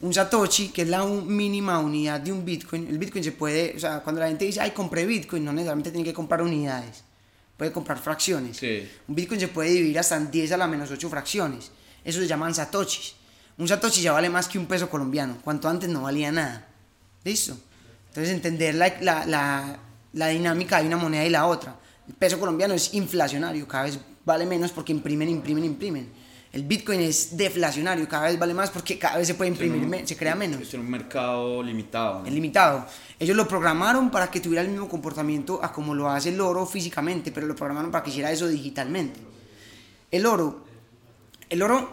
un 0.00 0.12
Satoshi, 0.12 0.68
que 0.68 0.82
es 0.82 0.88
la 0.88 1.02
un- 1.02 1.26
mínima 1.34 1.78
unidad 1.78 2.20
de 2.20 2.30
un 2.30 2.44
Bitcoin, 2.44 2.88
el 2.88 2.98
Bitcoin 2.98 3.24
se 3.24 3.32
puede, 3.32 3.72
o 3.74 3.80
sea, 3.80 4.00
cuando 4.00 4.20
la 4.20 4.28
gente 4.28 4.44
dice, 4.44 4.60
ay, 4.60 4.72
compré 4.72 5.06
Bitcoin, 5.06 5.42
no 5.42 5.50
necesariamente 5.54 5.90
tiene 5.90 6.04
que 6.04 6.12
comprar 6.12 6.42
unidades, 6.42 7.04
puede 7.56 7.72
comprar 7.72 7.98
fracciones. 7.98 8.60
Un 9.08 9.14
Bitcoin 9.14 9.40
se 9.40 9.48
puede 9.48 9.70
dividir 9.70 9.98
hasta 9.98 10.18
en 10.18 10.30
10 10.30 10.52
a 10.52 10.58
la 10.58 10.66
menos 10.66 10.90
8 10.90 11.08
fracciones. 11.08 11.70
Eso 12.04 12.20
se 12.20 12.26
llaman 12.26 12.54
Satoshis. 12.54 13.14
Un 13.56 13.66
Satoshi 13.66 14.02
ya 14.02 14.12
vale 14.12 14.28
más 14.28 14.46
que 14.46 14.58
un 14.58 14.66
peso 14.66 14.90
colombiano, 14.90 15.38
cuanto 15.42 15.70
antes 15.70 15.88
no 15.88 16.02
valía 16.02 16.30
nada. 16.30 16.68
¿Listo? 17.24 17.56
Entonces 18.08 18.34
entender 18.34 18.74
la, 18.74 18.94
la, 19.00 19.24
la, 19.24 19.78
la 20.12 20.28
dinámica 20.28 20.82
de 20.82 20.86
una 20.88 20.98
moneda 20.98 21.24
y 21.24 21.30
la 21.30 21.46
otra. 21.46 21.76
Peso 22.18 22.38
colombiano 22.38 22.74
es 22.74 22.94
inflacionario, 22.94 23.66
cada 23.66 23.84
vez 23.84 23.98
vale 24.24 24.46
menos 24.46 24.72
porque 24.72 24.92
imprimen, 24.92 25.28
imprimen, 25.28 25.64
imprimen. 25.64 26.22
El 26.52 26.64
Bitcoin 26.64 27.00
es 27.00 27.34
deflacionario, 27.34 28.06
cada 28.06 28.24
vez 28.24 28.38
vale 28.38 28.52
más 28.52 28.70
porque 28.70 28.98
cada 28.98 29.16
vez 29.16 29.26
se 29.26 29.34
puede 29.34 29.50
imprimir, 29.50 30.06
se 30.06 30.16
crea 30.18 30.34
menos. 30.34 30.60
Es 30.60 30.74
un 30.74 30.88
mercado 30.88 31.62
limitado. 31.62 32.20
¿no? 32.20 32.26
Es 32.26 32.32
limitado. 32.32 32.86
Ellos 33.18 33.34
lo 33.34 33.48
programaron 33.48 34.10
para 34.10 34.30
que 34.30 34.38
tuviera 34.38 34.60
el 34.60 34.68
mismo 34.68 34.86
comportamiento 34.86 35.64
a 35.64 35.72
como 35.72 35.94
lo 35.94 36.10
hace 36.10 36.28
el 36.28 36.38
oro 36.42 36.66
físicamente, 36.66 37.32
pero 37.32 37.46
lo 37.46 37.56
programaron 37.56 37.90
para 37.90 38.04
que 38.04 38.10
hiciera 38.10 38.30
eso 38.30 38.48
digitalmente. 38.48 39.18
El 40.10 40.26
oro, 40.26 40.62
el 41.48 41.62
oro, 41.62 41.90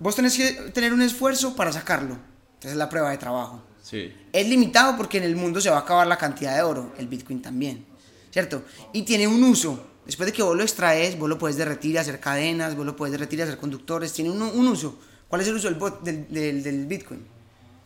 vos 0.00 0.16
tenés 0.16 0.36
que 0.36 0.52
tener 0.72 0.92
un 0.92 1.02
esfuerzo 1.02 1.54
para 1.54 1.70
sacarlo. 1.70 2.18
Esa 2.58 2.70
es 2.70 2.76
la 2.76 2.88
prueba 2.88 3.10
de 3.10 3.18
trabajo. 3.18 3.62
Sí. 3.80 4.12
Es 4.32 4.48
limitado 4.48 4.96
porque 4.96 5.18
en 5.18 5.24
el 5.24 5.36
mundo 5.36 5.60
se 5.60 5.70
va 5.70 5.76
a 5.76 5.80
acabar 5.80 6.08
la 6.08 6.18
cantidad 6.18 6.56
de 6.56 6.62
oro, 6.62 6.92
el 6.98 7.06
Bitcoin 7.06 7.40
también, 7.40 7.86
¿cierto? 8.36 8.64
Y 8.92 9.00
tiene 9.02 9.26
un 9.26 9.42
uso. 9.44 9.82
Después 10.04 10.26
de 10.26 10.32
que 10.34 10.42
vos 10.42 10.54
lo 10.54 10.62
extraes, 10.62 11.18
vos 11.18 11.26
lo 11.26 11.38
puedes 11.38 11.56
derretir 11.56 11.94
y 11.94 11.96
hacer 11.96 12.20
cadenas, 12.20 12.76
vos 12.76 12.84
lo 12.84 12.94
puedes 12.94 13.12
derretir 13.12 13.38
y 13.38 13.42
hacer 13.42 13.56
conductores. 13.56 14.12
Tiene 14.12 14.28
un, 14.30 14.42
un 14.42 14.68
uso. 14.68 14.98
¿Cuál 15.26 15.40
es 15.40 15.48
el 15.48 15.54
uso 15.54 15.68
del, 15.70 15.78
bot- 15.78 16.02
del, 16.02 16.28
del- 16.28 16.62
del 16.62 16.84
Bitcoin? 16.84 17.26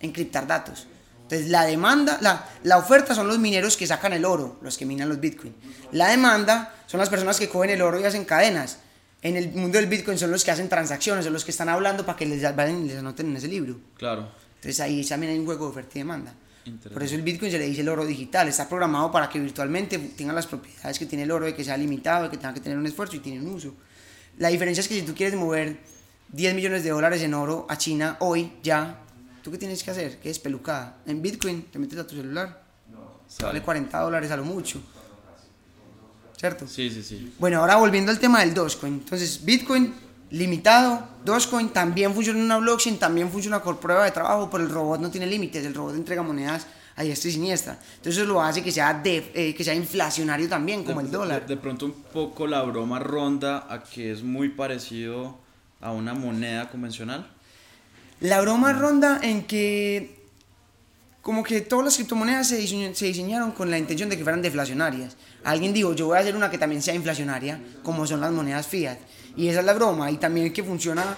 Encriptar 0.01 0.49
datos. 0.49 0.89
Entonces, 1.23 1.49
la 1.51 1.65
demanda, 1.67 2.19
la, 2.21 2.49
la 2.65 2.79
oferta 2.79 3.15
son 3.15 3.29
los 3.29 3.39
mineros 3.39 3.77
que 3.77 3.87
sacan 3.87 4.13
el 4.13 4.25
oro, 4.25 4.59
los 4.61 4.77
que 4.77 4.85
minan 4.85 5.09
los 5.09 5.21
Bitcoin. 5.21 5.55
La 5.93 6.09
demanda 6.09 6.75
son 6.89 6.99
las 6.99 7.09
personas 7.09 7.39
que 7.39 7.49
cogen 7.49 7.71
el 7.71 7.81
oro 7.83 8.01
y 8.01 8.05
hacen 8.05 8.25
cadenas. 8.25 8.79
En 9.23 9.37
el 9.37 9.53
mundo 9.53 9.79
del 9.79 9.87
Bitcoin 9.87 10.19
son 10.19 10.33
los 10.33 10.43
que 10.45 10.51
hacen 10.51 10.69
transacciones, 10.69 11.25
son 11.25 11.33
los 11.33 11.45
que 11.45 11.53
están 11.53 11.69
hablando 11.69 12.05
para 12.05 12.19
que 12.19 12.27
les, 12.27 12.43
vayan 12.57 12.85
y 12.85 12.89
les 12.89 12.99
anoten 12.99 13.29
en 13.29 13.37
ese 13.37 13.47
libro. 13.47 13.77
Claro. 13.97 14.29
Entonces 14.57 14.81
ahí 14.81 15.05
también 15.07 15.33
hay 15.35 15.39
un 15.39 15.45
juego 15.47 15.67
de 15.67 15.71
oferta 15.71 15.91
y 15.95 15.99
demanda. 16.01 16.35
Por 16.93 17.03
eso 17.03 17.15
el 17.15 17.23
Bitcoin 17.23 17.51
se 17.51 17.59
le 17.59 17.67
dice 17.67 17.81
el 17.81 17.89
oro 17.89 18.05
digital. 18.05 18.49
Está 18.49 18.69
programado 18.69 19.11
para 19.11 19.29
que 19.29 19.39
virtualmente 19.39 19.99
tenga 19.99 20.33
las 20.33 20.47
propiedades 20.47 20.99
que 20.99 21.07
tiene 21.07 21.25
el 21.25 21.31
oro, 21.31 21.47
de 21.47 21.55
que 21.55 21.65
sea 21.65 21.77
limitado, 21.77 22.25
de 22.25 22.31
que 22.31 22.37
tenga 22.37 22.53
que 22.55 22.61
tener 22.61 22.79
un 22.79 22.87
esfuerzo 22.87 23.17
y 23.17 23.21
tiene 23.21 23.41
un 23.41 23.55
uso. 23.55 23.75
La 24.39 24.49
diferencia 24.49 24.81
es 24.81 24.89
que 24.89 24.95
si 24.95 25.03
tú 25.03 25.15
quieres 25.15 25.39
mover 25.39 25.79
10 26.33 26.55
millones 26.55 26.85
de 26.85 26.91
dólares 26.91 27.23
en 27.23 27.35
oro 27.35 27.67
a 27.69 27.77
China 27.77 28.17
hoy, 28.21 28.53
ya, 28.63 29.01
¿tú 29.43 29.51
qué 29.51 29.59
tienes 29.59 29.83
que 29.83 29.91
hacer? 29.91 30.19
Que 30.19 30.31
es 30.31 30.39
pelucada. 30.39 30.99
En 31.07 31.23
Bitcoin 31.23 31.63
te 31.65 31.79
metes 31.79 31.99
a 31.99 32.07
tu 32.07 32.15
celular, 32.15 32.63
vale 32.89 33.07
Sale. 33.27 33.63
40 33.63 33.99
dólares 33.99 34.31
a 34.31 34.37
lo 34.37 34.45
mucho. 34.45 34.81
¿Cierto? 36.37 36.67
Sí, 36.67 36.89
sí, 36.89 37.03
sí. 37.03 37.35
Bueno, 37.39 37.61
ahora 37.61 37.77
volviendo 37.77 38.11
al 38.11 38.19
tema 38.19 38.41
del 38.41 38.55
Dogecoin. 38.55 38.95
Entonces, 38.95 39.45
Bitcoin 39.45 39.93
limitado, 40.31 41.07
Dogecoin 41.25 41.71
también 41.71 42.15
funciona 42.15 42.39
en 42.39 42.45
una 42.45 42.59
blockchain, 42.59 42.99
también 42.99 43.31
funciona 43.31 43.61
con 43.61 43.79
prueba 43.79 44.05
de 44.05 44.11
trabajo, 44.13 44.49
pero 44.51 44.65
el 44.65 44.71
robot 44.71 45.01
no 45.01 45.11
tiene 45.11 45.27
límites, 45.27 45.65
el 45.65 45.75
robot 45.75 45.95
entrega 45.95 46.23
monedas 46.23 46.67
a 46.97 47.03
diestra 47.03 47.31
y 47.31 47.33
siniestra. 47.33 47.79
Entonces 47.97 48.19
eso 48.23 48.27
lo 48.33 48.43
hace 48.43 48.63
que 48.63 48.71
sea, 48.73 48.95
de- 48.95 49.31
eh, 49.35 49.55
que 49.55 49.65
sea 49.65 49.75
inflacionario 49.75 50.49
también, 50.49 50.85
como 50.85 51.01
De- 51.01 51.07
el 51.07 51.13
dólar. 51.13 51.41
De, 51.47 51.55
de 51.55 51.61
pronto 51.61 51.87
un 51.87 51.93
poco 52.13 52.47
la 52.47 52.63
broma 52.63 52.99
ronda 52.99 53.67
a 53.69 53.83
que 53.83 54.13
es 54.13 54.23
muy 54.23 54.51
parecido 54.51 55.39
a 55.81 55.93
una 55.93 56.15
moneda 56.15 56.69
convencional. 56.69 57.27
La 58.21 58.41
broma 58.41 58.73
ronda 58.73 59.19
en 59.23 59.45
que 59.45 60.19
como 61.23 61.43
que 61.43 61.61
todas 61.61 61.85
las 61.85 61.95
criptomonedas 61.97 62.49
se, 62.49 62.59
diseño- 62.59 62.95
se 62.95 63.07
diseñaron 63.07 63.53
con 63.53 63.71
la 63.71 63.79
intención 63.79 64.09
de 64.09 64.17
que 64.17 64.23
fueran 64.23 64.41
deflacionarias. 64.41 65.17
Alguien 65.45 65.73
dijo, 65.75 65.95
yo 65.95 66.07
voy 66.07 66.17
a 66.17 66.21
hacer 66.21 66.35
una 66.35 66.51
que 66.51 66.57
también 66.59 66.81
sea 66.83 66.95
inflacionaria, 66.95 67.61
como 67.83 68.07
son 68.07 68.21
las 68.23 68.33
monedas 68.33 68.67
fiat. 68.67 68.99
Y 69.37 69.49
esa 69.49 69.61
es 69.61 69.67
la 69.67 69.75
broma. 69.75 70.11
Y 70.11 70.17
también 70.17 70.53
que 70.53 70.63
funciona, 70.65 71.17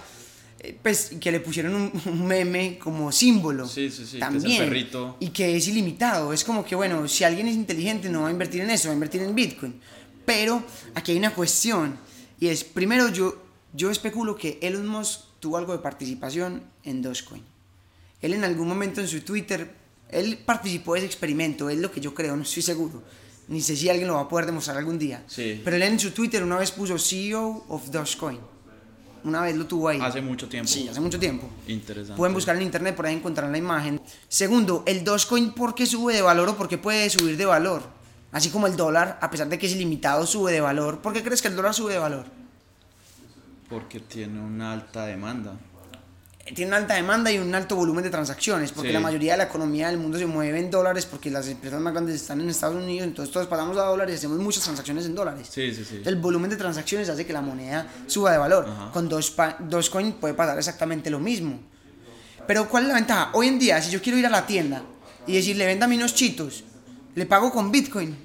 eh, 0.61 0.77
pues, 0.83 1.12
que 1.20 1.33
le 1.33 1.40
pusieron 1.40 1.75
un, 1.75 1.92
un 2.07 2.27
meme 2.27 2.79
como 2.79 3.11
símbolo. 3.12 3.66
Sí, 3.66 3.90
sí, 3.90 3.96
sí, 3.96 4.03
que 4.03 4.05
es 4.07 4.14
el 4.14 4.20
También. 4.20 4.59
perrito. 4.64 5.16
Y 5.20 5.29
que 5.29 5.57
es 5.57 5.68
ilimitado. 5.68 6.33
Es 6.33 6.44
como 6.44 6.64
que, 6.64 6.75
bueno, 6.75 7.07
si 7.09 7.25
alguien 7.25 7.48
es 7.48 7.55
inteligente 7.55 8.09
no 8.09 8.22
va 8.22 8.29
a 8.29 8.31
invertir 8.31 8.61
en 8.62 8.70
eso, 8.70 8.88
va 8.88 8.92
a 8.92 8.94
invertir 8.94 9.22
en 9.22 9.35
Bitcoin. 9.35 9.81
Pero 10.25 10.62
aquí 10.94 11.12
hay 11.12 11.18
una 11.18 11.35
cuestión. 11.35 11.96
Y 12.38 12.48
es, 12.48 12.64
primero, 12.64 13.09
yo, 13.09 13.37
yo 13.72 13.90
especulo 13.90 14.37
que 14.37 14.59
Elon 14.62 14.87
Musk 14.87 15.20
tuvo 15.40 15.57
algo 15.57 15.72
de 15.72 15.79
participación 15.81 16.62
en 16.85 17.03
Dogecoin. 17.03 17.42
Él 18.20 18.35
en 18.35 18.44
algún 18.44 18.68
momento 18.68 19.01
en 19.01 19.09
su 19.09 19.20
Twitter 19.22 19.75
Él 20.09 20.38
participó 20.44 20.92
de 20.92 21.01
ese 21.01 21.07
experimento, 21.07 21.68
es 21.70 21.79
lo 21.79 21.90
que 21.90 22.01
yo 22.01 22.14
creo, 22.14 22.37
no 22.37 22.42
estoy 22.42 22.62
seguro. 22.62 23.03
Ni 23.48 23.61
sé 23.61 23.76
si 23.76 23.88
alguien 23.88 24.09
lo 24.09 24.14
va 24.14 24.22
a 24.22 24.28
poder 24.28 24.46
demostrar 24.46 24.76
algún 24.76 24.98
día. 24.98 25.22
Sí. 25.26 25.61
Pero 25.64 25.76
él 25.76 25.83
en 25.83 25.98
su 25.98 26.12
Twitter 26.12 26.42
una 26.42 26.57
vez 26.57 26.70
puso 26.70 26.98
CEO 26.98 27.64
of 27.68 27.90
Dogecoin. 27.90 28.38
Una 29.24 29.42
vez 29.42 29.57
lo 29.57 29.66
tuvo 29.66 29.88
ahí. 29.88 30.00
Hace 30.00 30.20
mucho 30.20 30.48
tiempo. 30.48 30.68
Sí, 30.68 30.88
hace 30.88 31.00
mucho 31.00 31.18
tiempo. 31.18 31.48
Interesante. 31.68 32.16
Pueden 32.16 32.35
buscar 32.35 32.57
en 32.57 32.62
internet, 32.62 32.96
por 32.96 33.07
ahí 33.07 33.14
encontrarán 33.14 33.52
la 33.52 33.59
imagen. 33.59 34.00
Segundo, 34.28 34.83
el 34.87 35.05
Dogecoin, 35.05 35.52
¿por 35.52 35.74
qué 35.74 35.87
sube 35.87 36.12
de 36.12 36.22
valor 36.22 36.48
o 36.48 36.57
por 36.57 36.68
qué 36.68 36.78
puede 36.78 37.09
subir 37.09 37.37
de 37.37 37.44
valor? 37.44 37.83
Así 38.33 38.48
como 38.48 38.66
el 38.66 38.76
dólar, 38.76 39.18
a 39.20 39.31
pesar 39.31 39.48
de 39.48 39.59
que 39.59 39.66
es 39.66 39.72
ilimitado, 39.72 40.26
sube 40.26 40.52
de 40.52 40.61
valor. 40.61 41.00
¿Por 41.00 41.12
qué 41.12 41.22
crees 41.22 41.42
que 41.42 41.48
el 41.48 41.57
dólar 41.57 41.74
sube 41.74 41.92
de 41.92 41.98
valor? 41.98 42.24
Porque 43.68 44.00
tiene 44.00 44.40
una 44.40 44.72
alta 44.72 45.07
demanda. 45.07 45.59
Tiene 46.44 46.70
una 46.70 46.76
alta 46.78 46.94
demanda 46.94 47.31
y 47.31 47.38
un 47.38 47.55
alto 47.55 47.76
volumen 47.76 48.02
de 48.02 48.11
transacciones, 48.11 48.72
porque 48.72 48.88
Sí. 48.88 48.92
la 48.94 49.00
mayoría 49.00 49.33
de 49.33 49.38
la 49.38 49.44
economía 49.44 49.88
del 49.88 49.98
mundo 49.98 50.18
se 50.18 50.26
mueve 50.26 50.59
en 50.59 50.70
dólares, 50.70 51.07
porque 51.07 51.31
las 51.31 51.46
empresas 51.48 51.81
más 51.81 51.92
grandes 51.92 52.16
están 52.16 52.40
en 52.40 52.50
Estados 52.50 52.76
Unidos, 52.83 53.07
entonces 53.07 53.33
todos 53.33 53.46
pasamos 53.46 53.76
a 53.78 53.83
dólares 53.83 54.14
y 54.14 54.18
hacemos 54.18 54.38
muchas 54.38 54.64
transacciones 54.64 55.07
en 55.07 55.14
dólares. 55.14 55.48
Sí, 55.50 55.72
sí. 55.72 56.02
El 56.05 56.16
volumen 56.16 56.50
de 56.50 56.57
transacciones 56.57 57.09
hace 57.09 57.24
que 57.24 57.33
la 57.33 57.40
moneda 57.42 57.87
suba 58.09 58.33
de 58.33 58.38
valor. 58.38 58.66
Ajá. 58.68 58.90
Con 58.92 59.09
Dogepa- 59.09 59.57
Dogecoin 59.61 60.14
puede 60.14 60.35
pasar 60.35 60.59
exactamente 60.59 61.11
lo 61.11 61.20
mismo. 61.20 61.61
Pero 62.46 62.68
¿cuál 62.68 62.83
es 62.85 62.88
la 62.88 62.94
ventaja? 62.96 63.31
Hoy 63.35 63.46
en 63.46 63.59
día, 63.61 63.81
si 63.81 63.92
yo 63.92 64.02
quiero 64.02 64.18
ir 64.18 64.26
a 64.26 64.31
la 64.31 64.44
tienda 64.44 64.83
y 65.28 65.35
decirle, 65.35 65.64
véndame 65.64 65.96
unos 65.96 66.12
chitos, 66.14 66.64
le 67.14 67.24
pago 67.24 67.52
con 67.52 67.70
Bitcoin. 67.70 68.16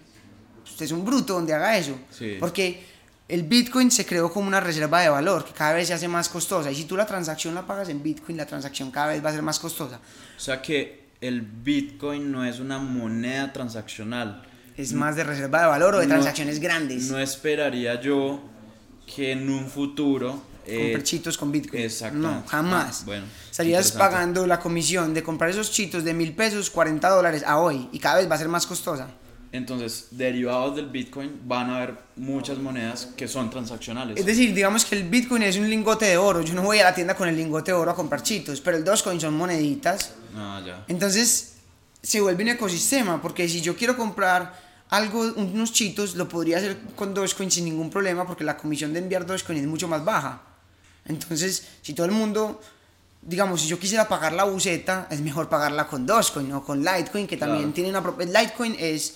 Usted 0.65 0.85
es 0.85 0.91
un 0.91 1.05
bruto 1.05 1.33
donde 1.33 1.53
haga 1.53 1.77
eso. 1.77 1.95
Sí. 2.09 2.35
Porque 2.39 2.83
el 3.29 3.43
Bitcoin 3.43 3.91
se 3.91 4.05
creó 4.05 4.31
como 4.31 4.47
una 4.47 4.59
reserva 4.59 5.01
de 5.01 5.09
valor 5.09 5.43
que 5.45 5.51
cada 5.51 5.73
vez 5.73 5.87
se 5.87 5.93
hace 5.93 6.07
más 6.07 6.29
costosa. 6.29 6.71
Y 6.71 6.75
si 6.75 6.85
tú 6.85 6.95
la 6.95 7.05
transacción 7.05 7.53
la 7.55 7.65
pagas 7.67 7.89
en 7.89 8.01
Bitcoin, 8.01 8.37
la 8.37 8.45
transacción 8.45 8.89
cada 8.91 9.07
vez 9.07 9.23
va 9.23 9.29
a 9.29 9.33
ser 9.33 9.41
más 9.41 9.59
costosa. 9.59 9.99
O 10.37 10.39
sea 10.39 10.61
que 10.61 11.07
el 11.19 11.41
Bitcoin 11.41 12.31
no 12.31 12.45
es 12.45 12.59
una 12.59 12.77
moneda 12.79 13.51
transaccional. 13.51 14.43
Es 14.77 14.93
más 14.93 15.15
de 15.15 15.23
reserva 15.23 15.61
de 15.61 15.67
valor 15.67 15.95
o 15.95 15.99
de 15.99 16.05
No- 16.05 16.13
transacciones 16.13 16.59
grandes. 16.59 17.09
No 17.09 17.19
esperaría 17.19 17.99
yo 17.99 18.41
que 19.13 19.31
en 19.31 19.49
un 19.49 19.67
futuro... 19.67 20.41
eh, 20.65 20.79
comprar 20.81 21.03
chitos 21.03 21.37
con 21.37 21.51
Bitcoin. 21.51 21.81
exactamente. 21.81 22.27
No, 22.27 22.43
jamás. 22.47 22.99
Ah, 23.01 23.05
bueno, 23.05 23.25
Estarías 23.49 23.91
pagando 23.93 24.45
la 24.45 24.59
comisión 24.59 25.13
de 25.13 25.23
comprar 25.23 25.49
esos 25.49 25.71
chitos 25.71 26.03
de 26.03 26.13
mil 26.13 26.33
pesos, 26.35 26.69
40 26.69 27.09
dólares 27.09 27.43
a 27.47 27.57
hoy. 27.57 27.89
Y 27.91 27.99
cada 27.99 28.17
vez 28.17 28.29
va 28.29 28.35
a 28.35 28.37
ser 28.37 28.49
más 28.49 28.67
costosa. 28.67 29.07
Entonces, 29.51 30.07
derivados 30.11 30.75
del 30.75 30.87
Bitcoin 30.89 31.41
van 31.45 31.69
a 31.69 31.77
haber 31.77 31.97
muchas 32.17 32.57
monedas 32.57 33.07
que 33.15 33.27
son 33.27 33.49
transaccionales. 33.49 34.17
Es 34.17 34.25
decir, 34.25 34.53
digamos 34.53 34.83
que 34.85 34.95
el 34.97 35.07
Bitcoin 35.09 35.43
es 35.43 35.57
un 35.57 35.69
lingote 35.69 36.05
de 36.05 36.17
oro. 36.17 36.41
Yo 36.41 36.53
no 36.53 36.63
voy 36.63 36.79
a 36.79 36.83
la 36.83 36.93
tienda 36.93 37.15
con 37.15 37.29
el 37.29 37.35
lingote 37.37 37.71
de 37.71 37.77
oro 37.77 37.91
a 37.91 37.95
comprar 37.95 38.21
chitos. 38.23 38.59
Pero 38.61 38.77
el 38.77 38.83
Dogecoin 38.83 39.19
son 39.21 39.35
moneditas. 39.35 40.11
Ah, 40.35 40.61
ya. 40.65 40.83
Entonces 40.87 41.53
se 42.01 42.19
vuelve 42.21 42.43
un 42.43 42.49
ecosistema, 42.49 43.21
porque 43.21 43.47
si 43.49 43.61
yo 43.61 43.75
quiero 43.75 43.95
comprar 43.97 44.67
algo, 44.89 45.21
unos 45.35 45.71
chitos, 45.73 46.15
lo 46.15 46.27
podría 46.29 46.57
hacer 46.57 46.77
con 46.95 47.13
Dogecoin 47.13 47.49
sin 47.51 47.65
ningún 47.65 47.89
problema, 47.89 48.25
porque 48.27 48.43
la 48.43 48.57
comisión 48.57 48.93
de 48.93 48.99
enviar 48.99 49.25
Dogecoin 49.25 49.57
es 49.59 49.67
mucho 49.67 49.87
más 49.87 50.03
baja. 50.05 50.41
Entonces, 51.05 51.67
si 51.81 51.93
todo 51.93 52.05
el 52.05 52.11
mundo, 52.11 52.61
digamos, 53.21 53.61
si 53.61 53.67
yo 53.67 53.79
quisiera 53.79 54.07
pagar 54.07 54.33
la 54.33 54.43
buceta, 54.43 55.07
es 55.09 55.21
mejor 55.21 55.47
pagarla 55.49 55.87
con 55.87 56.05
Dogecoin 56.05 56.51
o 56.53 56.63
con 56.63 56.83
Litecoin, 56.83 57.27
que 57.27 57.37
también 57.37 57.59
Claro. 57.71 57.73
tiene 57.73 57.89
una... 57.89 58.01
pro- 58.03 58.17
Litecoin 58.19 58.75
es 58.77 59.15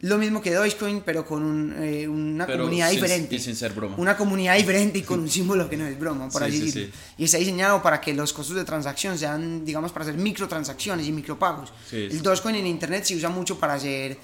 lo 0.00 0.18
mismo 0.18 0.42
que 0.42 0.52
Dogecoin, 0.52 1.00
pero 1.04 1.24
con 1.24 1.42
un, 1.42 1.74
eh, 1.82 2.06
una 2.06 2.44
Pero 2.46 2.58
comunidad 2.64 2.90
sin- 2.90 3.00
diferente. 3.00 3.34
y 3.34 3.38
sin 3.38 3.56
ser 3.56 3.72
broma. 3.72 3.94
Una 3.98 4.16
comunidad 4.16 4.56
diferente 4.56 4.98
y 4.98 5.02
con 5.02 5.20
un 5.20 5.30
símbolo 5.30 5.68
que 5.70 5.76
no 5.76 5.86
es 5.86 5.98
broma, 5.98 6.28
por 6.28 6.42
Sí, 6.42 6.48
así 6.48 6.58
sí, 6.58 6.64
decirlo. 6.66 6.92
sí. 6.94 7.14
Y 7.18 7.24
está 7.24 7.38
diseñado 7.38 7.82
para 7.82 8.00
que 8.00 8.12
los 8.12 8.32
costos 8.32 8.56
de 8.56 8.64
transacción 8.64 9.16
sean, 9.18 9.64
digamos, 9.64 9.92
para 9.92 10.04
hacer 10.04 10.16
microtransacciones 10.16 11.06
y 11.06 11.12
micropagos. 11.12 11.72
El. 11.92 12.20
Dogecoin 12.22 12.56
en 12.56 12.66
internet 12.66 13.04
se 13.04 13.16
usa 13.16 13.30
mucho 13.30 13.58
para 13.58 13.74
hacer 13.74 14.18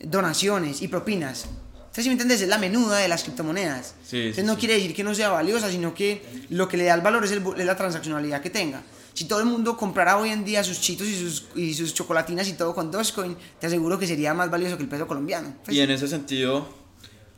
donaciones 0.00 0.82
y 0.82 0.88
propinas. 0.88 1.44
Entonces, 1.76 2.04
si 2.04 2.08
me 2.10 2.12
entiendes, 2.12 2.42
es 2.42 2.48
la 2.48 2.58
menuda 2.58 2.98
de 2.98 3.08
las 3.08 3.22
criptomonedas. 3.22 3.94
Entonces, 4.12 4.44
no 4.44 4.58
quiere 4.58 4.74
decir 4.74 4.94
que 4.94 5.02
no 5.02 5.14
sea 5.14 5.30
valiosa, 5.30 5.70
sino 5.70 5.94
que 5.94 6.22
lo 6.50 6.68
que 6.68 6.76
le 6.76 6.84
da 6.84 6.94
el 6.94 7.00
valor 7.00 7.24
es, 7.24 7.30
el 7.30 7.42
es 7.56 7.64
la 7.64 7.74
transaccionalidad 7.76 8.42
que 8.42 8.50
tenga. 8.50 8.82
Si 9.16 9.24
todo 9.24 9.40
el 9.40 9.46
mundo 9.46 9.78
comprara 9.78 10.18
hoy 10.18 10.28
en 10.28 10.44
día 10.44 10.62
sus 10.62 10.78
chitos 10.78 11.06
y 11.08 11.18
sus, 11.18 11.46
y 11.54 11.72
sus 11.72 11.94
chocolatinas 11.94 12.48
y 12.48 12.52
todo 12.52 12.74
con 12.74 12.90
Dogecoin, 12.90 13.34
te 13.58 13.66
aseguro 13.66 13.98
que 13.98 14.06
sería 14.06 14.34
más 14.34 14.50
valioso 14.50 14.76
que 14.76 14.82
el 14.82 14.90
peso 14.90 15.06
colombiano. 15.06 15.54
Pues, 15.64 15.74
Y 15.74 15.80
en 15.80 15.90
ese 15.90 16.06
sentido, 16.06 16.68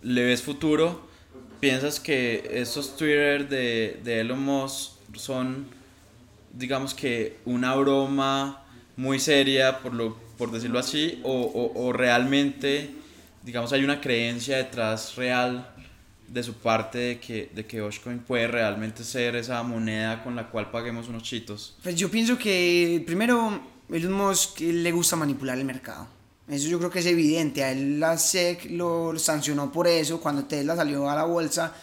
¿le 0.02 0.24
ves 0.24 0.42
futuro? 0.42 1.06
¿Piensas 1.60 2.00
que 2.00 2.50
estos 2.52 2.96
Twitter 2.96 3.48
de, 3.48 4.00
de 4.02 4.20
Elon 4.22 4.42
Musk 4.42 4.90
son, 5.14 5.68
digamos 6.52 6.94
que, 6.94 7.38
una 7.44 7.76
broma 7.76 8.64
muy 8.96 9.20
seria, 9.20 9.78
por, 9.78 9.94
lo, 9.94 10.16
por 10.36 10.50
decirlo 10.50 10.80
así, 10.80 11.20
o, 11.22 11.32
o- 11.32 11.80
o 11.86 11.92
realmente, 11.92 12.90
digamos, 13.44 13.72
hay 13.72 13.84
una 13.84 14.00
creencia 14.00 14.56
detrás 14.56 15.14
real 15.14 15.72
de 16.28 16.42
su 16.42 16.54
parte 16.54 16.98
de 16.98 17.20
que, 17.20 17.50
de 17.54 17.66
que 17.66 17.78
Dogecoin 17.78 18.18
puede 18.20 18.46
realmente 18.48 19.04
ser 19.04 19.36
esa 19.36 19.62
moneda 19.62 20.22
con 20.22 20.36
la 20.36 20.48
cual 20.48 20.70
paguemos 20.70 21.08
unos 21.08 21.22
chitos? 21.22 21.76
Pues 21.82 21.96
yo 21.96 22.10
pienso 22.10 22.38
que 22.38 23.02
primero 23.06 23.60
Elon 23.90 24.12
Musk 24.12 24.60
le 24.60 24.92
gusta 24.92 25.16
manipular 25.16 25.58
el 25.58 25.64
mercado. 25.64 26.06
Eso 26.48 26.68
yo 26.68 26.78
creo 26.78 26.90
que 26.90 27.00
es 27.00 27.06
evidente. 27.06 27.62
A 27.62 27.72
él 27.72 28.00
la 28.00 28.16
SEC 28.16 28.70
lo 28.70 29.18
sancionó 29.18 29.70
por 29.70 29.86
eso. 29.86 30.20
Cuando 30.20 30.44
Tesla 30.44 30.76
salió 30.76 31.08
a 31.08 31.14
la 31.14 31.24
bolsa, 31.24 31.74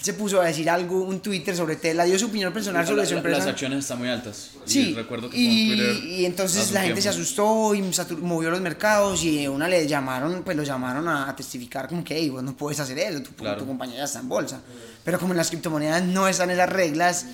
se 0.00 0.14
puso 0.14 0.40
a 0.40 0.44
decir 0.46 0.68
algo, 0.68 1.02
un 1.02 1.20
Twitter 1.20 1.54
sobre 1.56 1.76
Tesla, 1.76 2.04
dio 2.04 2.18
su 2.18 2.26
opinión 2.26 2.52
personal 2.52 2.84
sobre 2.86 3.02
La- 3.02 3.08
su 3.08 3.14
empresa. 3.16 3.38
Las 3.38 3.46
acciones 3.48 3.78
están 3.80 3.98
muy 3.98 4.08
altas. 4.08 4.50
Y 4.66 4.70
Sí, 4.70 4.94
recuerdo 4.94 5.30
que 5.30 5.36
y, 5.36 5.72
y 6.20 6.24
entonces 6.26 6.72
la 6.72 6.80
gente 6.82 7.00
se 7.00 7.08
tiempo. 7.10 7.22
asustó 7.22 7.74
y 7.74 7.82
movió 8.20 8.50
los 8.50 8.60
mercados 8.60 9.22
y 9.22 9.44
a 9.44 9.50
una 9.50 9.68
le 9.68 9.86
llamaron, 9.86 10.42
pues 10.42 10.56
lo 10.56 10.62
llamaron 10.64 11.06
a, 11.08 11.28
a 11.28 11.36
testificar 11.36 11.88
como 11.88 12.02
que, 12.02 12.16
"Ey, 12.16 12.30
vos 12.30 12.42
no 12.42 12.56
puedes 12.56 12.80
hacer 12.80 12.98
eso, 12.98 13.22
tu, 13.22 13.30
Claro. 13.34 13.58
tu 13.58 13.66
compañía 13.66 13.98
ya 13.98 14.04
está 14.04 14.18
en 14.20 14.28
bolsa. 14.28 14.60
Pero 15.04 15.18
como 15.20 15.32
en 15.34 15.36
las 15.38 15.50
criptomonedas 15.50 16.02
no 16.04 16.26
están 16.26 16.50
esas 16.50 16.68
reglas, 16.68 17.26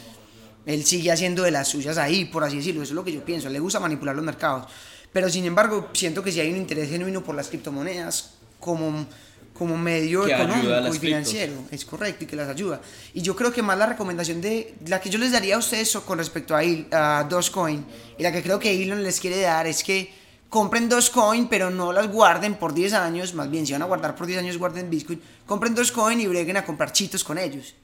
él 0.66 0.84
sigue 0.84 1.10
haciendo 1.10 1.42
de 1.44 1.50
las 1.50 1.68
suyas 1.68 1.96
ahí, 1.96 2.26
por 2.26 2.44
así 2.44 2.56
decirlo, 2.56 2.82
eso 2.82 2.92
es 2.92 2.94
lo 2.96 3.04
que 3.04 3.12
yo 3.12 3.24
pienso, 3.24 3.48
le 3.48 3.58
gusta 3.60 3.80
manipular 3.80 4.14
los 4.14 4.24
mercados. 4.24 4.66
Pero 5.10 5.30
sin 5.30 5.46
embargo, 5.46 5.88
siento 5.94 6.22
que 6.22 6.30
si 6.32 6.40
hay 6.40 6.50
un 6.50 6.58
interés 6.58 6.90
genuino 6.90 7.24
por 7.24 7.34
las 7.34 7.48
criptomonedas 7.48 8.32
como, 8.60 9.06
como 9.58 9.76
medio 9.76 10.24
Que 10.24 10.32
económico 10.34 10.94
y 10.94 10.98
financiero, 10.98 11.52
es 11.70 11.84
correcto 11.84 12.24
y 12.24 12.26
que 12.28 12.36
las 12.36 12.48
ayuda. 12.48 12.80
Y 13.12 13.22
yo 13.22 13.34
creo 13.34 13.52
que 13.52 13.60
más 13.62 13.76
la 13.76 13.86
recomendación 13.86 14.40
de 14.40 14.74
la 14.86 15.00
que 15.00 15.10
yo 15.10 15.18
les 15.18 15.32
daría 15.32 15.56
a 15.56 15.58
ustedes 15.58 15.90
con 16.06 16.18
respecto 16.18 16.54
a, 16.54 16.62
Il- 16.62 16.86
a 16.92 17.26
Dogecoin 17.28 17.84
y 18.18 18.22
la 18.22 18.30
que 18.30 18.42
creo 18.42 18.58
que 18.58 18.70
Elon 18.82 19.02
les 19.02 19.18
quiere 19.20 19.40
dar 19.40 19.66
es 19.66 19.82
que 19.82 20.12
compren 20.48 20.88
Dogecoin 20.88 21.48
pero 21.48 21.70
no 21.70 21.92
las 21.92 22.08
guarden 22.08 22.54
por 22.54 22.72
10 22.72 22.92
años, 22.94 23.34
más 23.34 23.50
bien 23.50 23.66
si 23.66 23.72
van 23.72 23.82
a 23.82 23.86
guardar 23.86 24.14
por 24.14 24.26
10 24.26 24.38
años 24.38 24.56
guarden 24.58 24.88
Bitcoin, 24.88 25.20
compren 25.44 25.74
Dogecoin 25.74 26.20
y 26.20 26.26
breguen 26.26 26.56
a 26.56 26.64
comprar 26.64 26.92
chitos 26.92 27.24
con 27.24 27.36
ellos. 27.36 27.74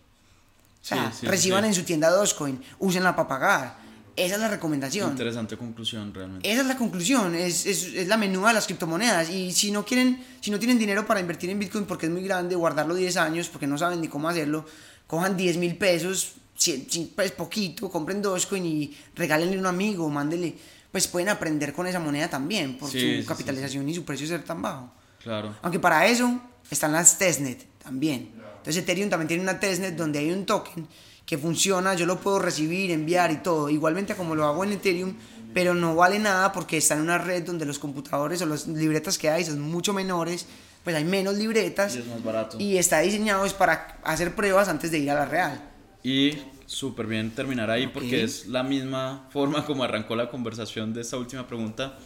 O 0.82 0.87
sea, 0.87 1.10
Sí, 1.12 1.18
sí, 1.22 1.26
reciban 1.26 1.62
sí. 1.64 1.68
en 1.68 1.74
su 1.74 1.82
tienda 1.82 2.10
Dogecoin, 2.10 2.62
úsenla 2.78 3.16
para 3.16 3.28
pagar. 3.28 3.83
Esa 4.16 4.35
es 4.37 4.40
la 4.40 4.48
recomendación. 4.48 5.11
Interesante 5.11 5.57
conclusión 5.57 6.14
realmente. 6.14 6.50
Esa 6.50 6.61
es 6.62 6.66
la 6.66 6.77
conclusión, 6.77 7.35
es, 7.35 7.66
es, 7.66 7.85
es 7.94 8.07
la 8.09 8.16
menuda 8.16 8.48
de 8.48 8.55
las 8.55 8.66
criptomonedas. 8.66 9.29
Y 9.31 9.53
si 9.53 9.70
no 9.70 9.85
quieren, 9.85 10.24
si 10.40 10.50
no 10.50 10.59
tienen 10.59 10.79
dinero 10.79 11.07
para 11.07 11.20
invertir 11.20 11.50
en 11.50 11.59
Bitcoin 11.59 11.85
porque 11.85 12.07
es 12.07 12.12
muy 12.12 12.22
grande, 12.22 12.55
guardarlo 12.55 12.94
10 12.94 13.16
años 13.16 13.48
porque 13.48 13.66
no 13.66 13.77
saben 13.77 14.00
ni 14.00 14.09
cómo 14.09 14.29
hacerlo, 14.29 14.64
cojan 15.07 15.37
10 15.37 15.57
mil 15.57 15.77
pesos, 15.77 16.35
cien- 16.59 16.87
cien- 16.88 17.11
pues 17.14 17.33
poquito, 17.33 17.90
compren 17.90 18.22
Dogecoin 18.22 18.64
y 18.64 18.96
regálenle 19.16 19.57
a 19.57 19.61
un 19.61 19.66
amigo, 19.66 20.09
mándenle. 20.09 20.55
Pues 20.92 21.09
pueden 21.09 21.29
aprender 21.29 21.72
con 21.72 21.88
esa 21.88 21.98
moneda 21.98 22.29
también 22.31 22.79
por 22.79 22.88
Sí, 22.88 23.00
su 23.16 23.22
sí, 23.22 23.27
capitalización 23.27 23.88
y 23.88 23.94
su 23.96 24.05
precio 24.05 24.29
ser 24.29 24.44
tan 24.44 24.62
bajo. 24.62 24.92
Claro. 25.20 25.57
Aunque 25.62 25.81
para 25.81 26.07
eso 26.07 26.40
están 26.70 26.92
las 26.92 27.18
testnet 27.18 27.64
también. 27.83 28.31
Entonces 28.59 28.83
Ethereum 28.83 29.11
también 29.11 29.27
tiene 29.27 29.42
una 29.42 29.59
testnet 29.59 29.96
donde 29.96 30.20
hay 30.20 30.31
un 30.31 30.46
token 30.46 30.87
que 31.26 31.38
funciona, 31.38 31.94
yo 31.94 32.06
lo 32.06 32.18
puedo 32.20 32.38
recibir, 32.38 32.90
enviar 32.90 33.30
y 33.32 33.37
todo, 33.38 33.70
igualmente 33.70 34.14
como 34.14 34.34
lo 34.34 34.44
hago 34.44 34.64
en 34.64 34.72
Ethereum, 34.72 35.14
pero 35.54 35.74
no 35.74 35.94
vale 35.94 36.18
nada 36.18 36.52
porque 36.52 36.76
está 36.76 36.94
en 36.94 37.00
una 37.00 37.18
red 37.18 37.44
donde 37.44 37.64
los 37.64 37.78
computadores 37.78 38.42
o 38.42 38.46
las 38.46 38.66
libretas 38.66 39.16
que 39.18 39.30
hay 39.30 39.44
son 39.44 39.60
mucho 39.60 39.92
menores, 39.92 40.46
pues 40.82 40.94
hay 40.96 41.04
menos 41.04 41.37
libretas 41.37 41.94
Y 41.96 42.00
es 42.00 42.06
más 42.06 42.22
barato. 42.22 42.56
y 42.60 42.76
está 42.76 43.00
diseñado 43.00 43.46
es 43.46 43.54
para 43.54 43.98
hacer 44.04 44.34
pruebas 44.34 44.68
antes 44.68 44.90
de 44.90 44.98
ir 44.98 45.10
a 45.10 45.14
la 45.14 45.25
real. 45.25 45.70
Y 46.02 46.33
súper 46.66 47.06
bien 47.06 47.31
terminar 47.31 47.70
ahí 47.70 47.87
porque 47.87 48.22
es 48.22 48.46
la 48.46 48.62
misma 48.62 49.27
forma 49.31 49.64
como 49.64 49.85
arrancó 49.85 50.16
la 50.16 50.31
conversación 50.31 50.92
de 50.92 51.00
esta 51.00 51.16
última 51.16 51.46
pregunta. 51.46 51.98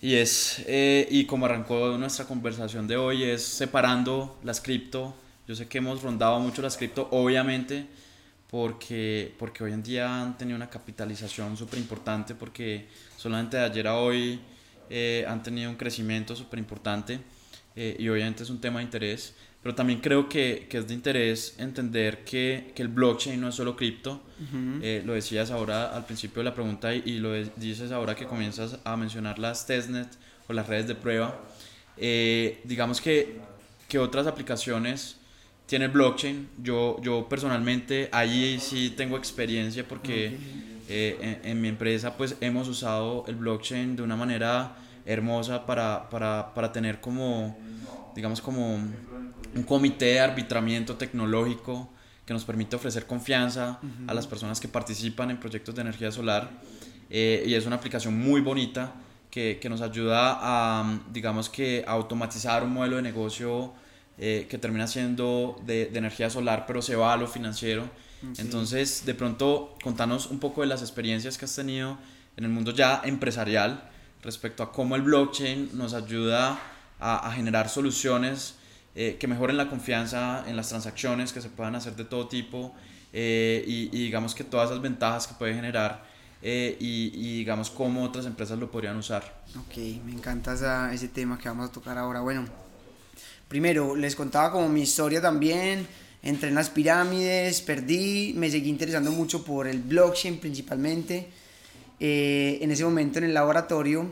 Y 0.00 0.14
es, 0.14 0.62
eh, 0.66 1.08
y 1.10 1.24
como 1.24 1.46
arrancó 1.46 1.96
nuestra 1.98 2.26
conversación 2.26 2.86
de 2.86 2.96
hoy, 2.96 3.24
es 3.24 3.42
separando 3.42 4.38
las 4.44 4.60
cripto. 4.60 5.14
Yo 5.48 5.56
sé 5.56 5.66
que 5.66 5.78
hemos 5.78 6.02
rondado 6.02 6.38
mucho 6.38 6.62
las 6.62 6.76
cripto, 6.76 7.08
obviamente, 7.10 7.86
porque, 8.50 9.34
porque 9.38 9.64
hoy 9.64 9.72
en 9.72 9.82
día 9.82 10.22
han 10.22 10.36
tenido 10.38 10.56
una 10.56 10.70
capitalización 10.70 11.56
súper 11.56 11.78
importante, 11.78 12.34
porque 12.34 12.88
solamente 13.16 13.56
de 13.56 13.64
ayer 13.64 13.86
a 13.86 13.96
hoy 13.96 14.40
eh, 14.88 15.24
han 15.28 15.42
tenido 15.42 15.70
un 15.70 15.76
crecimiento 15.76 16.34
súper 16.34 16.58
importante. 16.58 17.20
eh, 17.76 17.96
y 17.98 18.08
obviamente 18.08 18.42
es 18.42 18.50
un 18.50 18.60
tema 18.60 18.80
de 18.80 18.84
interés, 18.84 19.34
pero 19.62 19.74
también 19.74 20.00
creo 20.00 20.28
que, 20.28 20.66
que 20.68 20.78
es 20.78 20.88
de 20.88 20.94
interés 20.94 21.56
entender 21.58 22.24
que, 22.24 22.72
que, 22.74 22.82
el 22.82 22.88
blockchain 22.88 23.40
no 23.40 23.48
es 23.48 23.54
solo 23.54 23.76
cripto. 23.76 24.20
Eh, 24.82 25.02
lo 25.04 25.12
decías 25.14 25.50
ahora 25.50 25.94
al 25.94 26.06
principio 26.06 26.40
de 26.40 26.44
la 26.44 26.54
pregunta 26.54 26.94
y, 26.94 27.02
y 27.04 27.18
lo 27.18 27.34
dices 27.34 27.92
ahora 27.92 28.14
que 28.14 28.26
comienzas 28.26 28.78
a 28.84 28.96
mencionar 28.96 29.38
las 29.38 29.66
testnet 29.66 30.08
o 30.48 30.52
las 30.52 30.66
redes 30.66 30.88
de 30.88 30.94
prueba. 30.94 31.38
Eh, 31.96 32.60
digamos 32.64 33.00
que, 33.00 33.40
que 33.88 33.98
otras 33.98 34.26
aplicaciones 34.26 35.17
tiene 35.68 35.84
el 35.84 35.90
blockchain. 35.90 36.48
Yo, 36.62 36.96
yo 37.02 37.28
personalmente 37.28 38.08
ahí 38.10 38.58
sí 38.58 38.94
tengo 38.96 39.16
experiencia 39.16 39.86
porque 39.86 40.36
en, 40.88 41.40
en, 41.44 41.60
mi 41.60 41.68
empresa 41.68 42.16
pues 42.16 42.36
hemos 42.40 42.66
usado 42.66 43.24
el 43.28 43.36
blockchain 43.36 43.94
de 43.94 44.02
una 44.02 44.16
manera 44.16 44.76
hermosa 45.04 45.66
para, 45.66 46.08
para, 46.08 46.54
para 46.54 46.72
tener 46.72 47.00
como, 47.00 47.56
digamos, 48.14 48.40
como 48.40 48.74
un 48.74 49.62
comité 49.64 50.06
de 50.06 50.20
arbitramiento 50.20 50.96
tecnológico 50.96 51.90
que 52.24 52.34
nos 52.34 52.44
permite 52.44 52.76
ofrecer 52.76 53.06
confianza 53.06 53.78
a 54.06 54.14
las 54.14 54.26
personas 54.26 54.60
que 54.60 54.68
participan 54.68 55.30
en 55.30 55.38
proyectos 55.38 55.74
de 55.74 55.82
energía 55.82 56.12
solar. 56.12 56.50
Eh, 57.10 57.44
y 57.46 57.54
es 57.54 57.64
una 57.66 57.76
aplicación 57.76 58.18
muy 58.18 58.42
bonita 58.42 58.92
que, 59.30 59.58
que, 59.60 59.68
nos 59.70 59.80
ayuda 59.80 60.38
a, 60.38 61.00
digamos 61.10 61.48
que, 61.48 61.84
a 61.86 61.92
automatizar 61.92 62.62
un 62.64 62.74
modelo 62.74 62.96
de 62.96 63.02
negocio 63.02 63.72
eh, 64.18 64.46
que 64.48 64.58
termina 64.58 64.86
siendo 64.86 65.60
de, 65.64 65.86
de, 65.86 65.98
energía 65.98 66.30
solar, 66.30 66.64
pero 66.66 66.82
se 66.82 66.96
va 66.96 67.12
a 67.12 67.16
lo 67.16 67.26
financiero. 67.26 67.88
Entonces, 68.38 69.06
de 69.06 69.14
pronto, 69.14 69.76
contanos 69.82 70.26
un 70.26 70.40
poco 70.40 70.62
de 70.62 70.66
las 70.66 70.82
experiencias 70.82 71.38
que 71.38 71.44
has 71.44 71.54
tenido 71.54 71.98
en 72.36 72.44
el 72.44 72.50
mundo 72.50 72.72
ya 72.72 73.00
empresarial 73.04 73.88
respecto 74.24 74.64
a 74.64 74.72
cómo 74.72 74.96
el 74.96 75.02
blockchain 75.02 75.70
nos 75.74 75.94
ayuda 75.94 76.58
a, 76.98 77.28
a 77.28 77.32
generar 77.32 77.68
soluciones 77.68 78.56
eh, 79.00 79.16
que 79.16 79.28
mejoren 79.28 79.56
la 79.56 79.68
confianza 79.70 80.42
en 80.48 80.56
las 80.56 80.70
transacciones, 80.70 81.32
que 81.32 81.40
se 81.40 81.48
puedan 81.48 81.76
hacer 81.76 81.94
de 81.94 82.04
todo 82.04 82.26
tipo 82.26 82.74
eh, 83.12 83.62
y, 83.64 83.96
y, 83.96 84.04
digamos 84.06 84.34
que 84.34 84.42
todas 84.42 84.70
esas 84.70 84.82
ventajas 84.82 85.28
que 85.28 85.34
puede 85.34 85.54
generar 85.54 86.02
eh, 86.42 86.76
y, 86.80 87.12
y, 87.14 87.38
digamos 87.38 87.70
cómo 87.70 88.02
otras 88.02 88.26
empresas 88.26 88.58
lo 88.58 88.72
podrían 88.72 88.96
usar. 88.96 89.44
Ok, 89.56 89.76
me 90.04 90.10
encanta 90.10 90.52
esa, 90.52 90.92
ese 90.92 91.06
tema 91.06 91.38
que 91.38 91.48
vamos 91.48 91.70
a 91.70 91.72
tocar 91.72 91.96
ahora. 91.96 92.22
Bueno, 92.22 92.46
primero 93.48 93.96
les 93.96 94.14
contaba 94.14 94.52
como 94.52 94.68
mi 94.68 94.82
historia 94.82 95.20
también. 95.20 95.86
Entré 96.22 96.48
en 96.48 96.54
las 96.54 96.70
pirámides, 96.70 97.60
perdí, 97.60 98.34
me 98.36 98.50
seguí 98.50 98.68
interesando 98.68 99.10
mucho 99.12 99.44
por 99.44 99.66
el 99.66 99.80
blockchain 99.80 100.38
principalmente. 100.38 101.28
Eh, 102.00 102.58
en 102.60 102.70
ese 102.70 102.84
momento 102.84 103.18
en 103.18 103.24
el 103.24 103.34
laboratorio, 103.34 104.08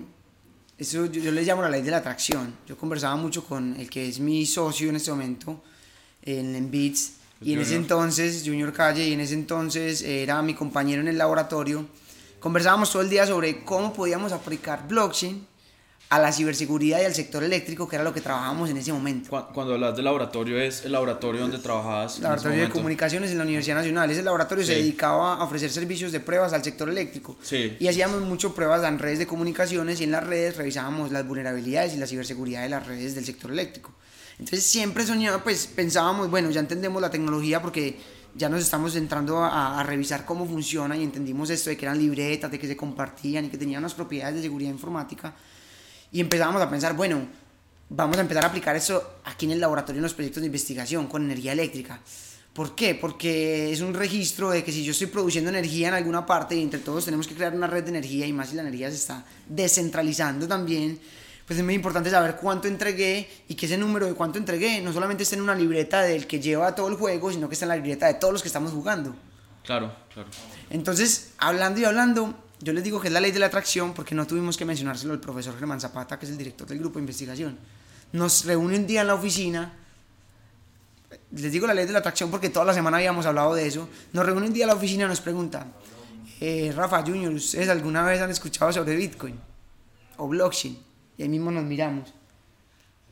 eso 0.79 1.07
yo, 1.07 1.21
yo 1.21 1.33
le 1.33 1.43
llamo 1.43 1.63
la 1.63 1.69
ley 1.69 1.83
de 1.83 1.91
la 1.91 1.99
atracción. 1.99 2.57
Yo 2.67 2.77
conversaba 2.77 3.17
mucho 3.17 3.45
con 3.45 3.79
el 3.79 3.91
que 3.91 4.09
es 4.09 4.21
mi 4.21 4.47
socio 4.47 4.89
en 4.89 4.97
este 4.97 5.11
momento, 5.11 5.63
en, 6.23 6.55
en 6.55 6.71
Beats, 6.71 7.15
y 7.41 7.53
en 7.53 7.61
ese 7.61 7.77
entonces, 7.77 8.43
Junior 8.47 8.73
Calle, 8.73 9.07
y 9.07 9.13
en 9.13 9.21
ese 9.21 9.35
entonces 9.35 10.01
era 10.01 10.41
mi 10.41 10.55
compañero 10.55 11.03
en 11.03 11.09
el 11.09 11.19
laboratorio. 11.19 11.87
Conversábamos 12.41 12.91
todo 12.91 13.03
el 13.03 13.11
día 13.11 13.27
sobre 13.27 13.63
cómo 13.63 13.93
podíamos 13.93 14.33
aplicar 14.33 14.89
blockchain 14.89 15.47
a 16.09 16.21
la 16.21 16.33
ciberseguridad 16.33 17.01
y 17.01 17.05
al 17.05 17.15
sector 17.15 17.43
eléctrico, 17.43 17.89
que 17.89 17.97
era 17.97 18.05
lo 18.05 18.15
que 18.15 18.21
trabajábamos 18.21 18.71
en 18.71 18.77
ese 18.77 18.93
momento. 18.93 19.29
Cuando 19.53 19.75
hablas 19.75 19.97
de 19.97 20.05
laboratorio, 20.05 20.61
¿es 20.61 20.85
el 20.85 20.93
laboratorio 20.93 21.41
donde 21.41 21.59
trabajabas? 21.59 22.21
Laboratorio 22.21 22.63
de 22.63 22.69
comunicaciones 22.69 23.33
en 23.33 23.39
la 23.39 23.45
Universidad 23.45 23.77
Nacional. 23.77 24.09
Ese 24.11 24.23
laboratorio 24.23 24.65
sí. 24.65 24.73
se 24.73 24.79
dedicaba 24.79 25.35
a 25.35 25.43
ofrecer 25.43 25.69
servicios 25.71 26.13
de 26.13 26.21
pruebas 26.21 26.53
al 26.53 26.63
sector 26.63 26.89
eléctrico. 26.89 27.37
Sí. 27.43 27.77
Y 27.81 27.89
hacíamos 27.89 28.21
mucho 28.21 28.55
pruebas 28.55 28.85
en 28.85 29.01
redes 29.01 29.19
de 29.19 29.27
comunicaciones 29.27 30.01
y 30.01 30.05
en 30.05 30.13
las 30.13 30.25
redes 30.25 30.57
revisábamos 30.57 31.11
las 31.11 31.27
vulnerabilidades 31.27 31.95
y 31.95 31.97
la 31.97 32.07
ciberseguridad 32.07 32.63
de 32.63 32.69
las 32.69 32.87
redes 32.87 33.17
del 33.17 33.25
sector 33.25 33.51
eléctrico. 33.51 33.93
Entonces 34.39 34.65
siempre 34.65 35.05
soñaba, 35.05 35.43
pues 35.43 35.67
pensábamos, 35.67 36.31
bueno, 36.31 36.51
ya 36.51 36.61
entendemos 36.61 37.03
la 37.03 37.11
tecnología 37.11 37.61
porque 37.61 37.99
ya 38.37 38.49
nos 38.49 38.61
estamos 38.61 38.95
entrando 38.95 39.39
a, 39.39 39.81
a, 39.81 39.83
revisar 39.83 40.27
cómo 40.27 40.47
funciona 40.47 40.95
y 40.97 41.03
entendimos 41.03 41.49
esto 41.49 41.71
de 41.71 41.77
que 41.77 41.87
eran 41.87 41.99
libretas, 41.99 42.51
de 42.51 42.59
que 42.59 42.67
se 42.69 42.77
compartían 42.77 43.47
y 43.47 43.49
que 43.49 43.57
tenían 43.57 43.81
unas 43.81 43.95
propiedades 43.95 44.37
de 44.37 44.43
seguridad 44.43 44.71
informática 44.71 45.35
y 46.17 46.21
empezábamos 46.21 46.63
a 46.63 46.71
pensar, 46.71 46.97
bueno, 46.97 47.27
vamos 47.91 48.17
a 48.17 48.23
empezar 48.23 48.43
a 48.43 48.49
aplicar 48.49 48.75
eso 48.75 49.19
aquí 49.27 49.45
en 49.45 49.53
el 49.53 49.61
laboratorio 49.61 49.99
en 49.99 50.03
los 50.03 50.15
proyectos 50.15 50.41
de 50.41 50.47
investigación 50.47 51.09
con 51.09 51.23
energía 51.23 51.53
eléctrica. 51.53 52.01
¿Por 52.55 52.75
qué? 52.75 52.95
Porque 52.95 53.71
es 53.71 53.83
un 53.83 53.93
registro 53.93 54.49
de 54.49 54.65
que 54.65 54.73
si 54.73 54.83
yo 54.83 54.93
estoy 54.93 55.09
produciendo 55.09 55.51
energía 55.51 55.89
en 55.89 55.95
alguna 55.95 56.25
parte 56.25 56.57
y 56.57 56.63
entre 56.63 56.81
todos 56.81 57.05
tenemos 57.05 57.29
que 57.29 57.35
crear 57.35 57.55
una 57.55 57.67
red 57.67 57.85
de 57.85 57.91
energía 57.91 58.27
y 58.27 58.33
más 58.33 58.49
si 58.49 58.57
la 58.57 58.63
energía 58.63 58.89
se 58.89 58.97
está 58.97 59.27
descentralizando 59.47 60.49
también, 60.49 60.99
pues 61.47 61.59
es 61.59 61.65
muy 61.67 61.75
importante 61.75 62.09
saber 62.09 62.37
cuánto 62.37 62.67
entregué 62.67 63.29
y 63.47 63.55
que 63.55 63.67
ese 63.67 63.77
número 63.77 64.07
de 64.07 64.15
cuánto 64.15 64.39
entregué 64.39 64.81
no 64.81 64.95
solamente 64.95 65.25
esté 65.25 65.37
en 65.37 65.43
una 65.43 65.55
libreta 65.55 66.01
del 66.01 66.27
que 66.27 66.41
lleva 66.41 66.75
todo 66.75 66.89
el 66.89 66.95
juego, 66.95 67.31
sino 67.31 67.47
que 67.47 67.53
está 67.53 67.67
en 67.67 67.69
la 67.69 67.77
libreta 67.77 68.07
de 68.07 68.15
todos 68.15 68.33
los 68.33 68.41
que 68.41 68.49
estamos 68.49 68.73
jugando. 68.73 69.15
Claro, 69.65 69.95
claro. 70.15 70.31
Entonces, 70.71 71.33
hablando 71.37 71.79
y 71.79 71.85
hablando, 71.85 72.35
yo 72.61 72.73
les 72.73 72.83
digo 72.83 73.01
que 73.01 73.09
es 73.09 73.13
la 73.13 73.21
ley 73.21 73.33
de 73.33 73.39
la 73.39 73.47
atracción 73.47 73.93
porque 73.93 74.15
no 74.15 74.27
tuvimos 74.27 74.57
que 74.57 74.65
mencionárselo 74.65 75.13
al 75.13 75.21
profesor 75.21 75.59
Germán 75.59 75.81
Zapata, 75.81 76.19
que 76.19 76.27
es 76.27 76.33
el 76.33 76.39
director 76.39 76.67
del 76.67 76.79
grupo 76.79 76.99
de 76.99 77.03
investigación. 77.03 77.59
Nos 78.13 78.45
reúne 78.45 78.77
un 78.79 78.87
día 78.87 79.03
en 79.03 79.09
la 79.09 79.15
oficina, 79.15 79.75
les 81.33 81.53
digo 81.53 81.67
la 81.67 81.75
ley 81.75 81.87
de 81.87 81.93
la 81.93 81.99
atracción 81.99 82.31
porque 82.31 82.49
toda 82.49 82.65
la 82.65 82.73
semana 82.73 82.97
habíamos 82.97 83.27
hablado 83.27 83.55
de 83.55 83.67
eso, 83.67 83.89
nos 84.13 84.25
reúne 84.25 84.47
un 84.47 84.53
día 84.53 84.65
en 84.65 84.69
la 84.69 84.75
oficina 84.75 85.05
y 85.05 85.09
nos 85.09 85.21
pregunta, 85.21 85.67
eh, 86.41 86.73
Rafa 86.75 87.03
Junior, 87.03 87.33
¿ustedes 87.33 87.69
alguna 87.69 88.05
vez 88.05 88.21
han 88.21 88.31
escuchado 88.31 88.73
sobre 88.73 88.97
Bitcoin 88.97 89.39
o 90.17 90.29
blockchain? 90.29 90.79
Y 91.19 91.23
ahí 91.23 91.29
mismo 91.29 91.51
nos 91.51 91.65
miramos, 91.65 92.13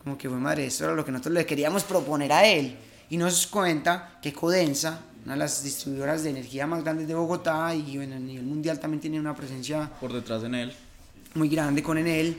como 0.03 0.17
que 0.17 0.29
fue 0.29 0.39
madre, 0.39 0.67
eso 0.67 0.85
era 0.85 0.95
lo 0.95 1.05
que 1.05 1.13
nosotros 1.13 1.35
le 1.35 1.45
queríamos 1.45 1.85
proponer 1.85 2.33
a 2.33 2.47
él. 2.47 2.79
Y 3.11 3.17
nos 3.17 3.47
cuenta 3.47 4.19
que 4.23 4.33
Codensa, 4.33 5.01
una 5.25 5.35
de 5.35 5.39
las 5.39 5.63
distribuidoras 5.63 6.23
de 6.23 6.31
energía 6.31 6.67
más 6.67 6.83
grandes 6.83 7.09
de 7.09 7.15
Bogotá 7.15 7.75
y 7.75 7.97
bueno, 7.97 8.17
a 8.17 8.19
nivel 8.19 8.45
mundial 8.45 8.79
también 8.79 9.01
tiene 9.01 9.19
una 9.19 9.35
presencia 9.35 9.91
por 10.01 10.13
detrás 10.13 10.43
de 10.43 10.49
Enel 10.49 10.73
muy 11.35 11.49
grande 11.49 11.83
con 11.83 11.99
Enel 11.99 12.37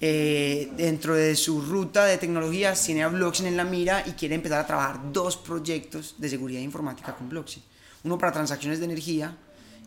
eh, 0.00 0.70
dentro 0.76 1.14
de 1.14 1.36
su 1.36 1.60
ruta 1.62 2.04
de 2.04 2.18
tecnologías 2.18 2.84
tiene 2.84 3.04
a 3.04 3.08
blockchain 3.08 3.48
en 3.48 3.56
la 3.56 3.64
mira 3.64 4.02
y 4.06 4.12
quiere 4.12 4.34
empezar 4.34 4.60
a 4.60 4.66
trabajar 4.66 5.00
dos 5.12 5.36
proyectos 5.36 6.16
de 6.18 6.28
seguridad 6.28 6.60
informática 6.60 7.14
con 7.14 7.28
blockchain. 7.28 7.64
Uno 8.02 8.18
para 8.18 8.32
transacciones 8.32 8.80
de 8.80 8.86
energía 8.86 9.36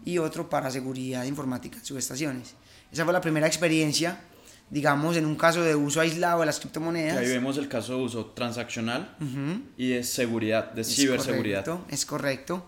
y 0.05 0.17
otro 0.17 0.49
para 0.49 0.71
seguridad 0.71 1.23
informática 1.25 1.77
en 1.77 1.85
subestaciones. 1.85 2.55
Esa 2.91 3.03
fue 3.03 3.13
la 3.13 3.21
primera 3.21 3.47
experiencia 3.47 4.19
digamos, 4.70 5.15
en 5.18 5.26
un 5.26 5.36
caso 5.36 5.63
de 5.63 5.76
uso 5.76 6.01
aislado 6.01 6.41
de 6.41 6.45
las 6.45 6.59
criptomonedas. 6.59 7.15
Y 7.15 7.26
ahí 7.26 7.32
vemos 7.32 7.57
el 7.57 7.68
caso 7.68 7.97
de 7.97 8.03
uso 8.03 8.26
transaccional 8.28 9.15
uh 9.20 9.24
-huh. 9.24 9.61
y 9.78 9.89
de 9.89 10.03
seguridad, 10.03 10.72
de 10.72 10.82
es 10.82 10.95
ciberseguridad. 10.95 11.63
Correcto, 11.65 11.93
es 11.93 12.05
correcto. 12.05 12.65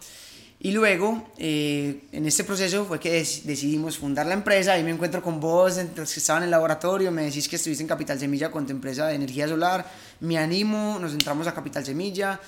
Y 0.61 0.71
luego, 0.71 1.31
eh, 1.37 2.01
en 2.11 2.25
este 2.25 2.43
proceso 2.43 2.83
fue 2.83 2.99
que 2.99 3.11
decidimos 3.11 3.97
fundar 3.97 4.25
la 4.25 4.33
empresa. 4.33 4.73
Ahí 4.73 4.83
me 4.83 4.91
encuentro 4.91 5.21
con 5.21 5.39
vos, 5.39 5.77
los 5.95 6.13
que 6.13 6.19
estaban 6.19 6.43
en 6.43 6.47
el 6.47 6.51
laboratorio. 6.51 7.11
Me 7.11 7.23
decís 7.23 7.47
que 7.47 7.55
estuviste 7.55 7.81
en 7.81 7.87
Capital 7.87 8.19
Semilla 8.19 8.51
con 8.51 8.65
tu 8.65 8.73
empresa 8.73 9.07
de 9.07 9.15
energía 9.15 9.47
solar. 9.47 9.89
Me 10.19 10.37
animo, 10.37 10.97
nos 10.99 11.13
entramos 11.13 11.47
a 11.47 11.53
Capital 11.53 11.85
Semilla. 11.85 12.41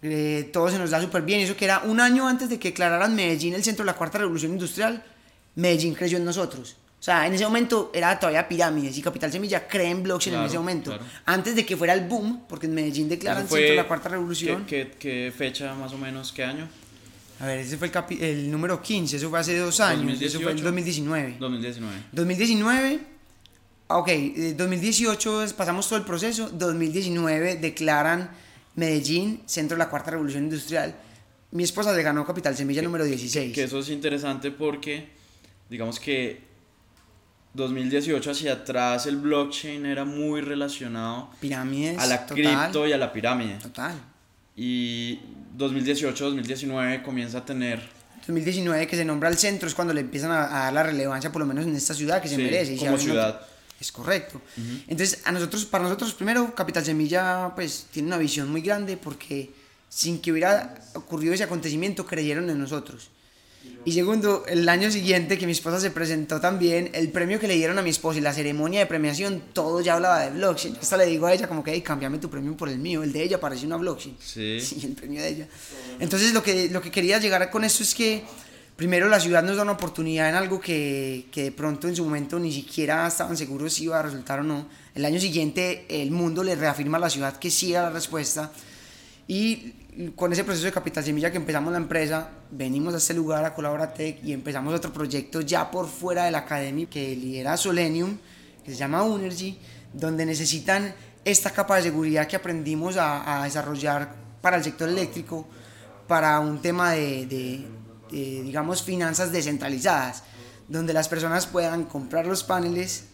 Eh, 0.00 0.48
todo 0.50 0.70
se 0.70 0.78
nos 0.78 0.88
da 0.88 1.02
súper 1.02 1.20
bien. 1.20 1.40
Eso 1.40 1.54
que 1.54 1.66
era 1.66 1.80
un 1.80 2.00
año 2.00 2.26
antes 2.26 2.48
de 2.48 2.58
que 2.58 2.70
declararan 2.70 3.14
Medellín 3.14 3.52
el 3.52 3.62
centro 3.62 3.84
de 3.84 3.92
la 3.92 3.96
cuarta 3.98 4.16
revolución 4.16 4.52
industrial. 4.52 5.04
Medellín 5.54 5.92
creyó 5.94 6.16
en 6.16 6.24
nosotros. 6.24 6.76
O 7.00 7.02
sea, 7.02 7.26
en 7.26 7.32
ese 7.32 7.44
momento 7.44 7.90
era 7.94 8.18
todavía 8.20 8.46
pirámides 8.46 8.98
y 8.98 9.00
Capital 9.00 9.32
Semilla 9.32 9.66
cree 9.66 9.88
en 9.88 10.02
blockchain 10.02 10.34
claro, 10.34 10.44
en 10.44 10.48
ese 10.50 10.58
momento. 10.58 10.90
Claro. 10.90 11.06
Antes 11.24 11.56
de 11.56 11.64
que 11.64 11.74
fuera 11.74 11.94
el 11.94 12.06
boom, 12.06 12.44
porque 12.46 12.66
en 12.66 12.74
Medellín 12.74 13.08
declaran 13.08 13.48
centro 13.48 13.74
la 13.74 13.88
cuarta 13.88 14.10
revolución. 14.10 14.66
¿qué, 14.66 14.92
¿qué, 14.98 14.98
¿qué, 14.98 15.32
fecha 15.34 15.74
más 15.74 15.94
o 15.94 15.98
menos? 15.98 16.30
¿Qué 16.30 16.44
año? 16.44 16.68
A 17.40 17.46
ver, 17.46 17.60
ese 17.60 17.78
fue 17.78 17.86
el, 17.86 17.92
capi 17.92 18.18
el 18.20 18.50
número 18.50 18.82
15, 18.82 19.16
eso 19.16 19.30
fue 19.30 19.40
hace 19.40 19.56
dos 19.56 19.80
años. 19.80 20.02
2018, 20.02 20.26
eso 20.26 20.40
fue 20.42 20.52
en 20.52 20.62
2019. 20.62 21.36
2019. 21.40 21.96
2019. 22.12 23.00
Ok, 23.86 24.08
2018 24.56 25.46
pasamos 25.56 25.88
todo 25.88 25.98
el 25.98 26.04
proceso. 26.04 26.50
2019 26.50 27.56
declaran 27.56 28.30
Medellín 28.74 29.40
centro 29.46 29.76
de 29.76 29.78
la 29.78 29.88
cuarta 29.88 30.10
revolución 30.10 30.44
industrial. 30.44 30.94
Mi 31.52 31.62
esposa 31.62 31.94
se 31.94 32.02
ganó 32.02 32.26
Capital 32.26 32.54
Semilla 32.54 32.82
número 32.82 33.04
16. 33.04 33.54
Que 33.54 33.64
eso 33.64 33.78
es 33.78 33.88
interesante 33.88 34.50
porque, 34.50 35.08
digamos 35.70 35.98
que 35.98 36.49
2018 37.54 38.30
hacia 38.30 38.52
atrás 38.52 39.06
el 39.06 39.16
blockchain 39.16 39.84
era 39.86 40.04
muy 40.04 40.40
relacionado 40.40 41.30
Pirámides, 41.40 41.98
a 41.98 42.06
la 42.06 42.26
cripto 42.26 42.86
y 42.86 42.92
a 42.92 42.98
la 42.98 43.12
pirámide. 43.12 43.54
Total. 43.56 43.94
Y 44.56 45.18
2018-2019 45.56 47.02
comienza 47.02 47.38
a 47.38 47.44
tener... 47.44 47.80
2019 48.26 48.86
que 48.86 48.96
se 48.96 49.04
nombra 49.04 49.28
el 49.28 49.38
centro 49.38 49.66
es 49.68 49.74
cuando 49.74 49.94
le 49.94 50.02
empiezan 50.02 50.30
a, 50.30 50.44
a 50.44 50.64
dar 50.64 50.72
la 50.72 50.82
relevancia 50.82 51.32
por 51.32 51.40
lo 51.40 51.46
menos 51.46 51.66
en 51.66 51.74
esta 51.74 51.94
ciudad 51.94 52.22
que 52.22 52.28
se 52.28 52.36
sí, 52.36 52.42
merece. 52.42 52.74
Y 52.74 52.78
como 52.78 52.96
se 52.96 53.04
ciudad. 53.04 53.40
Es 53.80 53.90
correcto. 53.90 54.40
Uh 54.56 54.60
-huh. 54.60 54.82
Entonces, 54.88 55.22
a 55.24 55.32
nosotros, 55.32 55.64
para 55.64 55.84
nosotros 55.84 56.12
primero, 56.12 56.54
Capital 56.54 56.84
Semilla 56.84 57.52
pues 57.54 57.86
tiene 57.90 58.08
una 58.08 58.18
visión 58.18 58.50
muy 58.50 58.60
grande 58.60 58.98
porque 58.98 59.50
sin 59.88 60.20
que 60.20 60.30
hubiera 60.32 60.74
ocurrido 60.94 61.32
ese 61.32 61.44
acontecimiento 61.44 62.06
creyeron 62.06 62.48
en 62.50 62.58
nosotros. 62.58 63.10
Y 63.84 63.92
segundo, 63.92 64.44
el 64.46 64.68
año 64.68 64.90
siguiente 64.90 65.38
que 65.38 65.46
mi 65.46 65.52
esposa 65.52 65.80
se 65.80 65.90
presentó 65.90 66.38
también, 66.38 66.90
el 66.92 67.10
premio 67.10 67.40
que 67.40 67.48
le 67.48 67.54
dieron 67.54 67.78
a 67.78 67.82
mi 67.82 67.90
esposa 67.90 68.18
y 68.18 68.20
la 68.20 68.32
ceremonia 68.34 68.80
de 68.80 68.86
premiación, 68.86 69.42
todo 69.54 69.80
ya 69.80 69.94
hablaba 69.94 70.20
de 70.20 70.30
blockchain. 70.30 70.76
Hasta 70.80 70.98
le 70.98 71.06
digo 71.06 71.26
a 71.26 71.32
ella 71.32 71.48
como 71.48 71.64
que, 71.64 71.72
hey, 71.72 71.80
cambiame 71.80 72.18
tu 72.18 72.28
premio 72.28 72.54
por 72.56 72.68
el 72.68 72.78
mío, 72.78 73.02
el 73.02 73.12
de 73.12 73.22
ella 73.22 73.40
parecía 73.40 73.66
una 73.66 73.76
blockchain. 73.76 74.16
Sí. 74.20 74.60
Sí, 74.70 74.80
el 74.84 74.92
premio 74.92 75.22
de 75.22 75.28
ella. 75.28 75.48
Entonces 75.98 76.32
lo 76.32 76.42
que, 76.42 76.68
lo 76.68 76.80
que 76.82 76.90
quería 76.90 77.18
llegar 77.18 77.50
con 77.50 77.64
esto 77.64 77.82
es 77.82 77.94
que 77.94 78.22
primero 78.76 79.08
la 79.08 79.18
ciudad 79.18 79.42
nos 79.42 79.56
da 79.56 79.62
una 79.62 79.72
oportunidad 79.72 80.28
en 80.28 80.34
algo 80.34 80.60
que, 80.60 81.26
que 81.32 81.44
de 81.44 81.52
pronto 81.52 81.88
en 81.88 81.96
su 81.96 82.04
momento 82.04 82.38
ni 82.38 82.52
siquiera 82.52 83.06
estaban 83.06 83.36
seguros 83.36 83.72
si 83.72 83.84
iba 83.84 83.98
a 83.98 84.02
resultar 84.02 84.40
o 84.40 84.42
no. 84.42 84.68
El 84.94 85.04
año 85.04 85.18
siguiente 85.18 85.86
el 85.88 86.10
mundo 86.10 86.44
le 86.44 86.54
reafirma 86.54 86.98
a 86.98 87.00
la 87.00 87.10
ciudad 87.10 87.36
que 87.38 87.50
sí 87.50 87.72
era 87.72 87.84
la 87.84 87.90
respuesta. 87.90 88.52
Y 89.30 90.10
con 90.16 90.32
ese 90.32 90.42
proceso 90.42 90.66
de 90.66 90.72
capital 90.72 91.04
semilla 91.04 91.30
que 91.30 91.36
empezamos 91.36 91.70
la 91.70 91.78
empresa, 91.78 92.30
venimos 92.50 92.94
a 92.94 92.96
este 92.96 93.14
lugar, 93.14 93.44
a 93.44 93.54
Colaboratec, 93.54 94.24
y 94.24 94.32
empezamos 94.32 94.74
otro 94.74 94.92
proyecto 94.92 95.40
ya 95.40 95.70
por 95.70 95.86
fuera 95.86 96.24
de 96.24 96.32
la 96.32 96.38
academia 96.38 96.90
que 96.90 97.14
lidera 97.14 97.56
Solenium, 97.56 98.18
que 98.64 98.72
se 98.72 98.76
llama 98.76 99.04
Unergy, 99.04 99.56
donde 99.92 100.26
necesitan 100.26 100.92
esta 101.24 101.52
capa 101.52 101.76
de 101.76 101.82
seguridad 101.82 102.26
que 102.26 102.34
aprendimos 102.34 102.96
a, 102.96 103.40
a 103.40 103.44
desarrollar 103.44 104.16
para 104.40 104.56
el 104.56 104.64
sector 104.64 104.88
eléctrico, 104.88 105.46
para 106.08 106.40
un 106.40 106.60
tema 106.60 106.90
de, 106.90 107.26
de, 107.26 107.66
de, 108.10 108.42
digamos, 108.42 108.82
finanzas 108.82 109.30
descentralizadas, 109.30 110.24
donde 110.66 110.92
las 110.92 111.06
personas 111.06 111.46
puedan 111.46 111.84
comprar 111.84 112.26
los 112.26 112.42
paneles, 112.42 113.04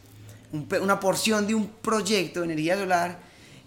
un, 0.51 0.67
una 0.81 0.99
porción 0.99 1.47
de 1.47 1.55
un 1.55 1.67
proyecto 1.67 2.41
de 2.41 2.47
energía 2.47 2.79
solar, 2.79 3.26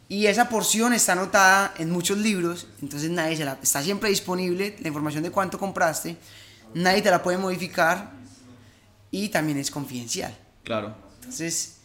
y 0.10 0.26
esa 0.26 0.50
porción 0.50 0.92
está 0.94 1.14
anotada 1.14 1.76
en 1.78 1.92
muchos 1.92 2.18
libros, 2.18 2.66
entonces 2.82 3.12
nadie 3.12 3.38
se 3.38 3.46
la, 3.46 3.60
está 3.62 3.84
siempre 3.84 4.10
disponible 4.10 4.76
la 4.82 4.88
información 4.88 5.24
de 5.24 5.30
cuánto 5.30 5.60
compraste, 5.60 6.18
nadie 6.74 7.04
te 7.04 7.12
la 7.12 7.22
puede 7.22 7.38
modificar 7.38 8.12
y 9.12 9.30
también 9.30 9.60
es 9.60 9.70
confidencial. 9.70 10.36
Claro. 10.64 10.96
Entonces, 11.20 11.78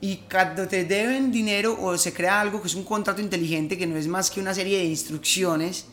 y 0.00 0.16
cuando 0.30 0.66
te 0.66 0.84
deben 0.84 1.30
dinero 1.30 1.78
o 1.80 1.96
se 1.96 2.12
crea 2.12 2.40
algo 2.40 2.60
que 2.60 2.66
es 2.66 2.74
un 2.74 2.84
contrato 2.84 3.20
inteligente 3.20 3.78
que 3.78 3.86
no 3.86 3.96
es 3.96 4.08
más 4.08 4.28
que 4.28 4.40
una 4.40 4.54
serie 4.54 4.78
de 4.78 4.84
instrucciones 4.84 5.86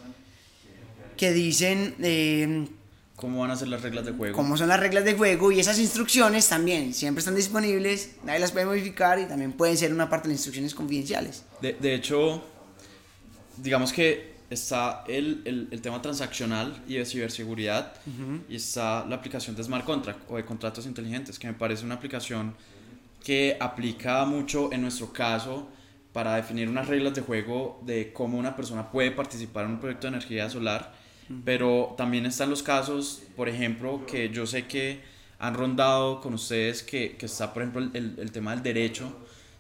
que 1.16 1.32
dicen 1.34 1.96
eh, 2.00 2.68
¿Cómo 3.16 3.39
van 3.39 3.51
a 3.51 3.55
ser 3.55 3.70
las 3.70 3.82
reglas 3.82 4.05
de 4.05 4.11
juego? 4.11 4.36
cómo 4.36 4.57
son 4.57 4.68
las 4.68 4.80
reglas 4.80 5.05
de 5.05 5.13
juego 5.13 5.51
y 5.51 5.59
esas 5.59 5.80
instrucciones 5.80 6.49
también 6.49 6.93
siempre 6.93 7.20
están 7.20 7.36
disponibles, 7.36 8.16
nadie 8.24 8.39
las 8.39 8.51
puede 8.51 8.66
modificar 8.66 9.20
y 9.20 9.26
también 9.26 9.53
pueden 9.53 9.78
ser 9.78 9.93
una 9.93 10.09
parte 10.09 10.28
de 10.28 10.34
las 10.34 10.39
instrucciones 10.39 10.76
confidenciales. 10.76 11.43
De, 11.61 11.74
de 11.74 11.95
hecho, 11.95 12.43
digamos 13.57 13.93
que 13.93 14.36
está 14.49 15.03
el, 15.07 15.41
el, 15.45 15.68
el, 15.72 15.82
tema 15.82 16.01
transaccional 16.01 16.84
y 16.88 16.95
de 16.95 17.05
ciberseguridad 17.05 17.93
uh 18.05 18.09
-huh. 18.09 18.41
y 18.49 18.55
está 18.57 19.05
la 19.05 19.16
aplicación 19.16 19.55
de 19.55 19.63
smart 19.63 19.86
contract 19.86 20.20
o 20.30 20.36
de 20.36 20.45
contratos 20.45 20.86
inteligentes, 20.86 21.39
que 21.39 21.47
me 21.47 21.53
parece 21.53 21.86
una 21.86 21.95
aplicación 21.95 22.53
que 23.24 23.57
aplica 23.59 24.24
mucho 24.26 24.72
en 24.72 24.82
nuestro 24.82 25.11
caso 25.11 25.68
para 26.13 26.36
definir 26.36 26.70
unas 26.70 26.88
reglas 26.88 27.16
de 27.16 27.22
juego 27.22 27.82
de 27.84 28.13
cómo 28.13 28.38
una 28.38 28.55
persona 28.55 28.91
puede 28.91 29.11
participar 29.11 29.66
en 29.66 29.72
un 29.72 29.80
proyecto 29.80 30.07
de 30.07 30.16
energía 30.16 30.49
solar. 30.49 30.93
Pero 31.44 31.96
también 31.98 32.26
están 32.26 32.50
los 32.50 32.64
casos, 32.64 33.24
por 33.36 33.50
ejemplo, 33.50 34.06
que 34.06 34.30
yo 34.30 34.46
sé 34.46 34.68
que 34.68 35.02
han 35.40 35.54
rondado 35.54 36.22
con 36.22 36.34
ustedes, 36.34 36.84
que, 36.84 37.16
que 37.18 37.26
está, 37.26 37.54
por 37.54 37.64
ejemplo, 37.64 37.90
el, 37.94 38.16
el 38.18 38.32
tema 38.32 38.52
del 38.52 38.64
derecho, 38.64 39.12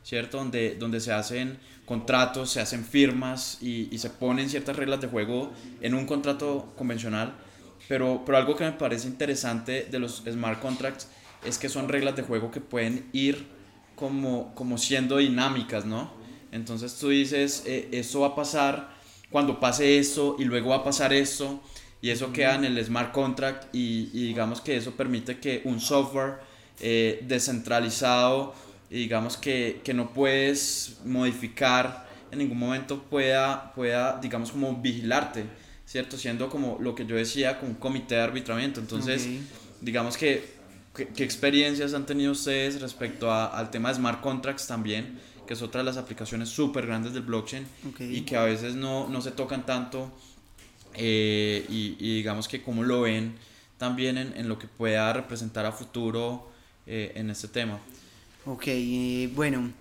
¿cierto? 0.03 0.37
Donde, 0.37 0.75
donde 0.75 0.99
se 0.99 1.11
hacen 1.11 1.57
contratos, 1.85 2.51
se 2.51 2.61
hacen 2.61 2.85
firmas 2.85 3.57
y, 3.61 3.89
y, 3.91 3.97
se 3.97 4.09
ponen 4.09 4.49
ciertas 4.49 4.75
reglas 4.75 5.01
de 5.01 5.07
juego 5.07 5.51
en 5.81 5.93
un 5.95 6.05
contrato 6.05 6.73
convencional. 6.77 7.35
Pero, 7.87 8.23
pero 8.25 8.37
algo 8.37 8.55
que 8.55 8.63
me 8.63 8.71
parece 8.71 9.07
interesante 9.07 9.87
de 9.89 9.99
los 9.99 10.23
smart 10.29 10.59
contracts 10.59 11.07
es 11.45 11.57
que 11.57 11.69
son 11.69 11.87
reglas 11.87 12.15
de 12.15 12.23
juego 12.23 12.49
que 12.51 12.61
pueden 12.61 13.09
ir 13.13 13.47
como, 13.95 14.53
como 14.55 14.77
siendo 14.77 15.17
dinámicas, 15.17 15.85
¿no? 15.85 16.11
Entonces 16.51 16.97
tú 16.97 17.09
dices, 17.09 17.63
eh, 17.65 17.89
esto 17.91 18.21
va 18.21 18.27
a 18.27 18.35
pasar 18.35 18.94
cuando 19.35 19.59
pase 19.59 19.99
esto 19.99 20.37
y 20.39 20.45
luego 20.45 20.69
va 20.69 20.77
a 20.77 20.83
pasar 20.85 21.11
esto 21.11 21.59
y 22.01 22.09
eso 22.09 22.31
queda 22.31 22.55
en 22.55 22.63
el 22.63 22.81
smart 22.85 23.11
contract 23.11 23.65
y, 23.75 24.09
y 24.13 24.27
digamos 24.27 24.61
que 24.61 24.77
eso 24.77 24.91
permite 24.91 25.39
que 25.39 25.61
un 25.65 25.81
software 25.81 26.35
eh, 26.79 27.19
descentralizado 27.27 28.55
y 28.89 28.95
digamos 28.95 29.35
que, 29.35 29.81
que, 29.83 29.93
no 29.93 30.13
puedes 30.13 30.99
modificar 31.03 32.07
en 32.31 32.39
ningún 32.39 32.57
momento 32.57 33.03
pueda, 33.03 33.73
pueda, 33.73 34.21
digamos, 34.21 34.53
como 34.53 34.73
vigilarte, 34.77 35.43
¿cierto? 35.85 36.17
Siendo 36.17 36.49
como 36.49 36.77
lo 36.79 36.95
que 36.95 37.05
yo 37.05 37.17
decía, 37.17 37.59
con 37.59 37.71
un 37.71 37.75
comité 37.75 38.15
de 38.15 38.21
arbitramiento. 38.21 38.79
Entonces, 38.79 39.23
okay. 39.23 39.47
digamos 39.81 40.15
que, 40.15 40.47
¿qué 41.13 41.25
experiencias 41.25 41.93
han 41.93 42.05
tenido 42.05 42.31
ustedes 42.31 42.79
respecto 42.79 43.29
a, 43.29 43.47
al 43.47 43.69
tema 43.69 43.89
de 43.89 43.95
smart 43.95 44.21
contracts 44.21 44.65
también? 44.65 45.19
Que 45.45 45.53
es 45.53 45.61
otra 45.61 45.81
de 45.81 45.85
las 45.85 45.97
aplicaciones 45.97 46.49
súper 46.49 46.85
grandes 46.85 47.13
del 47.13 47.23
blockchain 47.23 47.65
okay. 47.89 48.15
y 48.15 48.21
que 48.21 48.37
a 48.37 48.43
veces 48.43 48.75
no, 48.75 49.07
no 49.07 49.21
se 49.21 49.31
tocan 49.31 49.65
tanto 49.65 50.11
eh, 50.93 51.65
y, 51.69 51.97
y, 51.99 52.15
digamos 52.17 52.47
que 52.47 52.61
cómo 52.61 52.83
lo 52.83 53.01
ven 53.01 53.35
también 53.77 54.17
en, 54.17 54.35
en 54.37 54.47
lo 54.47 54.57
que 54.57 54.67
pueda 54.67 55.11
representar 55.13 55.65
a 55.65 55.71
futuro 55.71 56.49
eh, 56.87 57.13
en 57.15 57.29
este 57.29 57.47
tema. 57.47 57.79
Ok, 58.45 58.63
eh, 58.67 59.29
bueno, 59.33 59.71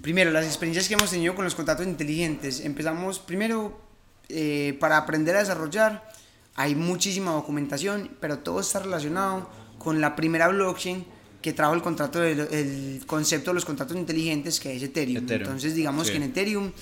primero 0.00 0.30
las 0.30 0.46
experiencias 0.46 0.88
que 0.88 0.94
hemos 0.94 1.10
tenido 1.10 1.34
con 1.34 1.44
los 1.44 1.54
contratos 1.54 1.86
inteligentes. 1.86 2.60
Empezamos 2.60 3.18
primero 3.18 3.78
eh, 4.30 4.76
para 4.80 4.96
aprender 4.96 5.36
a 5.36 5.40
desarrollar. 5.40 6.10
Hay 6.54 6.74
muchísima 6.74 7.32
documentación, 7.32 8.10
pero 8.20 8.38
todo 8.38 8.60
está 8.60 8.78
relacionado 8.78 9.50
con 9.78 10.00
la 10.00 10.16
primera 10.16 10.48
blockchain 10.48 11.04
que 11.44 11.52
trajo 11.52 11.74
el 11.74 11.82
contrato 11.82 12.20
del, 12.20 12.40
el 12.40 13.04
concepto 13.06 13.50
de 13.50 13.54
los 13.56 13.66
contratos 13.66 13.94
inteligentes 13.98 14.58
que 14.58 14.74
es 14.74 14.82
Ethereum. 14.82 15.24
Ethereum. 15.24 15.42
Entonces, 15.42 15.74
digamos 15.74 16.06
sí. 16.06 16.12
que 16.12 16.16
en 16.16 16.22
Ethereum 16.22 16.72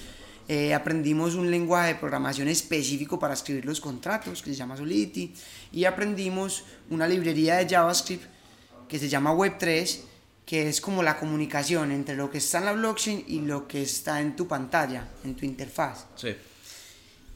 eh, 0.46 0.72
aprendimos 0.72 1.34
un 1.34 1.50
lenguaje 1.50 1.94
de 1.94 1.94
programación 1.96 2.46
específico 2.46 3.18
para 3.18 3.34
escribir 3.34 3.64
los 3.64 3.80
contratos 3.80 4.40
que 4.40 4.50
se 4.50 4.56
llama 4.56 4.76
Solidity 4.76 5.34
y 5.72 5.84
aprendimos 5.84 6.62
una 6.90 7.08
librería 7.08 7.56
de 7.56 7.68
JavaScript 7.68 8.24
que 8.86 9.00
se 9.00 9.08
llama 9.08 9.34
Web3 9.34 9.98
que 10.46 10.68
es 10.68 10.80
como 10.80 11.02
la 11.02 11.18
comunicación 11.18 11.90
entre 11.90 12.14
lo 12.14 12.30
que 12.30 12.38
está 12.38 12.58
en 12.58 12.66
la 12.66 12.72
blockchain 12.72 13.24
y 13.26 13.40
lo 13.40 13.66
que 13.66 13.82
está 13.82 14.20
en 14.20 14.36
tu 14.36 14.46
pantalla, 14.46 15.08
en 15.24 15.34
tu 15.34 15.44
interfaz. 15.44 16.06
Sí. 16.14 16.36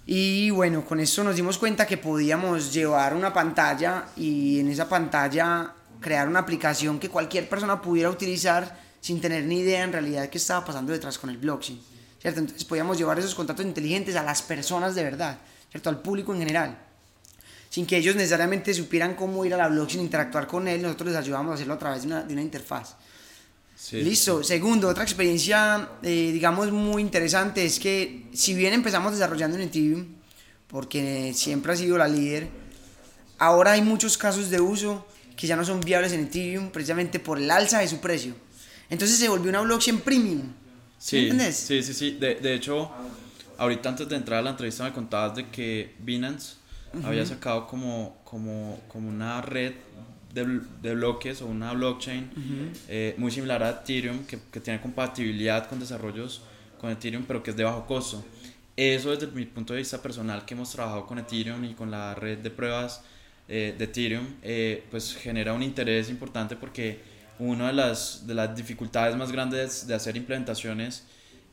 Y 0.07 0.51
bueno, 0.51 0.85
con 0.85 1.01
eso 1.01 1.24
nos 1.24 1.35
dimos 1.35 1.59
cuenta 1.59 1.89
que 1.89 1.97
podíamos 1.97 2.72
llevar 2.72 3.14
una 3.14 3.33
pantalla 3.33 4.11
y 4.16 4.61
en 4.61 4.68
esa 4.68 4.89
pantalla 4.89 5.74
crear 6.01 6.28
una 6.28 6.40
aplicación 6.40 6.99
que 6.99 7.09
cualquier 7.09 7.49
persona 7.49 7.80
pudiera 7.80 8.11
utilizar 8.11 8.80
sin 9.01 9.20
tener 9.20 9.44
ni 9.44 9.61
idea 9.61 9.84
en 9.84 9.92
realidad 9.92 10.28
qué 10.28 10.38
estaba 10.38 10.64
pasando 10.64 10.92
detrás 10.92 11.18
con 11.18 11.30
el 11.30 11.38
blockchain, 11.38 11.80
¿cierto? 12.20 12.40
Entonces 12.40 12.64
podíamos 12.64 12.99
llevar 12.99 13.18
esos 13.18 13.34
contratos 13.34 13.64
inteligentes 13.64 14.16
a 14.16 14.22
las 14.22 14.42
personas 14.42 14.94
de 14.94 15.05
verdad, 15.05 15.38
¿cierto? 15.70 15.90
Al 15.90 16.01
público 16.01 16.32
en 16.32 16.40
general. 16.40 16.78
Sin 17.70 17.86
que 17.86 17.97
ellos 17.97 18.16
necesariamente 18.16 18.72
supieran 18.74 19.14
cómo 19.14 19.44
ir 19.44 19.55
a 19.55 19.57
la 19.57 19.68
blockchain, 19.68 20.03
interactuar 20.03 20.47
con 20.47 20.66
él, 20.66 20.82
nosotros 20.82 21.11
les 21.11 21.18
ayudamos 21.18 21.53
a 21.53 21.55
hacerlo 21.55 21.74
a 21.74 21.78
través 21.78 22.03
de 22.03 22.09
una, 22.09 22.22
de 22.22 22.32
una 22.32 22.42
interfaz. 22.42 22.97
Sí, 23.76 24.03
Listo. 24.03 24.42
Sí. 24.42 24.49
Segundo, 24.49 24.88
otra 24.88 25.05
experiencia, 25.05 25.90
eh, 26.03 26.30
digamos, 26.32 26.72
muy 26.72 27.03
interesante 27.03 27.64
es 27.64 27.78
que 27.78 28.26
si 28.32 28.55
bien 28.55 28.72
empezamos 28.72 29.12
desarrollando 29.12 29.57
en 29.57 29.64
Ethereum, 29.64 30.07
porque 30.66 31.32
siempre 31.34 31.72
ha 31.72 31.76
sido 31.76 31.99
la 31.99 32.09
líder, 32.09 32.49
ahora 33.38 33.72
hay 33.72 33.82
muchos 33.82 34.16
casos 34.16 34.51
de 34.51 34.61
uso 34.61 35.07
que 35.37 35.47
ya 35.47 35.55
no 35.55 35.64
son 35.64 35.80
viables 35.80 36.12
en 36.12 36.20
Ethereum 36.20 36.70
precisamente 36.70 37.20
por 37.20 37.39
el 37.39 37.51
alza 37.51 37.80
de 37.80 37.89
su 37.89 38.01
precio. 38.01 38.34
Entonces 38.89 39.18
se 39.18 39.28
volvió 39.28 39.51
una 39.51 39.61
blockchain 39.61 40.01
premium. 40.01 40.43
Sí, 40.99 41.18
¿Entiendes? 41.18 41.57
Sí, 41.57 41.82
sí, 41.82 41.93
sí. 41.93 42.11
De, 42.12 42.37
de, 42.37 42.55
hecho, 42.55 42.91
ahorita 43.59 43.91
antes 43.91 44.09
de 44.09 44.16
entrar 44.16 44.39
a 44.41 44.43
la 44.43 44.51
entrevista 44.51 44.84
me 44.84 44.93
contabas 44.93 45.37
de 45.37 45.49
que 45.51 45.95
Binance 45.99 46.55
uh 46.95 46.99
-huh. 46.99 47.05
había 47.07 47.26
sacado 47.26 47.66
como, 47.66 48.18
como, 48.24 48.80
como 48.89 49.09
una 49.09 49.43
red 49.43 49.74
de, 50.32 50.61
de 50.82 50.95
bloques 50.95 51.43
o 51.43 51.47
una 51.47 51.72
blockchain 51.72 52.24
uh 52.24 52.39
-huh. 52.39 52.78
eh, 52.89 53.14
muy 53.18 53.30
similar 53.30 53.62
a 53.62 53.70
Ethereum 53.70 54.24
que, 54.24 54.39
que 54.51 54.61
tiene 54.61 54.80
compatibilidad 54.80 55.68
con 55.68 55.80
desarrollos 55.80 56.43
con 56.78 56.91
Ethereum 56.91 57.24
pero 57.26 57.43
que 57.43 57.51
es 57.51 57.57
de 57.57 57.64
bajo 57.64 57.87
costo. 57.87 58.24
Eso 58.76 59.11
desde 59.11 59.26
mi 59.28 59.47
punto 59.47 59.72
de 59.72 59.78
vista 59.78 60.03
personal 60.03 60.45
que 60.45 60.55
hemos 60.55 60.70
trabajado 60.70 61.07
con 61.07 61.18
Ethereum 61.18 61.64
y 61.64 61.74
con 61.74 61.91
la 61.91 62.14
red 62.14 62.39
de 62.39 62.51
pruebas 62.51 63.03
eh, 63.49 63.74
de 63.76 63.84
Ethereum, 63.84 64.26
eh, 64.42 64.84
pues 64.90 65.14
genera 65.14 65.53
un 65.53 65.62
interés 65.62 66.11
importante 66.11 66.57
porque 66.57 67.01
una 67.38 67.68
de 67.68 67.72
las, 67.74 68.26
de 68.26 68.34
las 68.34 68.57
dificultades 68.57 69.16
más 69.16 69.30
grandes 69.30 69.86
de 69.86 69.94
hacer 69.94 70.16
implementaciones 70.16 71.05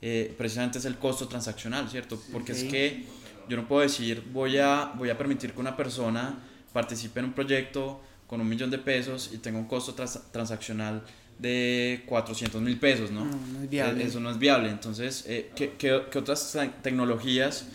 eh, 0.02 0.34
precisamente 0.38 0.80
es 0.80 0.86
el 0.86 0.98
costo 0.98 1.28
transaccional, 1.28 1.89
¿cierto? 1.89 2.22
Porque 2.32 2.52
okay. 2.52 2.66
es 2.66 2.72
que 2.72 3.06
yo 3.48 3.58
no 3.58 3.68
puedo 3.68 3.82
decir 3.82 4.24
voy 4.32 4.58
a, 4.58 4.91
voy 4.98 5.10
a 5.10 5.18
permitir 5.18 5.54
que 5.54 5.60
una 5.60 5.78
persona 5.78 6.39
participe 6.74 7.20
en 7.20 7.28
un 7.28 7.34
proyecto 7.34 8.02
con 8.28 8.41
un 8.41 8.50
millón 8.50 8.72
de 8.72 8.80
pesos 8.80 9.30
y 9.34 9.38
tenga 9.38 9.60
un 9.60 9.66
costo 9.66 9.94
trans 9.94 10.20
transaccional 10.32 11.04
de 11.39 12.04
400 12.06 12.62
mil 12.62 12.80
pesos, 12.80 13.12
¿no? 13.12 13.26
No, 13.26 13.32
no 13.54 13.64
es 13.64 13.70
viable. 13.70 14.04
Eso 14.04 14.20
no 14.20 14.32
es 14.32 14.39
viable. 14.39 14.70
Entonces, 14.70 15.26
eh, 15.28 15.52
¿qué, 15.56 15.74
qué, 15.78 16.02
qué, 16.12 16.20
otras 16.20 16.58
tecnologías 16.82 17.68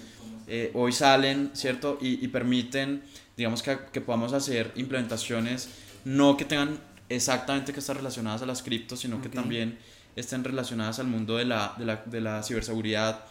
eh, 0.46 0.70
hoy 0.74 0.92
salen, 0.92 1.50
¿cierto? 1.54 1.98
Y, 2.00 2.24
y, 2.24 2.28
permiten 2.28 3.02
digamos 3.38 3.62
que, 3.62 3.78
que 3.92 4.00
podamos 4.00 4.32
hacer 4.34 4.72
implementaciones 4.74 5.68
no 6.04 6.36
que 6.36 6.44
tengan 6.44 6.80
exactamente 7.08 7.72
que 7.72 7.80
estar 7.80 7.96
relacionadas 7.96 8.42
a 8.42 8.46
las 8.46 8.62
criptos, 8.62 9.00
sino 9.00 9.22
que 9.22 9.28
también 9.28 9.78
estén 10.16 10.42
relacionadas 10.42 10.98
al 10.98 11.06
mundo 11.06 11.36
de 11.36 11.44
la, 11.44 11.74
de 11.78 11.84
la, 11.84 12.02
de 12.04 12.20
la 12.20 12.42
ciberseguridad, 12.42 13.24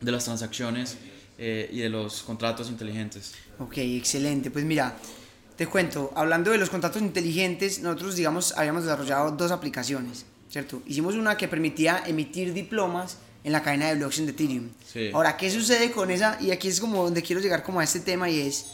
de 0.00 0.12
las 0.12 0.24
transacciones 0.24 0.96
eh, 1.38 1.68
y 1.72 1.80
de 1.80 1.88
los 1.88 2.22
contratos 2.22 2.70
inteligentes. 2.70 3.34
Ok, 3.58 3.78
excelente. 3.78 4.50
Pues 4.50 4.64
mira, 4.64 4.96
te 5.56 5.66
cuento, 5.66 6.12
hablando 6.14 6.52
de 6.52 6.58
los 6.58 6.70
contratos 6.70 7.02
inteligentes, 7.02 7.80
nosotros, 7.80 8.14
digamos, 8.14 8.52
habíamos 8.56 8.84
desarrollado 8.84 9.32
dos 9.32 9.50
aplicaciones, 9.50 10.24
¿cierto? 10.48 10.82
Hicimos 10.86 11.16
una 11.16 11.36
que 11.36 11.48
permitía 11.48 12.02
emitir 12.06 12.52
diplomas 12.52 13.18
en 13.42 13.52
la 13.52 13.62
cadena 13.62 13.88
de 13.88 13.96
blockchain 13.96 14.26
de 14.26 14.32
Ethereum. 14.32 14.68
Sí. 14.86 15.10
Ahora, 15.12 15.36
¿qué 15.36 15.50
sucede 15.50 15.90
con 15.90 16.10
esa? 16.10 16.38
Y 16.40 16.52
aquí 16.52 16.68
es 16.68 16.80
como 16.80 17.02
donde 17.02 17.22
quiero 17.22 17.40
llegar 17.40 17.62
como 17.62 17.80
a 17.80 17.84
este 17.84 18.00
tema 18.00 18.30
y 18.30 18.40
es, 18.40 18.66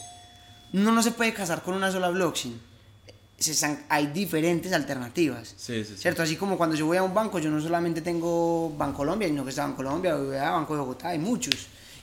uno 0.72 0.92
no 0.92 1.02
se 1.02 1.12
puede 1.12 1.32
casar 1.34 1.62
con 1.62 1.74
una 1.74 1.90
sola 1.90 2.10
blockchain 2.10 2.72
hay 3.88 4.06
diferentes 4.08 4.72
alternativas. 4.72 5.54
Sí, 5.56 5.84
sí, 5.84 5.94
¿Cierto? 5.96 6.22
Así 6.22 6.36
como 6.36 6.56
cuando 6.56 6.76
yo 6.76 6.86
voy 6.86 6.96
a 6.96 7.02
un 7.02 7.14
banco, 7.14 7.38
yo 7.38 7.50
no 7.50 7.60
solamente 7.60 8.00
tengo 8.00 8.70
Bancolombia, 8.76 9.28
sino 9.28 9.44
que 9.44 9.50
está 9.50 9.64
Bancolombia, 9.64 10.14
Banco 10.14 10.74
de 10.74 10.80
Bogotá, 10.80 11.08
hay 11.08 11.18
muchos. 11.18 11.54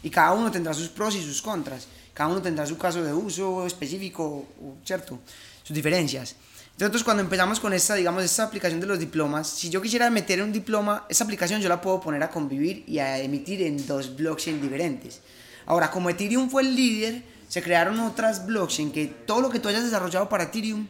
Y 0.04 0.10
cada 0.10 0.34
uno 0.34 0.52
tendrá 0.52 0.74
sus 0.74 0.90
pros 0.90 1.16
y 1.16 1.22
sus 1.22 1.42
contras. 1.42 1.88
Cada 2.14 2.30
uno 2.30 2.42
tendrá 2.42 2.66
su 2.66 2.78
caso 2.78 3.04
de 3.04 3.14
uso 3.14 3.66
específico, 3.66 4.46
¿cierto? 4.84 5.20
Sus 5.64 5.76
diferencias. 5.76 6.36
Entonces, 6.72 7.04
cuando 7.04 7.22
empezamos 7.22 7.60
con 7.60 7.74
esta, 7.74 7.96
digamos, 7.96 8.24
esta 8.24 8.44
aplicación 8.44 8.80
de 8.80 8.88
los 8.88 9.00
diplomas, 9.00 9.50
si 9.50 9.70
yo 9.70 9.82
quisiera 9.82 10.10
meter 10.10 10.42
un 10.42 10.52
diploma, 10.52 11.06
esa 11.10 11.26
aplicación 11.26 11.62
yo 11.62 11.68
la 11.68 11.82
puedo 11.82 12.00
poner 12.00 12.24
a 12.24 12.30
convivir 12.30 12.86
y 12.88 13.00
a 13.00 13.18
emitir 13.20 13.62
en 13.64 13.86
dos 13.86 14.16
blockchains 14.16 14.62
diferentes. 14.62 15.20
Ahora, 15.66 15.92
como 15.92 16.10
Ethereum 16.10 16.50
fue 16.50 16.62
el 16.62 16.76
líder, 16.76 17.22
se 17.50 17.62
crearon 17.62 18.00
otras 18.00 18.46
blockchains 18.46 18.94
que 18.94 19.08
todo 19.08 19.42
lo 19.42 19.50
que 19.50 19.60
tú 19.60 19.68
hayas 19.68 19.84
desarrollado 19.84 20.30
para 20.30 20.46
Ethereum 20.46 20.88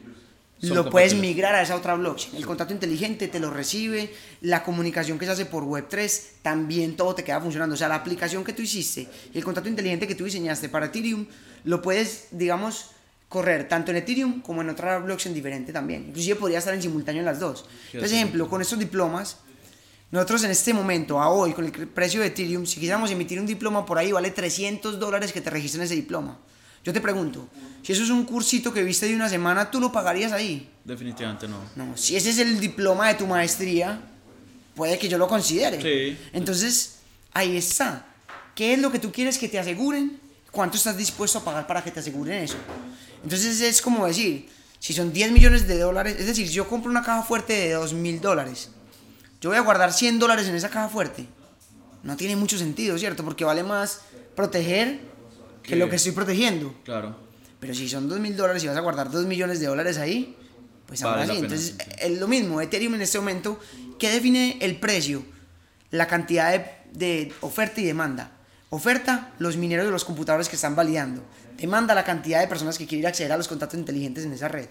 lo 0.62 0.89
puedes 0.89 1.16
migrar 1.16 1.55
a 1.55 1.62
esa 1.62 1.76
otra 1.76 1.95
blockchain. 1.95 2.36
El 2.36 2.45
contrato 2.45 2.74
inteligente 2.74 3.30
te 3.30 3.39
lo 3.39 3.49
recibe, 3.49 4.14
la 4.41 4.62
comunicación 4.64 5.18
que 5.18 5.26
se 5.26 5.32
hace 5.32 5.45
por 5.45 5.64
Web3, 5.64 6.41
también 6.41 6.97
todo 6.97 7.16
te 7.16 7.24
queda 7.24 7.39
funcionando. 7.39 7.76
O 7.76 7.78
sea, 7.78 7.88
la 7.88 7.95
aplicación 7.95 8.43
que 8.43 8.51
tú 8.51 8.62
hiciste 8.62 9.07
y 9.34 9.38
el 9.38 9.43
contrato 9.43 9.70
inteligente 9.70 10.05
que 10.05 10.16
tú 10.16 10.26
diseñaste 10.26 10.68
para 10.68 10.88
Ethereum, 10.88 11.26
lo 11.64 11.82
puedes, 11.82 12.28
digamos, 12.32 12.91
correr 13.30 13.70
tanto 13.70 13.91
en 13.91 13.97
Ethereum 13.97 14.41
como 14.41 14.62
en 14.62 14.70
otra 14.70 14.99
blockchain 14.99 15.34
diferente 15.34 15.72
también. 15.72 16.07
Inclusive 16.10 16.36
podría 16.36 16.60
estar 16.60 16.74
en 16.74 16.82
simultáneo 16.82 17.22
en 17.22 17.26
las 17.26 17.39
dos. 17.39 17.66
Por 17.93 18.03
ejemplo, 18.03 18.49
con 18.49 18.62
estos 18.62 18.80
diplomas, 18.80 19.38
nosotros 20.12 20.43
en 20.43 20.51
este 20.51 20.74
momento, 20.74 21.22
a 21.22 21.30
hoy, 21.30 21.53
con 21.53 21.66
el 21.66 21.72
precio 21.72 22.22
de 22.22 22.28
Ethereum, 22.28 22.66
si 22.66 22.76
quisiéramos 22.76 23.12
emitir 23.12 23.39
un 23.39 23.45
diploma 23.45 23.86
por 23.86 23.97
ahí, 23.97 24.12
vale 24.12 24.32
300 24.32 24.99
dólares 24.99 25.32
que 25.32 25.41
te 25.41 25.49
registren 25.49 25.84
ese 25.84 25.95
diploma. 25.95 26.39
Yo 26.84 26.93
te 26.93 27.01
pregunto, 27.01 27.47
si 27.84 27.93
eso 27.93 28.03
es 28.03 28.10
un 28.10 28.26
cursito 28.26 28.74
que 28.74 28.84
viste 28.84 29.07
de 29.07 29.16
una 29.16 29.30
semana, 29.30 29.70
¿tú 29.70 29.80
lo 29.80 29.91
pagarías 29.91 30.32
ahí? 30.32 30.70
Definitivamente 30.84 31.47
no. 31.47 31.57
No, 31.76 31.95
si 31.95 32.16
ese 32.16 32.32
es 32.32 32.39
el 32.39 32.60
diploma 32.60 33.10
de 33.10 33.16
tu 33.16 33.28
maestría, 33.28 34.01
puede 34.74 34.97
que 34.97 35.07
yo 35.07 35.18
lo 35.18 35.28
considere. 35.28 35.82
Sí. 35.82 36.18
Entonces, 36.34 36.99
ahí 37.34 37.57
está. 37.57 38.05
¿Qué 38.55 38.74
es 38.74 38.80
lo 38.80 38.91
que 38.91 38.99
tú 38.99 39.12
quieres 39.12 39.38
que 39.38 39.47
te 39.47 39.60
aseguren? 39.60 40.20
¿Cuánto 40.51 40.78
estás 40.78 40.97
dispuesto 40.97 41.39
a 41.39 41.43
pagar 41.43 41.68
para 41.68 41.84
que 41.84 41.91
te 41.91 41.99
aseguren 41.99 42.43
eso? 42.43 42.57
Entonces 43.24 43.62
es 43.62 43.82
como 43.82 44.07
decir, 44.07 44.49
si 44.80 44.93
son 44.93 45.14
10 45.14 45.32
millones 45.32 45.68
de 45.68 45.78
dólares, 45.78 46.16
es 46.18 46.26
decir, 46.26 46.47
si 46.47 46.53
yo 46.53 46.68
compro 46.68 46.89
una 46.89 47.03
caja 47.03 47.22
fuerte 47.22 47.53
de 47.53 47.74
2 47.74 47.93
mil 47.93 48.20
dólares, 48.20 48.72
yo 49.42 49.50
voy 49.50 49.58
a 49.58 49.62
guardar 49.62 49.94
100 49.94 50.20
dólares 50.20 50.48
en 50.48 50.56
esa 50.56 50.70
caja 50.70 50.90
fuerte. 50.90 51.28
No 52.04 52.16
tiene 52.18 52.36
mucho 52.36 52.58
sentido, 52.58 52.98
¿cierto? 52.98 53.24
Porque 53.24 53.46
vale 53.46 53.64
más 53.64 54.02
proteger 54.36 55.00
que 55.64 55.76
lo 55.76 55.90
que 55.90 55.98
estoy 55.98 56.12
protegiendo. 56.12 56.74
Claro. 56.84 57.16
Pero 57.60 57.74
si 57.74 57.90
son 57.90 58.08
2 58.08 58.20
mil 58.20 58.36
dólares 58.36 58.64
y 58.64 58.68
vas 58.68 58.78
a 58.78 58.82
guardar 58.82 59.12
2 59.12 59.26
millones 59.26 59.60
de 59.60 59.68
dólares 59.68 59.98
ahí, 59.98 60.36
pues 60.86 61.04
ahora 61.04 61.26
sí. 61.26 61.34
Entonces, 61.38 61.76
es 62.00 62.20
lo 62.20 62.28
mismo. 62.28 62.62
Ethereum 62.62 62.96
en 62.96 63.02
este 63.02 63.20
momento, 63.20 63.60
¿qué 63.98 64.10
define 64.10 64.58
el 64.62 64.78
precio? 64.78 65.24
La 65.92 66.08
cantidad 66.08 66.52
de, 66.52 66.66
de 66.94 67.34
oferta 67.42 67.82
y 67.82 67.86
demanda. 67.86 68.32
Oferta, 68.70 69.34
los 69.40 69.58
mineros 69.58 69.86
de 69.86 69.92
los 69.92 70.06
computadores 70.06 70.48
que 70.48 70.56
están 70.56 70.76
validando. 70.76 71.24
Demanda, 71.58 71.94
la 71.94 72.04
cantidad 72.04 72.40
de 72.40 72.48
personas 72.48 72.78
que 72.78 72.88
quieren 72.88 73.08
acceder 73.08 73.32
a 73.32 73.38
los 73.38 73.48
contratos 73.48 73.78
inteligentes 73.78 74.24
en 74.24 74.34
esa 74.34 74.48
red. 74.48 74.70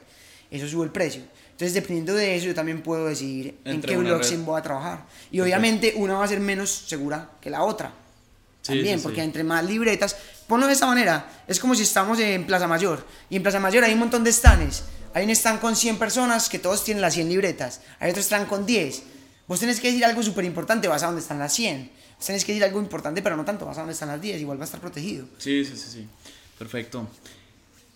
Eso 0.50 0.66
sube 0.66 0.84
el 0.84 0.92
precio. 0.92 1.22
Entonces, 1.58 1.74
dependiendo 1.74 2.14
de 2.14 2.36
eso, 2.36 2.46
yo 2.46 2.54
también 2.54 2.82
puedo 2.82 3.06
decidir 3.06 3.58
en 3.64 3.82
qué 3.82 3.96
blockchain 3.96 4.44
voy 4.46 4.60
a 4.60 4.62
trabajar. 4.62 5.06
Y 5.32 5.40
obviamente, 5.40 5.92
una 5.96 6.14
va 6.14 6.24
a 6.24 6.28
ser 6.28 6.38
menos 6.38 6.70
segura 6.70 7.30
que 7.40 7.50
la 7.50 7.64
otra. 7.64 7.92
también, 8.62 9.02
porque 9.02 9.22
entre 9.22 9.42
más 9.42 9.64
libretas, 9.64 10.14
Ponlo 10.48 10.66
de 10.66 10.72
esta 10.72 10.86
manera, 10.86 11.44
es 11.46 11.60
como 11.60 11.74
si 11.74 11.82
estamos 11.82 12.18
en 12.18 12.46
Plaza 12.46 12.66
Mayor, 12.66 13.04
y 13.28 13.36
en 13.36 13.42
Plaza 13.42 13.60
Mayor 13.60 13.84
hay 13.84 13.92
un 13.92 13.98
montón 13.98 14.24
de 14.24 14.32
stands, 14.32 14.82
hay 15.12 15.24
un 15.24 15.30
stand 15.30 15.60
con 15.60 15.76
100 15.76 15.98
personas 15.98 16.48
que 16.48 16.58
todos 16.58 16.84
tienen 16.84 17.02
las 17.02 17.12
100 17.12 17.28
libretas, 17.28 17.82
hay 18.00 18.12
otro 18.12 18.22
stand 18.22 18.48
con 18.48 18.64
10. 18.64 19.02
Vos 19.46 19.60
tenés 19.60 19.78
que 19.78 19.88
decir 19.88 20.06
algo 20.06 20.22
súper 20.22 20.46
importante, 20.46 20.88
vas 20.88 21.02
a 21.02 21.06
donde 21.06 21.20
están 21.20 21.38
las 21.38 21.52
100. 21.52 21.90
Vos 22.16 22.26
tenés 22.26 22.46
que 22.46 22.52
decir 22.52 22.64
algo 22.64 22.80
importante, 22.80 23.20
pero 23.20 23.36
no 23.36 23.44
tanto, 23.44 23.66
vas 23.66 23.76
a 23.76 23.80
donde 23.80 23.92
están 23.92 24.08
las 24.08 24.22
10, 24.22 24.40
igual 24.40 24.58
va 24.58 24.62
a 24.62 24.64
estar 24.64 24.80
protegido. 24.80 25.26
Sí, 25.36 25.66
sí, 25.66 25.76
sí, 25.76 25.90
sí. 25.90 26.08
Perfecto. 26.58 27.06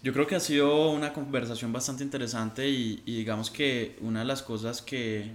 Yo 0.02 0.12
creo 0.12 0.26
que 0.26 0.34
ha 0.34 0.40
sido 0.40 0.90
una 0.90 1.12
conversación 1.12 1.72
bastante 1.72 2.02
interesante 2.02 2.68
y, 2.68 2.96
digamos 3.06 3.50
que 3.50 3.96
una 4.00 4.20
de 4.20 4.26
las 4.26 4.42
cosas 4.42 4.82
que 4.82 5.30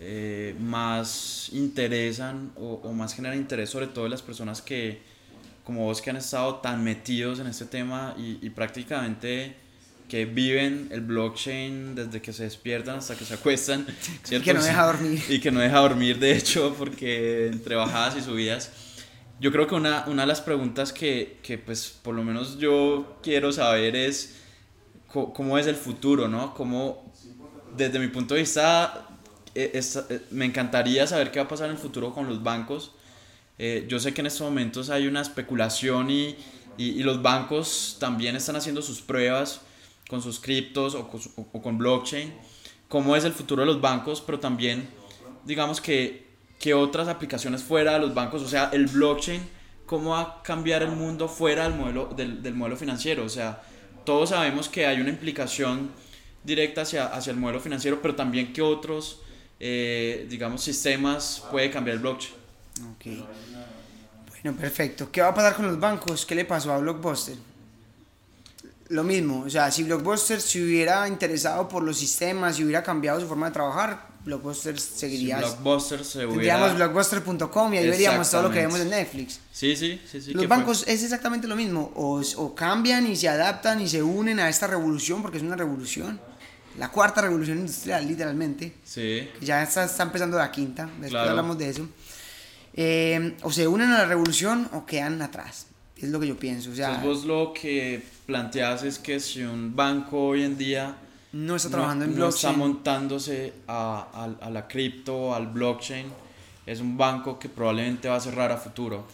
eh, 0.00 0.54
más 0.60 1.48
interesan 1.52 2.52
o, 2.56 2.80
o, 2.84 2.92
más 2.92 3.14
generan 3.14 3.38
interés 3.38 3.70
sobre 3.70 3.88
todo 3.88 4.04
de 4.04 4.10
las 4.10 4.22
personas 4.22 4.62
que, 4.62 5.00
como 5.64 5.84
vos 5.84 6.00
que 6.00 6.10
han 6.10 6.16
estado 6.16 6.56
tan 6.56 6.82
metidos 6.82 7.38
en 7.38 7.46
este 7.46 7.64
tema 7.64 8.14
y, 8.16 8.48
prácticamente 8.50 9.56
que 10.08 10.26
viven 10.26 10.88
el 10.90 11.00
blockchain 11.00 11.94
desde 11.94 12.20
que 12.20 12.32
se 12.32 12.44
despiertan 12.44 12.98
hasta 12.98 13.16
que 13.16 13.24
se 13.24 13.34
acuestan. 13.34 13.86
Y 14.30 14.40
que 14.40 14.52
no 14.52 14.62
deja 14.62 14.84
dormir. 14.86 15.22
Y 15.28 15.40
que 15.40 15.50
no 15.50 15.60
deja 15.60 15.78
dormir, 15.78 16.18
de 16.18 16.36
hecho, 16.36 16.74
porque 16.78 17.46
entre 17.46 17.76
bajadas 17.76 18.16
y 18.16 18.20
subidas. 18.20 18.70
Yo 19.42 19.52
creo 19.52 19.66
que 19.66 19.74
una, 19.74 20.04
una 20.06 20.22
de 20.22 20.28
las 20.28 20.40
preguntas 20.40 20.90
que, 20.94 21.38
que, 21.42 21.58
pues, 21.58 21.98
por 22.02 22.14
lo 22.14 22.24
menos 22.24 22.58
yo 22.58 23.18
quiero 23.22 23.52
saber 23.52 23.94
es 23.94 24.36
cómo 25.12 25.58
es 25.58 25.66
el 25.66 25.76
futuro, 25.76 26.28
¿no? 26.28 26.54
Cómo, 26.54 27.12
desde 27.76 27.98
mi 27.98 28.08
punto 28.08 28.32
de 28.32 28.40
vista, 28.40 29.08
eh, 29.54 29.72
eh, 29.74 30.20
me 30.30 30.46
encantaría 30.46 31.06
saber 31.06 31.30
qué 31.30 31.40
va 31.40 31.44
a 31.44 31.48
pasar 31.48 31.66
en 31.66 31.72
el 31.72 31.78
futuro 31.78 32.14
con 32.14 32.26
los 32.26 32.42
bancos 32.42 32.92
eh, 33.58 33.84
yo 33.86 34.00
sé 34.00 34.12
que 34.14 34.22
en 34.22 34.26
estos 34.26 34.42
momentos 34.42 34.90
hay 34.90 35.06
una 35.06 35.20
especulación 35.20 36.10
y, 36.10 36.36
y, 36.76 37.02
los 37.04 37.22
bancos 37.22 37.96
también 38.00 38.34
están 38.34 38.56
haciendo 38.56 38.82
sus 38.82 39.02
pruebas 39.02 39.60
con 40.08 40.20
sus 40.20 40.40
criptos 40.40 40.96
o, 40.96 41.08
o, 41.36 41.62
con 41.62 41.78
blockchain. 41.78 42.32
Cómo 42.88 43.14
es 43.14 43.24
el 43.24 43.32
futuro 43.32 43.62
de 43.62 43.66
los 43.66 43.80
bancos, 43.80 44.20
pero 44.20 44.40
también, 44.40 44.88
digamos 45.44 45.80
que, 45.80 46.31
que 46.62 46.74
otras 46.74 47.08
aplicaciones 47.08 47.60
fuera 47.60 47.94
de 47.94 47.98
los 47.98 48.14
bancos, 48.14 48.40
o 48.40 48.48
sea, 48.48 48.70
el 48.72 48.86
blockchain, 48.86 49.42
cómo 49.84 50.10
va 50.10 50.20
a 50.20 50.42
cambiar 50.44 50.84
el 50.84 50.92
mundo 50.92 51.28
fuera 51.28 51.64
del 51.64 51.74
modelo, 51.74 52.06
del, 52.16 52.40
del 52.40 52.54
modelo 52.54 52.76
financiero. 52.76 53.24
O 53.24 53.28
sea, 53.28 53.60
todos 54.04 54.28
sabemos 54.28 54.68
que 54.68 54.86
hay 54.86 55.00
una 55.00 55.10
implicación 55.10 55.90
directa 56.44 56.82
hacia, 56.82 57.06
hacia 57.06 57.32
el 57.32 57.36
modelo 57.36 57.58
financiero, 57.58 58.00
pero 58.00 58.14
también 58.14 58.52
que 58.52 58.62
otros, 58.62 59.22
eh, 59.58 60.24
digamos, 60.30 60.62
sistemas 60.62 61.42
puede 61.50 61.68
cambiar 61.68 61.96
el 61.96 62.02
blockchain. 62.02 62.34
Ok. 62.94 63.26
Bueno, 64.28 64.56
perfecto. 64.56 65.10
¿Qué 65.10 65.20
va 65.20 65.28
a 65.28 65.34
pasar 65.34 65.56
con 65.56 65.66
los 65.66 65.80
bancos? 65.80 66.24
¿Qué 66.24 66.36
le 66.36 66.44
pasó 66.44 66.72
a 66.72 66.78
Blockbuster? 66.78 67.34
Lo 68.88 69.02
mismo, 69.02 69.44
o 69.46 69.50
sea, 69.50 69.68
si 69.72 69.82
Blockbuster 69.82 70.40
se 70.40 70.62
hubiera 70.62 71.08
interesado 71.08 71.68
por 71.68 71.82
los 71.82 71.98
sistemas 71.98 72.60
y 72.60 72.64
hubiera 72.64 72.84
cambiado 72.84 73.18
su 73.20 73.26
forma 73.26 73.46
de 73.46 73.52
trabajar, 73.52 74.11
Blockbuster 74.24 74.78
seguiría. 74.78 75.36
Si 75.38 75.42
Blockbuster 75.42 76.04
se 76.04 76.26
Tendríamos 76.26 76.76
blockbuster.com 76.76 77.74
y 77.74 77.78
ahí 77.78 77.88
veríamos 77.88 78.30
todo 78.30 78.42
lo 78.42 78.50
que 78.50 78.60
vemos 78.60 78.80
en 78.80 78.90
Netflix. 78.90 79.40
Sí, 79.50 79.74
sí, 79.76 80.00
sí. 80.10 80.20
sí 80.20 80.32
los 80.32 80.46
bancos 80.46 80.84
es 80.86 81.02
exactamente 81.02 81.48
lo 81.48 81.56
mismo. 81.56 81.92
O, 81.96 82.22
o, 82.36 82.54
cambian 82.54 83.06
y 83.10 83.16
se 83.16 83.28
adaptan 83.28 83.80
y 83.80 83.88
se 83.88 84.02
unen 84.02 84.38
a 84.38 84.48
esta 84.48 84.66
revolución, 84.66 85.22
porque 85.22 85.38
es 85.38 85.42
una 85.42 85.56
revolución. 85.56 86.20
La 86.78 86.90
cuarta 86.90 87.20
revolución 87.20 87.58
industrial, 87.58 88.06
literalmente. 88.06 88.74
Sí. 88.84 89.28
Que 89.38 89.46
ya 89.46 89.62
está, 89.62 89.84
está 89.84 90.04
empezando 90.04 90.38
la 90.38 90.50
quinta. 90.50 90.88
Después 91.00 91.28
hablamos 91.28 91.58
de 91.58 91.68
eso. 91.68 91.88
Eh, 92.74 93.36
o 93.42 93.52
se 93.52 93.66
unen 93.66 93.90
a 93.90 93.98
la 93.98 94.04
revolución 94.06 94.68
o 94.72 94.86
quedan 94.86 95.20
atrás. 95.20 95.66
Es 95.96 96.08
lo 96.08 96.18
que 96.18 96.26
yo 96.28 96.36
pienso. 96.36 96.70
O 96.70 96.74
sea, 96.74 96.98
vos 96.98 97.24
lo 97.24 97.52
que 97.52 98.02
planteas 98.26 98.82
es 98.82 98.98
que 98.98 99.20
si 99.20 99.42
un 99.42 99.76
banco 99.76 100.28
hoy 100.28 100.42
en 100.42 100.56
día 100.56 100.96
no 101.32 101.56
está 101.56 101.70
trabajando 101.70 102.04
en 102.04 102.14
blockchain, 102.14 102.52
está 102.52 102.52
montándose 102.52 103.52
a, 103.66 104.36
a, 104.40 104.50
la 104.50 104.68
cripto, 104.68 105.34
al 105.34 105.46
blockchain, 105.46 106.06
es 106.66 106.80
un 106.80 106.96
banco 106.96 107.38
que 107.38 107.48
probablemente 107.48 108.08
va 108.08 108.16
a 108.16 108.20
cerrar 108.20 108.52
a 108.52 108.56
futuro. 108.56 109.06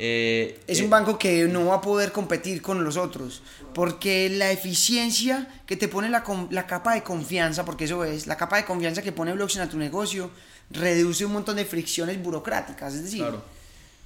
Eh, 0.00 0.60
es 0.66 0.78
un 0.78 0.86
eh, 0.86 0.90
banco 0.90 1.18
que 1.18 1.44
no 1.44 1.66
va 1.66 1.76
a 1.76 1.80
poder 1.80 2.12
competir 2.12 2.62
con 2.62 2.82
los 2.84 2.96
otros, 2.96 3.42
porque 3.74 4.30
la 4.30 4.50
eficiencia 4.50 5.48
que 5.66 5.76
te 5.76 5.88
pone 5.88 6.08
la, 6.08 6.24
la 6.50 6.66
capa 6.66 6.94
de 6.94 7.02
confianza, 7.02 7.64
porque 7.64 7.84
eso 7.84 8.04
es, 8.04 8.26
la 8.26 8.36
capa 8.36 8.56
de 8.56 8.64
confianza 8.64 9.02
que 9.02 9.12
pone 9.12 9.32
blockchain 9.32 9.66
a 9.66 9.68
tu 9.68 9.76
negocio, 9.76 10.30
reduce 10.70 11.24
un 11.24 11.32
montón 11.32 11.56
de 11.56 11.64
fricciones 11.64 12.22
burocráticas. 12.22 12.94
Es 12.94 13.02
decir, 13.02 13.24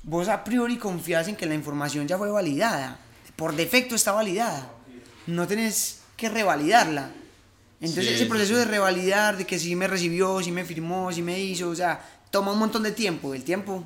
vos 0.03 0.29
a 0.29 0.43
priori 0.43 0.79
confías 0.79 1.29
en 1.29 1.37
que 1.37 1.47
la 1.47 1.55
información 1.55 2.09
ya 2.09 2.19
fue 2.19 2.31
validada. 2.31 2.99
Por 3.37 3.55
defecto 3.55 3.95
está 3.95 4.13
validada. 4.13 4.71
no 5.27 5.47
tenés 5.47 6.01
que 6.17 6.29
revalidarla. 6.29 7.11
Entonces 7.83 8.07
Sí, 8.07 8.14
ese 8.14 8.24
sí, 8.24 8.28
proceso 8.30 8.55
sí. 8.55 8.59
de 8.61 8.64
revalidar, 8.64 9.37
de 9.37 9.45
que 9.47 9.59
si 9.59 9.76
me 9.76 9.87
recibió, 9.89 10.41
si 10.43 10.51
me 10.53 10.64
firmó, 10.64 11.12
si 11.12 11.20
me 11.22 11.39
hizo, 11.39 11.68
o 11.68 11.74
sea, 11.74 12.01
toma 12.30 12.53
un 12.53 12.59
montón 12.59 12.83
de 12.83 12.93
tiempo. 12.93 13.35
El 13.35 13.43
tiempo 13.45 13.85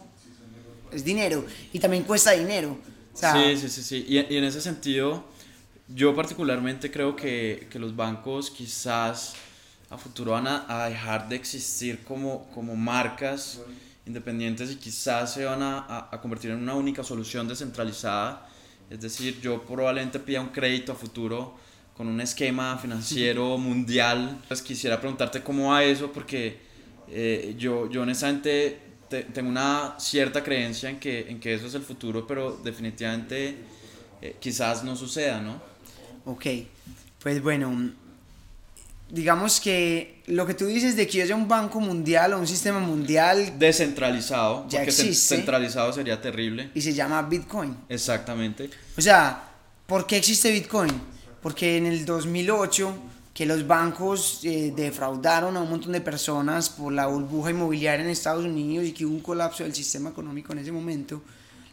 es 0.92 1.05
dinero 1.05 1.44
y 1.72 1.78
también 1.80 2.05
cuesta 2.05 2.32
dinero. 2.32 2.78
O 3.14 3.18
sea, 3.18 3.32
sí, 3.34 3.57
sí, 3.57 3.68
sí, 3.68 3.82
sí. 3.82 4.07
Y, 4.09 4.18
y 4.34 4.36
en 4.36 4.44
ese 4.44 4.61
sentido, 4.61 5.24
yo 5.88 6.14
particularmente 6.14 6.90
creo 6.90 7.16
que, 7.16 7.68
que 7.70 7.78
los 7.78 7.97
bancos 7.97 8.51
quizás 8.51 9.34
a 9.88 9.97
futuro 9.97 10.32
van 10.32 10.47
a, 10.47 10.66
a 10.84 10.88
dejar 10.88 11.28
de 11.28 11.36
existir 11.36 12.03
como, 12.05 12.47
como 12.55 12.76
marcas 12.76 13.61
independientes 14.07 14.70
y 14.70 14.76
quizás 14.76 15.32
se 15.34 15.44
van 15.44 15.62
a, 15.62 15.78
a- 15.78 16.09
a 16.12 16.20
convertir 16.20 16.51
en 16.51 16.59
una 16.59 16.74
única 16.74 17.03
solución 17.03 17.49
descentralizada. 17.49 18.49
Es 18.90 19.01
decir, 19.01 19.40
yo 19.40 19.62
probablemente 19.62 20.18
pida 20.20 20.40
un 20.40 20.49
crédito 20.49 20.92
a 20.92 20.94
futuro 20.94 21.57
con 21.97 22.09
un 22.09 22.20
esquema 22.20 22.76
financiero 22.82 23.57
mundial. 23.59 24.42
Pues 24.49 24.62
quisiera 24.62 25.01
preguntarte 25.01 25.42
cómo 25.42 25.70
va 25.70 25.82
eso 25.84 26.12
porque 26.12 26.59
eh, 27.09 27.55
yo, 27.59 27.88
yo 27.90 28.03
honestamente 28.03 28.78
te- 29.09 29.22
tengo 29.24 29.49
una 29.49 29.94
cierta 29.99 30.42
creencia 30.42 30.90
en 30.90 30.99
que, 31.01 31.28
en 31.30 31.38
que 31.40 31.55
eso 31.55 31.66
es 31.68 31.74
el 31.74 31.82
futuro, 31.82 32.26
pero 32.26 32.57
definitivamente 32.62 33.57
eh, 34.20 34.36
quizás 34.40 34.82
no 34.84 34.97
suceda, 34.97 35.40
¿no? 35.40 35.61
Ok, 36.24 36.44
pues 37.22 37.40
bueno, 37.42 37.92
digamos 39.09 39.61
que 39.61 40.22
lo 40.26 40.44
que 40.47 40.55
tú 40.55 40.66
dices 40.66 40.97
de 40.97 41.07
que 41.07 41.22
haya 41.22 41.36
un 41.36 41.47
banco 41.47 41.78
mundial 41.80 42.32
o 42.32 42.38
un 42.40 42.47
sistema 42.49 42.80
mundial 42.80 43.57
Descentralizado, 43.59 44.66
Ya 44.68 44.78
porque 44.80 44.90
existe. 44.90 45.36
centralizado 45.36 45.92
sería 45.92 46.20
terrible. 46.20 46.70
y 46.74 46.80
se 46.80 46.92
llama 46.92 47.22
Bitcoin. 47.22 47.76
Exactamente. 47.88 48.68
O 48.99 49.01
sea, 49.01 49.49
¿por 49.86 50.07
qué 50.07 50.16
existe 50.16 50.51
Bitcoin? 50.51 50.90
Porque 51.47 51.76
en 51.76 51.86
el 51.86 52.05
2008, 52.05 52.92
que 53.32 53.47
los 53.47 53.64
bancos 53.68 54.40
eh, 54.42 54.72
defraudaron 54.74 55.57
a 55.57 55.61
un 55.61 55.70
montón 55.70 55.92
de 55.92 56.01
personas 56.01 56.68
por 56.68 56.92
la 56.92 57.07
burbuja 57.07 57.51
inmobiliaria 57.53 58.05
en 58.05 58.11
Estados 58.11 58.44
Unidos 58.44 58.84
y 58.84 58.90
que 58.90 59.07
hubo 59.07 59.14
un 59.14 59.20
colapso 59.20 59.62
del 59.62 59.72
sistema 59.72 60.11
económico 60.11 60.53
en 60.53 60.59
ese 60.59 60.72
momento, 60.72 61.22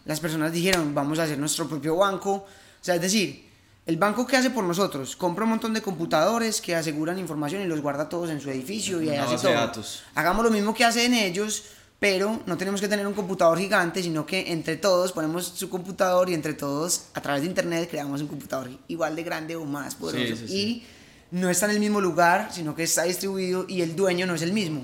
las 0.06 0.20
personas 0.20 0.52
dijeron, 0.52 0.94
vamos 0.94 1.18
a 1.18 1.24
hacer 1.24 1.40
nuestro 1.40 1.68
propio 1.68 1.96
banco. 1.96 2.34
O 2.34 2.46
sea, 2.82 2.94
es 2.94 3.02
decir, 3.02 3.50
el 3.88 3.98
banco 3.98 4.28
que 4.28 4.38
hace 4.38 4.52
por 4.52 4.64
nosotros, 4.64 5.16
compra 5.16 5.44
un 5.44 5.50
montón 5.50 5.74
de 5.74 5.82
computadores 5.82 6.62
que 6.62 6.76
aseguran 6.76 7.18
información 7.18 7.64
y 7.64 7.66
los 7.66 7.82
guarda 7.82 8.08
todos 8.08 8.30
en 8.30 8.40
su 8.42 8.52
edificio 8.52 9.02
y 9.02 9.08
Una 9.08 9.24
hace 9.24 9.38
todo. 9.38 9.54
datos. 9.54 10.04
Hagamos 10.14 10.46
lo 10.46 10.52
mismo 10.52 10.76
que 10.76 10.86
hacen 10.86 11.16
ellos, 11.16 11.64
pero 12.04 12.42
no 12.46 12.58
tenemos 12.58 12.82
que 12.82 12.90
tener 12.90 13.08
un 13.08 13.14
computador 13.14 13.58
gigante, 13.58 14.04
sino 14.04 14.26
que 14.26 14.52
entre 14.52 14.76
todos 14.76 15.14
ponemos 15.14 15.46
su 15.56 15.70
computador 15.70 16.30
y 16.30 16.34
entre 16.34 16.54
todos, 16.54 17.06
a 17.14 17.22
través 17.22 17.44
de 17.44 17.48
internet, 17.48 17.88
creamos 17.90 18.20
un 18.20 18.28
computador 18.28 18.70
igual 18.90 19.16
de 19.16 19.24
grande 19.24 19.56
o 19.56 19.64
más 19.64 19.96
poderoso. 19.96 20.36
Sí, 20.36 20.42
sí, 20.42 20.48
sí. 20.50 20.58
Y 20.58 20.84
no 21.32 21.50
está 21.50 21.68
en 21.68 21.72
el 21.72 21.80
mismo 21.80 22.02
lugar, 22.02 22.50
sino 22.52 22.76
que 22.76 22.84
está 22.84 23.04
distribuido 23.04 23.66
y 23.70 23.82
el 23.84 23.96
dueño 23.96 24.26
no 24.28 24.36
es 24.36 24.42
el 24.42 24.52
mismo. 24.52 24.84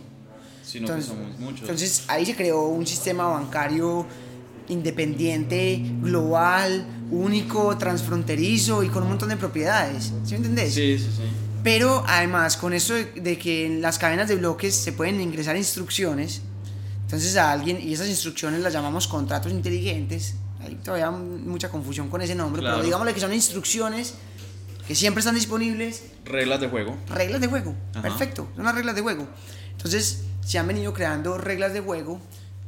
Sino 0.64 0.88
Entonces, 0.88 1.12
que 1.12 1.18
somos 1.18 1.40
muchos. 1.40 1.60
entonces 1.60 2.04
ahí 2.08 2.26
se 2.26 2.38
creó 2.38 2.68
un 2.70 2.88
sistema 2.88 3.26
bancario 3.26 4.06
independiente, 4.70 5.84
global, 6.02 6.86
único, 7.12 7.78
transfronterizo 7.78 8.82
y 8.82 8.88
con 8.88 9.04
un 9.04 9.10
montón 9.10 9.28
de 9.28 9.36
propiedades. 9.36 10.14
¿Sí 10.24 10.32
me 10.32 10.38
entendés? 10.38 10.74
sí, 10.74 10.98
sí, 10.98 11.04
sí. 11.18 11.24
Pero 11.66 12.02
además, 12.08 12.56
con 12.56 12.72
eso 12.72 12.94
de, 12.94 13.04
de 13.12 13.38
que 13.38 13.66
en 13.66 13.82
las 13.82 14.00
cadenas 14.00 14.30
de 14.30 14.38
bloques 14.38 14.74
se 14.74 14.94
pueden 14.94 15.20
ingresar 15.20 15.58
instrucciones, 15.58 16.44
entonces 17.10 17.36
a 17.38 17.51
alguien, 17.51 17.80
y 17.82 17.91
esas 17.91 18.07
instrucciones 18.07 18.62
las 18.62 18.72
llamamos 18.72 19.07
contratos 19.07 19.51
inteligentes, 19.51 20.36
hay 20.62 20.76
todavía 20.76 21.10
mucha 21.10 21.70
confusión 21.72 22.07
con 22.07 22.22
ese 22.22 22.36
nombre, 22.36 22.60
Claro. 22.62 22.76
pero 22.76 22.86
digámosle 22.86 23.16
que 23.16 23.20
son 23.20 23.34
instrucciones 23.34 24.14
que 24.88 24.93
siempre 24.93 25.22
están 25.22 25.34
disponibles, 25.34 26.03
Reglas 26.24 26.60
de 26.62 26.68
juego. 26.68 26.95
reglas 27.07 27.41
de 27.41 27.47
juego, 27.47 27.74
Ajá. 27.93 28.03
perfecto, 28.03 28.47
son 28.55 28.64
las 28.64 28.76
reglas 28.76 28.93
de 28.95 29.01
juego. 29.01 29.28
Entonces 29.72 30.22
se 30.45 30.60
han 30.60 30.68
venido 30.68 30.93
creando 30.93 31.36
reglas 31.39 31.74
de 31.74 31.80
juego 31.82 32.22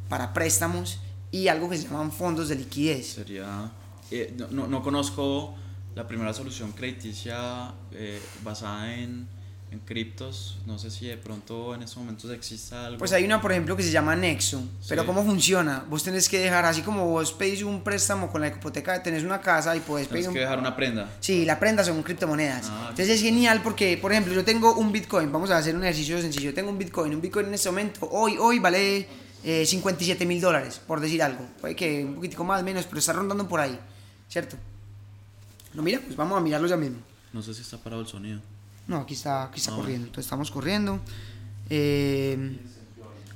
para 0.09 0.33
préstamos 0.33 0.99
y 1.29 1.47
algo 1.47 1.69
que 1.69 1.77
se 1.77 1.83
llaman 1.87 2.11
fondos 2.11 2.49
de 2.49 2.55
liquidez. 2.55 3.13
Sería. 3.13 3.71
eh, 4.09 4.33
no, 4.37 4.47
no, 4.49 4.67
no 4.67 4.81
conozco 4.81 5.53
la 5.93 6.07
primera 6.07 6.33
solución 6.33 6.71
crediticia 6.71 7.73
eh, 7.91 8.19
basada 8.43 8.91
en, 8.95 9.27
en 9.71 9.79
criptos. 9.79 10.57
No 10.65 10.77
sé 10.77 10.91
si 10.91 11.07
de 11.07 11.17
pronto 11.17 11.73
en 11.73 11.81
estos 11.81 11.97
momentos 11.97 12.29
exista 12.31 12.85
algo. 12.87 12.99
Pues 12.99 13.13
hay 13.13 13.23
una, 13.23 13.41
por 13.41 13.51
ejemplo, 13.51 13.75
que 13.77 13.83
se 13.83 13.91
llama 13.91 14.15
Nexo. 14.15 14.61
Pero. 14.87 15.05
¿cómo 15.05 15.23
funciona? 15.23 15.85
Vos 15.89 16.03
tenés 16.03 16.27
que 16.27 16.39
dejar, 16.39 16.65
así 16.65 16.81
como 16.81 17.07
vos 17.07 17.31
pedís 17.31 17.63
un 17.63 17.81
préstamo 17.81 18.29
con 18.29 18.41
la 18.41 18.49
hipoteca, 18.49 19.01
tenés 19.01 19.23
una 19.23 19.39
casa 19.39 19.75
y 19.75 19.79
puedes 19.79 20.09
Tienes 20.09 20.25
pedir 20.27 20.33
que 20.33 20.39
un... 20.39 20.43
dejar 20.43 20.59
una 20.59 20.75
prenda. 20.75 21.09
Sí, 21.21 21.45
la 21.45 21.57
prenda 21.57 21.83
son 21.83 22.03
criptomonedas. 22.03 22.67
Ah, 22.69 22.87
Entonces 22.89 23.09
es 23.15 23.21
genial 23.21 23.61
porque, 23.63 23.97
por 23.97 24.11
ejemplo, 24.11 24.33
yo 24.33 24.43
tengo 24.43 24.75
un 24.75 24.91
Bitcoin. 24.91 25.31
Vamos 25.31 25.49
a 25.51 25.57
hacer 25.57 25.73
un 25.75 25.83
ejercicio 25.83 26.21
sencillo. 26.21 26.49
Yo 26.49 26.53
tengo 26.53 26.69
un 26.69 26.77
Bitcoin. 26.77 27.15
Un 27.15 27.21
Bitcoin 27.21 27.47
en 27.47 27.53
este 27.53 27.69
momento, 27.69 28.07
hoy, 28.11 28.37
hoy 28.37 28.59
vale 28.59 29.07
eh, 29.43 29.65
57 29.65 30.25
mil 30.25 30.41
dólares, 30.41 30.81
por 30.85 30.99
decir 30.99 31.23
algo. 31.23 31.45
Puede 31.61 31.75
que 31.77 32.03
un 32.03 32.15
poquitico 32.15 32.43
más, 32.43 32.61
menos, 32.61 32.85
pero 32.85 32.99
está 32.99 33.13
rondando 33.13 33.47
por 33.47 33.61
ahí. 33.61 33.79
¿Cierto? 34.27 34.57
¿Lo 35.73 35.81
mira? 35.81 36.01
Pues 36.01 36.17
vamos 36.17 36.37
a 36.37 36.41
mirarlo 36.41 36.67
ya 36.67 36.75
mismo. 36.75 36.97
No 37.31 37.41
sé 37.41 37.53
si 37.53 37.61
está 37.61 37.77
parado 37.77 38.01
el 38.01 38.07
sonido. 38.07 38.41
No, 38.87 38.97
aquí 38.97 39.13
está, 39.13 39.43
aquí 39.43 39.59
está 39.59 39.71
Ah, 39.73 39.75
corriendo. 39.77 40.07
Entonces 40.07 40.25
estamos 40.25 40.51
corriendo. 40.51 40.99
Eh, 41.69 42.57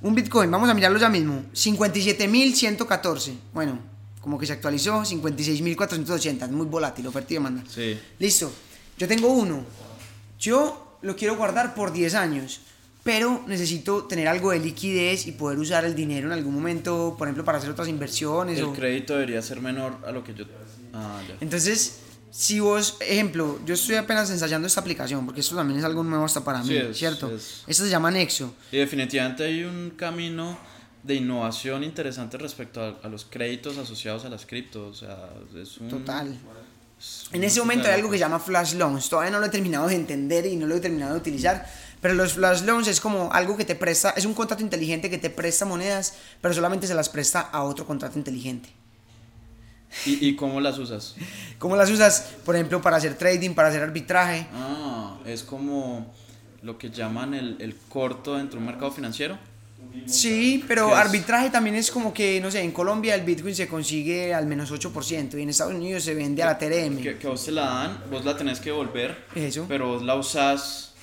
un 0.01 0.13
Bitcoin, 0.15 0.51
vamos 0.51 0.69
a 0.69 0.73
mirarlo 0.73 0.99
ya 0.99 1.09
mismo. 1.09 1.43
57.114. 1.53 3.33
Bueno, 3.53 3.79
como 4.21 4.37
que 4.37 4.45
se 4.45 4.53
actualizó. 4.53 5.01
56.480. 5.03 6.43
Es 6.45 6.51
muy 6.51 6.65
volátil, 6.65 7.07
oferta 7.07 7.33
y 7.33 7.35
demanda. 7.35 7.63
Sí. 7.67 7.97
Listo. 8.19 8.51
Yo 8.97 9.07
tengo 9.07 9.29
uno. 9.29 9.63
Yo 10.39 10.97
lo 11.01 11.15
quiero 11.15 11.35
guardar 11.37 11.73
por 11.75 11.91
10 11.91 12.15
años. 12.15 12.61
Pero 13.03 13.43
necesito 13.45 14.05
tener 14.05 14.27
algo 14.27 14.49
de 14.49 14.57
liquidez 14.59 15.27
y 15.27 15.31
poder 15.33 15.59
usar 15.59 15.85
el 15.85 15.93
dinero 15.93 16.25
en 16.27 16.33
algún 16.33 16.55
momento, 16.55 17.13
por 17.15 17.27
ejemplo, 17.27 17.45
para 17.45 17.59
hacer 17.59 17.69
otras 17.69 17.87
inversiones. 17.87 18.57
El 18.57 18.65
o... 18.65 18.73
crédito 18.73 19.13
debería 19.13 19.43
ser 19.43 19.61
menor 19.61 19.97
a 20.07 20.11
lo 20.11 20.23
que 20.23 20.33
yo. 20.33 20.45
Ah, 20.91 21.21
ya. 21.27 21.35
Entonces, 21.39 21.99
si 22.38 22.59
vos, 22.59 22.97
ejemplo, 22.99 23.59
yo 23.65 23.75
estoy 23.75 23.95
apenas 23.95 24.29
ensayando 24.29 24.67
esta 24.67 24.81
aplicación, 24.81 25.25
porque 25.25 25.39
esto 25.39 25.55
también 25.55 25.79
es 25.79 25.86
algo 25.86 26.03
nuevo 26.03 26.25
hasta 26.25 26.43
para 26.43 26.61
Sí, 26.63 26.69
mí, 26.71 26.77
es- 26.77 26.97
¿cierto? 26.97 27.33
es- 27.33 27.63
Esto 27.65 27.83
se 27.86 27.89
llama 27.89 28.11
Nexo. 28.11 28.53
Y 28.73 28.77
definitivamente 28.77 29.45
hay 29.45 29.63
un 29.63 29.91
camino 29.91 30.57
de 31.01 31.15
innovación 31.15 31.83
interesante 31.83 32.38
respecto 32.38 32.81
a, 32.81 32.97
a 33.03 33.07
los 33.09 33.23
créditos 33.25 33.77
asociados 33.77 34.25
a 34.25 34.29
las 34.29 34.45
criptos. 34.45 34.97
O 34.97 35.05
sea, 35.05 35.29
es 35.61 35.77
un. 35.77 35.88
Total. 35.88 36.38
es 36.99 37.25
En 37.31 37.43
ese 37.43 37.59
momento 37.59 37.88
hay 37.88 37.93
algo 37.93 38.09
que 38.09 38.17
se 38.17 38.21
llama 38.21 38.39
flash 38.39 38.73
loans. 38.73 39.07
Todavía 39.07 39.31
no 39.31 39.39
lo 39.39 39.45
he 39.45 39.49
terminado 39.49 39.88
de 39.88 39.95
entender 39.95 40.45
y 40.45 40.55
no 40.57 40.65
lo 40.67 40.75
he 40.75 40.79
terminado 40.81 41.13
de 41.13 41.19
utilizar. 41.19 41.65
Pero 42.01 42.15
los 42.15 42.33
flash 42.33 42.63
loans 42.63 42.88
es 42.88 42.99
como 42.99 43.31
algo 43.31 43.55
que 43.55 43.65
te 43.65 43.75
presta, 43.75 44.09
es 44.11 44.25
un 44.25 44.33
contrato 44.33 44.61
inteligente 44.61 45.09
que 45.09 45.17
te 45.17 45.29
presta 45.29 45.63
monedas, 45.65 46.15
pero 46.41 46.53
solamente 46.53 46.86
se 46.86 46.93
las 46.95 47.07
presta 47.09 47.39
a 47.39 47.63
otro 47.63 47.86
contrato 47.88 48.17
inteligente. 48.17 48.69
¿Y, 50.05 50.27
¿Y 50.29 50.36
cómo 50.36 50.59
las 50.59 50.77
usas? 50.77 51.15
¿Cómo 51.57 51.75
las 51.75 51.89
usas? 51.89 52.33
Por 52.43 52.55
ejemplo, 52.55 52.81
para 52.81 52.97
hacer 52.97 53.15
trading, 53.17 53.51
para 53.51 53.69
hacer 53.69 53.81
arbitraje. 53.81 54.47
Ah, 54.53 55.17
es 55.25 55.43
como 55.43 56.13
lo 56.61 56.77
que 56.77 56.89
llaman 56.89 57.33
el, 57.33 57.57
el 57.59 57.75
corto 57.89 58.36
dentro 58.36 58.59
de 58.59 58.65
un 58.65 58.71
mercado 58.71 58.91
financiero. 58.91 59.38
Sí, 60.07 60.63
pero 60.67 60.93
arbitraje 60.95 61.49
también 61.49 61.75
es 61.75 61.89
como 61.89 62.13
que, 62.13 62.41
no 62.41 62.51
sé, 62.51 62.61
en 62.61 62.71
Colombia 62.71 63.15
el 63.15 63.21
Bitcoin 63.21 63.55
se 63.55 63.67
consigue 63.67 64.33
al 64.33 64.45
menos 64.45 64.71
8% 64.71 65.38
y 65.38 65.41
en 65.41 65.49
Estados 65.49 65.73
Unidos 65.73 66.03
se 66.03 66.13
vende 66.13 66.43
a 66.43 66.47
la 66.47 66.57
TRM. 66.57 66.97
Que, 67.01 67.17
que 67.17 67.27
vos 67.27 67.45
te 67.45 67.51
la 67.51 67.65
dan, 67.65 68.03
vos 68.11 68.25
la 68.25 68.36
tenés 68.36 68.59
que 68.59 68.71
devolver, 68.71 69.25
Eso. 69.36 69.65
pero 69.67 69.88
vos 69.88 70.03
la 70.03 70.15
usás 70.15 70.93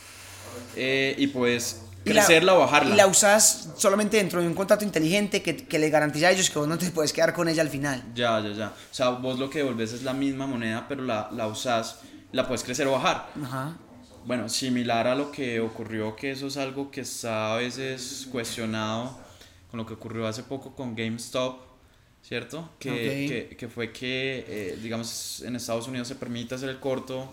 eh, 0.77 1.15
y 1.17 1.29
puedes 1.29 1.83
Y 2.05 2.13
la- 2.13 2.25
crecerla 2.25 2.55
o 2.55 2.59
bajarla. 2.61 2.95
Y 2.95 2.97
la 2.97 3.07
usas 3.07 3.71
solamente 3.77 4.17
dentro 4.17 4.41
de 4.41 4.47
un 4.49 4.55
contrato 4.55 4.85
inteligente 4.85 5.43
que, 5.43 5.57
que 5.57 5.79
le 5.79 5.89
garantiza 5.91 6.29
a 6.29 6.31
ellos 6.33 6.51
que 6.51 6.59
vos 6.59 6.67
no 6.69 6.77
te 6.79 6.91
puedes 6.91 7.13
quedar 7.13 7.33
con 7.33 7.49
ella 7.49 7.63
al 7.63 7.69
final. 7.69 8.03
Ya, 8.15 8.41
ya, 8.41 8.51
ya. 8.53 8.69
O 8.69 8.95
sea, 8.95 9.11
vos 9.11 9.39
lo 9.39 9.49
que 9.49 9.59
devolves 9.59 9.93
es 9.93 10.03
la 10.03 10.13
misma 10.13 10.47
moneda, 10.47 10.87
pero 10.89 11.03
la, 11.05 11.29
la 11.33 11.47
usás, 11.47 12.01
la 12.33 12.47
puedes 12.47 12.65
crecer 12.65 12.87
o 12.89 12.93
bajar. 12.93 13.29
Ajá. 13.43 13.77
Bueno, 14.25 14.49
similar 14.49 15.07
a 15.09 15.15
lo 15.15 15.31
que 15.33 15.61
ocurrió, 15.61 16.15
que 16.17 16.31
eso 16.33 16.47
es 16.47 16.57
algo 16.57 16.91
que 16.91 17.01
está 17.03 17.55
a 17.55 17.57
veces 17.57 18.29
cuestionado 18.31 19.19
con 19.71 19.79
lo 19.79 19.87
que 19.87 19.95
ocurrió 19.95 20.27
hace 20.29 20.43
poco 20.45 20.75
con 20.77 20.95
GameStop, 20.95 21.61
¿cierto? 22.23 22.69
Que, 22.79 22.91
Ok. 22.91 22.97
que, 23.51 23.57
que 23.57 23.69
fue 23.69 23.91
que, 23.93 24.45
eh, 24.47 24.79
digamos, 24.83 25.43
en 25.45 25.57
Estados 25.57 25.89
Unidos 25.89 26.07
se 26.09 26.15
permite 26.15 26.55
hacer 26.55 26.69
el 26.69 26.79
corto. 26.79 27.29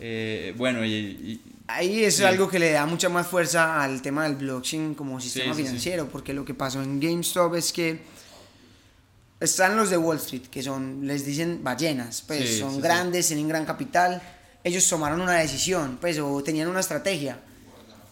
eh, 0.00 0.54
bueno, 0.56 0.84
y, 0.84 0.90
y- 0.92 1.40
Ahí 1.68 2.04
es 2.04 2.16
Sí. 2.16 2.24
algo 2.24 2.48
que 2.48 2.58
le 2.58 2.70
da 2.72 2.86
mucha 2.86 3.08
más 3.08 3.26
fuerza 3.26 3.82
al 3.82 4.00
tema 4.02 4.24
del 4.24 4.36
blockchain 4.36 4.94
como 4.94 5.20
sistema 5.20 5.52
sí, 5.54 5.60
sí. 5.62 5.66
financiero, 5.66 6.08
porque 6.08 6.32
lo 6.32 6.44
que 6.44 6.54
pasó 6.54 6.82
en 6.82 7.00
GameStop 7.00 7.54
es 7.56 7.72
que 7.72 8.00
están 9.40 9.76
los 9.76 9.90
de 9.90 9.96
Wall 9.98 10.16
Street, 10.18 10.42
que 10.50 10.62
son, 10.62 11.06
les 11.06 11.26
dicen 11.26 11.60
ballenas, 11.62 12.22
pues 12.26 12.58
son 12.58 12.80
grandes, 12.80 13.26
tienen 13.26 13.48
gran 13.48 13.64
capital, 13.66 14.22
ellos 14.64 14.88
tomaron 14.88 15.20
una 15.20 15.34
decisión, 15.34 15.98
pues, 16.00 16.18
o 16.18 16.42
tenían 16.42 16.68
una 16.68 16.80
estrategia. 16.80 17.40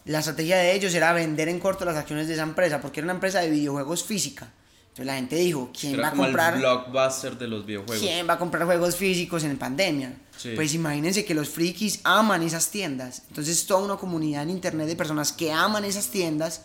La 0.04 0.18
estrategia 0.18 0.56
de 0.58 0.74
ellos 0.74 0.92
era 0.94 1.12
vender 1.12 1.48
en 1.48 1.58
corto 1.60 1.84
las 1.84 1.96
acciones 1.96 2.28
de 2.28 2.34
esa 2.34 2.42
empresa, 2.42 2.80
porque 2.80 3.00
era 3.00 3.06
una 3.06 3.14
empresa 3.14 3.40
de 3.40 3.48
videojuegos 3.50 4.04
física, 4.04 4.48
Entonces 4.94 5.06
la 5.06 5.14
gente 5.16 5.34
dijo, 5.34 5.70
¿quién 5.78 5.94
Era 5.94 6.02
va 6.02 6.08
a 6.08 6.10
como 6.12 6.22
comprar? 6.22 6.54
el 6.54 6.60
blockbuster 6.60 7.36
de 7.36 7.48
los 7.48 7.66
videojuegos. 7.66 7.98
¿Quién 8.00 8.28
va 8.28 8.34
a 8.34 8.38
comprar 8.38 8.64
juegos 8.64 8.94
físicos 8.94 9.42
en 9.42 9.58
pandemia? 9.58 10.14
Sí. 10.36 10.52
Pues 10.54 10.72
imagínense 10.72 11.24
que 11.24 11.34
los 11.34 11.48
frikis 11.48 11.98
aman 12.04 12.44
esas 12.44 12.70
tiendas. 12.70 13.22
Entonces 13.28 13.66
toda 13.66 13.82
una 13.84 13.96
comunidad 13.96 14.44
en 14.44 14.50
internet 14.50 14.86
de 14.86 14.94
personas 14.94 15.32
que 15.32 15.50
aman 15.52 15.84
esas 15.84 16.06
tiendas 16.08 16.62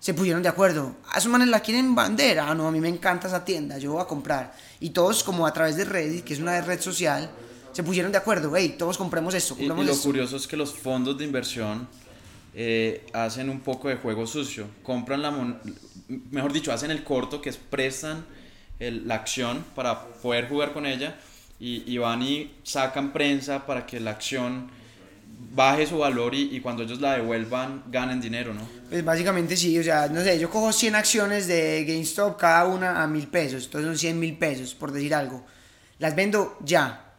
se 0.00 0.12
pusieron 0.12 0.42
de 0.42 0.48
acuerdo. 0.48 0.96
A 1.12 1.18
esos 1.18 1.30
manes 1.30 1.46
la 1.46 1.60
quieren 1.60 1.94
bandera. 1.94 2.50
Ah, 2.50 2.54
no, 2.56 2.66
a 2.66 2.72
mí 2.72 2.80
me 2.80 2.88
encanta 2.88 3.28
esa 3.28 3.44
tienda, 3.44 3.78
yo 3.78 3.92
voy 3.92 4.02
a 4.02 4.06
comprar. 4.06 4.52
Y 4.80 4.90
todos 4.90 5.22
como 5.22 5.46
a 5.46 5.52
través 5.52 5.76
de 5.76 5.84
Reddit, 5.84 6.24
que 6.24 6.34
es 6.34 6.40
una 6.40 6.60
red 6.62 6.80
social, 6.80 7.30
se 7.70 7.84
pusieron 7.84 8.10
de 8.10 8.18
acuerdo. 8.18 8.56
Hey, 8.56 8.74
todos 8.76 8.98
compremos 8.98 9.34
esto, 9.34 9.54
Y, 9.56 9.66
y 9.66 9.68
compremos 9.68 9.86
lo 9.86 9.92
esto. 9.92 10.04
curioso 10.08 10.36
es 10.36 10.48
que 10.48 10.56
los 10.56 10.72
fondos 10.74 11.16
de 11.16 11.24
inversión 11.24 11.86
eh, 12.54 13.06
hacen 13.12 13.48
un 13.50 13.60
poco 13.60 13.88
de 13.88 13.96
juego 13.96 14.26
sucio. 14.26 14.66
Compran 14.82 15.22
la 15.22 15.30
mon- 15.30 15.58
mejor 16.30 16.52
dicho, 16.52 16.72
hacen 16.72 16.90
el 16.90 17.02
corto, 17.04 17.40
que 17.40 17.48
es 17.50 17.56
prestan 17.56 18.24
el- 18.78 19.06
la 19.08 19.14
acción 19.16 19.64
para 19.74 20.06
poder 20.06 20.48
jugar 20.48 20.72
con 20.72 20.84
ella 20.86 21.16
y, 21.60 21.82
y 21.90 21.98
van 21.98 22.22
y 22.22 22.52
sacan 22.64 23.12
prensa 23.12 23.64
para 23.66 23.86
que 23.86 24.00
la 24.00 24.10
acción 24.12 24.70
baje 25.54 25.86
su 25.86 25.98
valor 25.98 26.34
y, 26.34 26.54
y 26.54 26.60
cuando 26.60 26.82
ellos 26.82 27.00
la 27.00 27.14
devuelvan 27.16 27.84
ganen 27.88 28.20
dinero, 28.20 28.52
¿no? 28.54 28.62
Pues 28.90 29.04
básicamente 29.04 29.56
sí, 29.56 29.78
o 29.78 29.82
sea, 29.82 30.08
no 30.08 30.22
sé, 30.22 30.38
yo 30.38 30.48
cojo 30.50 30.72
100 30.72 30.94
acciones 30.94 31.46
de 31.46 31.84
GameStop, 31.84 32.38
cada 32.38 32.66
una 32.66 33.02
a 33.02 33.06
mil 33.06 33.26
pesos, 33.28 33.64
entonces 33.64 33.86
son 33.88 33.98
100 33.98 34.18
mil 34.20 34.36
pesos, 34.36 34.74
por 34.74 34.92
decir 34.92 35.14
algo. 35.14 35.44
Las 35.98 36.14
vendo 36.16 36.58
ya. 36.64 37.12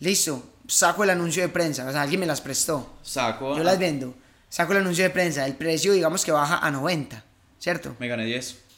Listo, 0.00 0.42
saco 0.66 1.04
el 1.04 1.10
anuncio 1.10 1.42
de 1.42 1.48
prensa, 1.48 1.86
o 1.86 1.92
sea, 1.92 2.02
alguien 2.02 2.20
me 2.20 2.26
las 2.26 2.40
prestó. 2.40 2.98
Saco, 3.02 3.56
Yo 3.56 3.64
las 3.64 3.78
vendo, 3.78 4.14
saco 4.48 4.72
el 4.72 4.78
anuncio 4.78 5.04
de 5.04 5.10
prensa, 5.10 5.46
el 5.46 5.54
precio 5.54 5.92
digamos 5.92 6.24
que 6.24 6.32
baja 6.32 6.58
a 6.58 6.70
90, 6.70 7.24
¿cierto? 7.58 7.96
me 7.98 8.08
gané 8.08 8.24
10. 8.24 8.68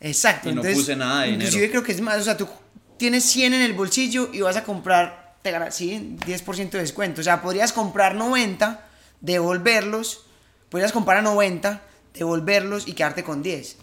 Exacto. 0.00 0.50
Y 0.50 0.54
no 0.54 0.60
entonces, 0.60 0.84
puse 0.84 0.96
nada 0.96 1.22
de 1.22 1.26
dinero. 1.28 1.44
Inclusive 1.44 1.70
creo 1.70 1.82
que 1.82 1.92
es 1.92 2.00
más, 2.00 2.20
o 2.20 2.24
sea, 2.24 2.36
tú 2.36 2.48
tienes 2.96 3.24
100 3.24 3.54
en 3.54 3.62
el 3.62 3.72
bolsillo 3.72 4.30
y 4.32 4.40
vas 4.40 4.56
a 4.56 4.64
comprar, 4.64 5.36
te 5.42 5.50
ganas, 5.50 5.74
sí, 5.74 6.16
10% 6.26 6.70
de 6.70 6.78
descuento. 6.78 7.20
O 7.20 7.24
sea, 7.24 7.42
podrías 7.42 7.72
comprar 7.72 8.14
90, 8.14 8.86
devolverlos, 9.20 10.24
podrías 10.68 10.92
comprar 10.92 11.18
a 11.18 11.22
90, 11.22 11.82
devolverlos 12.14 12.88
y 12.88 12.92
quedarte 12.92 13.24
con 13.24 13.42
10. 13.42 13.78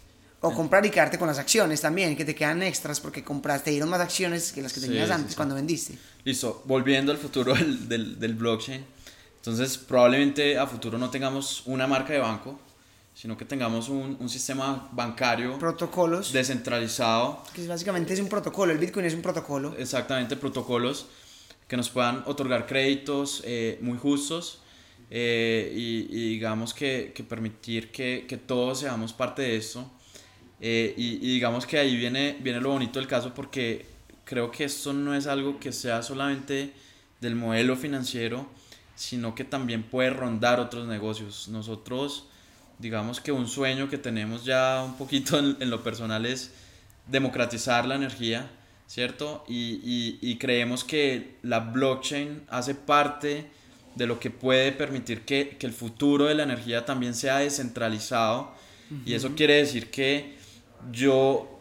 O 0.46 0.54
comprar 0.54 0.86
y 0.86 0.90
quedarte 0.90 1.18
con 1.18 1.30
las 1.30 1.40
acciones 1.40 1.80
también, 1.80 2.18
que 2.18 2.26
te 2.26 2.36
quedan 2.36 2.62
extras 2.64 3.00
porque 3.00 3.24
compraste, 3.24 3.66
te 3.66 3.72
dieron 3.72 3.90
más 3.90 4.02
acciones 4.02 4.52
que 4.52 4.62
las 4.62 4.74
que 4.74 4.82
tenías 4.82 5.08
sí, 5.08 5.14
antes 5.14 5.32
sí. 5.32 5.36
cuando 5.38 5.56
vendiste. 5.56 5.98
Listo, 6.26 6.64
volviendo 6.66 7.14
al 7.14 7.18
futuro 7.18 7.54
del, 7.54 7.88
del, 7.88 8.20
del 8.20 8.34
blockchain. 8.34 8.86
Entonces, 9.44 9.78
probablemente 9.78 10.58
a 10.58 10.66
futuro 10.66 10.98
no 10.98 11.10
tengamos 11.10 11.64
una 11.66 11.86
marca 11.86 12.14
de 12.14 12.20
banco, 12.20 12.58
sino 13.14 13.36
que 13.36 13.44
tengamos 13.44 13.90
un, 13.90 14.16
un 14.18 14.30
sistema 14.30 14.88
bancario 14.94 15.60
Protocolos, 15.60 16.32
descentralizado, 16.32 17.44
que 17.54 17.68
básicamente 17.68 18.14
es 18.14 18.22
un 18.22 18.30
protocolo, 18.30 18.72
el 18.72 18.78
Bitcoin 18.78 19.06
es 19.06 19.14
un 19.14 19.22
protocolo. 19.22 19.76
exactamente 19.78 20.38
protocolos 20.38 21.08
que 21.68 21.76
nos 21.76 21.90
puedan 21.90 22.24
otorgar 22.26 22.66
créditos 22.66 23.42
eh, 23.46 23.80
muy 23.82 23.98
justos 23.98 24.60
eh, 25.10 25.74
y, 25.76 26.08
y 26.10 26.30
digamos 26.30 26.74
que, 26.74 27.12
que 27.14 27.26
permitir 27.26 27.92
que, 27.92 28.26
que 28.26 28.38
todos 28.38 28.80
seamos 28.80 29.12
parte 29.12 29.42
de 29.42 29.58
esto. 29.58 29.92
Eh, 30.62 30.94
y, 30.96 31.16
y 31.16 31.34
digamos 31.34 31.66
que 31.66 31.78
ahí 31.80 31.98
viene, 31.98 32.38
viene 32.40 32.62
lo 32.62 32.70
bonito 32.70 32.98
del 32.98 33.10
caso 33.10 33.34
porque 33.34 33.86
creo 34.24 34.50
que 34.52 34.64
esto 34.64 34.94
no 34.94 35.14
es 35.14 35.28
algo 35.28 35.60
que 35.60 35.74
sea 35.74 36.02
solamente 36.02 36.72
del 37.20 37.36
modelo 37.36 37.76
financiero, 37.76 38.48
sino 38.96 39.36
que 39.36 39.44
también 39.44 39.84
puede 39.84 40.10
rondar 40.10 40.60
otros 40.60 40.88
negocios. 40.88 41.48
Nosotros, 41.50 42.28
digamos 42.80 43.20
que 43.20 43.32
un 43.32 43.48
sueño 43.48 43.90
que 43.90 43.98
tenemos 43.98 44.46
ya 44.46 44.84
un 44.86 44.98
poquito 44.98 45.40
en, 45.40 45.58
en 45.60 45.70
lo 45.70 45.84
personal 45.84 46.26
es 46.26 46.52
democratizar 47.08 47.86
la 47.86 47.96
energía, 47.96 48.50
¿cierto? 48.88 49.44
Y, 49.48 49.80
y, 49.84 50.20
y 50.22 50.38
creemos 50.38 50.84
que 50.84 51.38
la 51.42 51.60
blockchain 51.60 52.44
hace 52.50 52.76
parte 52.76 53.50
de 53.96 54.08
lo 54.08 54.20
que 54.20 54.32
puede 54.32 54.72
permitir 54.72 55.22
que, 55.22 55.58
que 55.58 55.68
el 55.68 55.74
futuro 55.74 56.26
de 56.26 56.36
la 56.36 56.44
energía 56.44 56.86
también 56.86 57.14
sea 57.14 57.38
descentralizado. 57.38 58.52
Y 59.06 59.14
eso 59.14 59.34
quiere 59.36 59.56
decir 59.56 59.90
que 59.90 60.36
yo, 60.92 61.60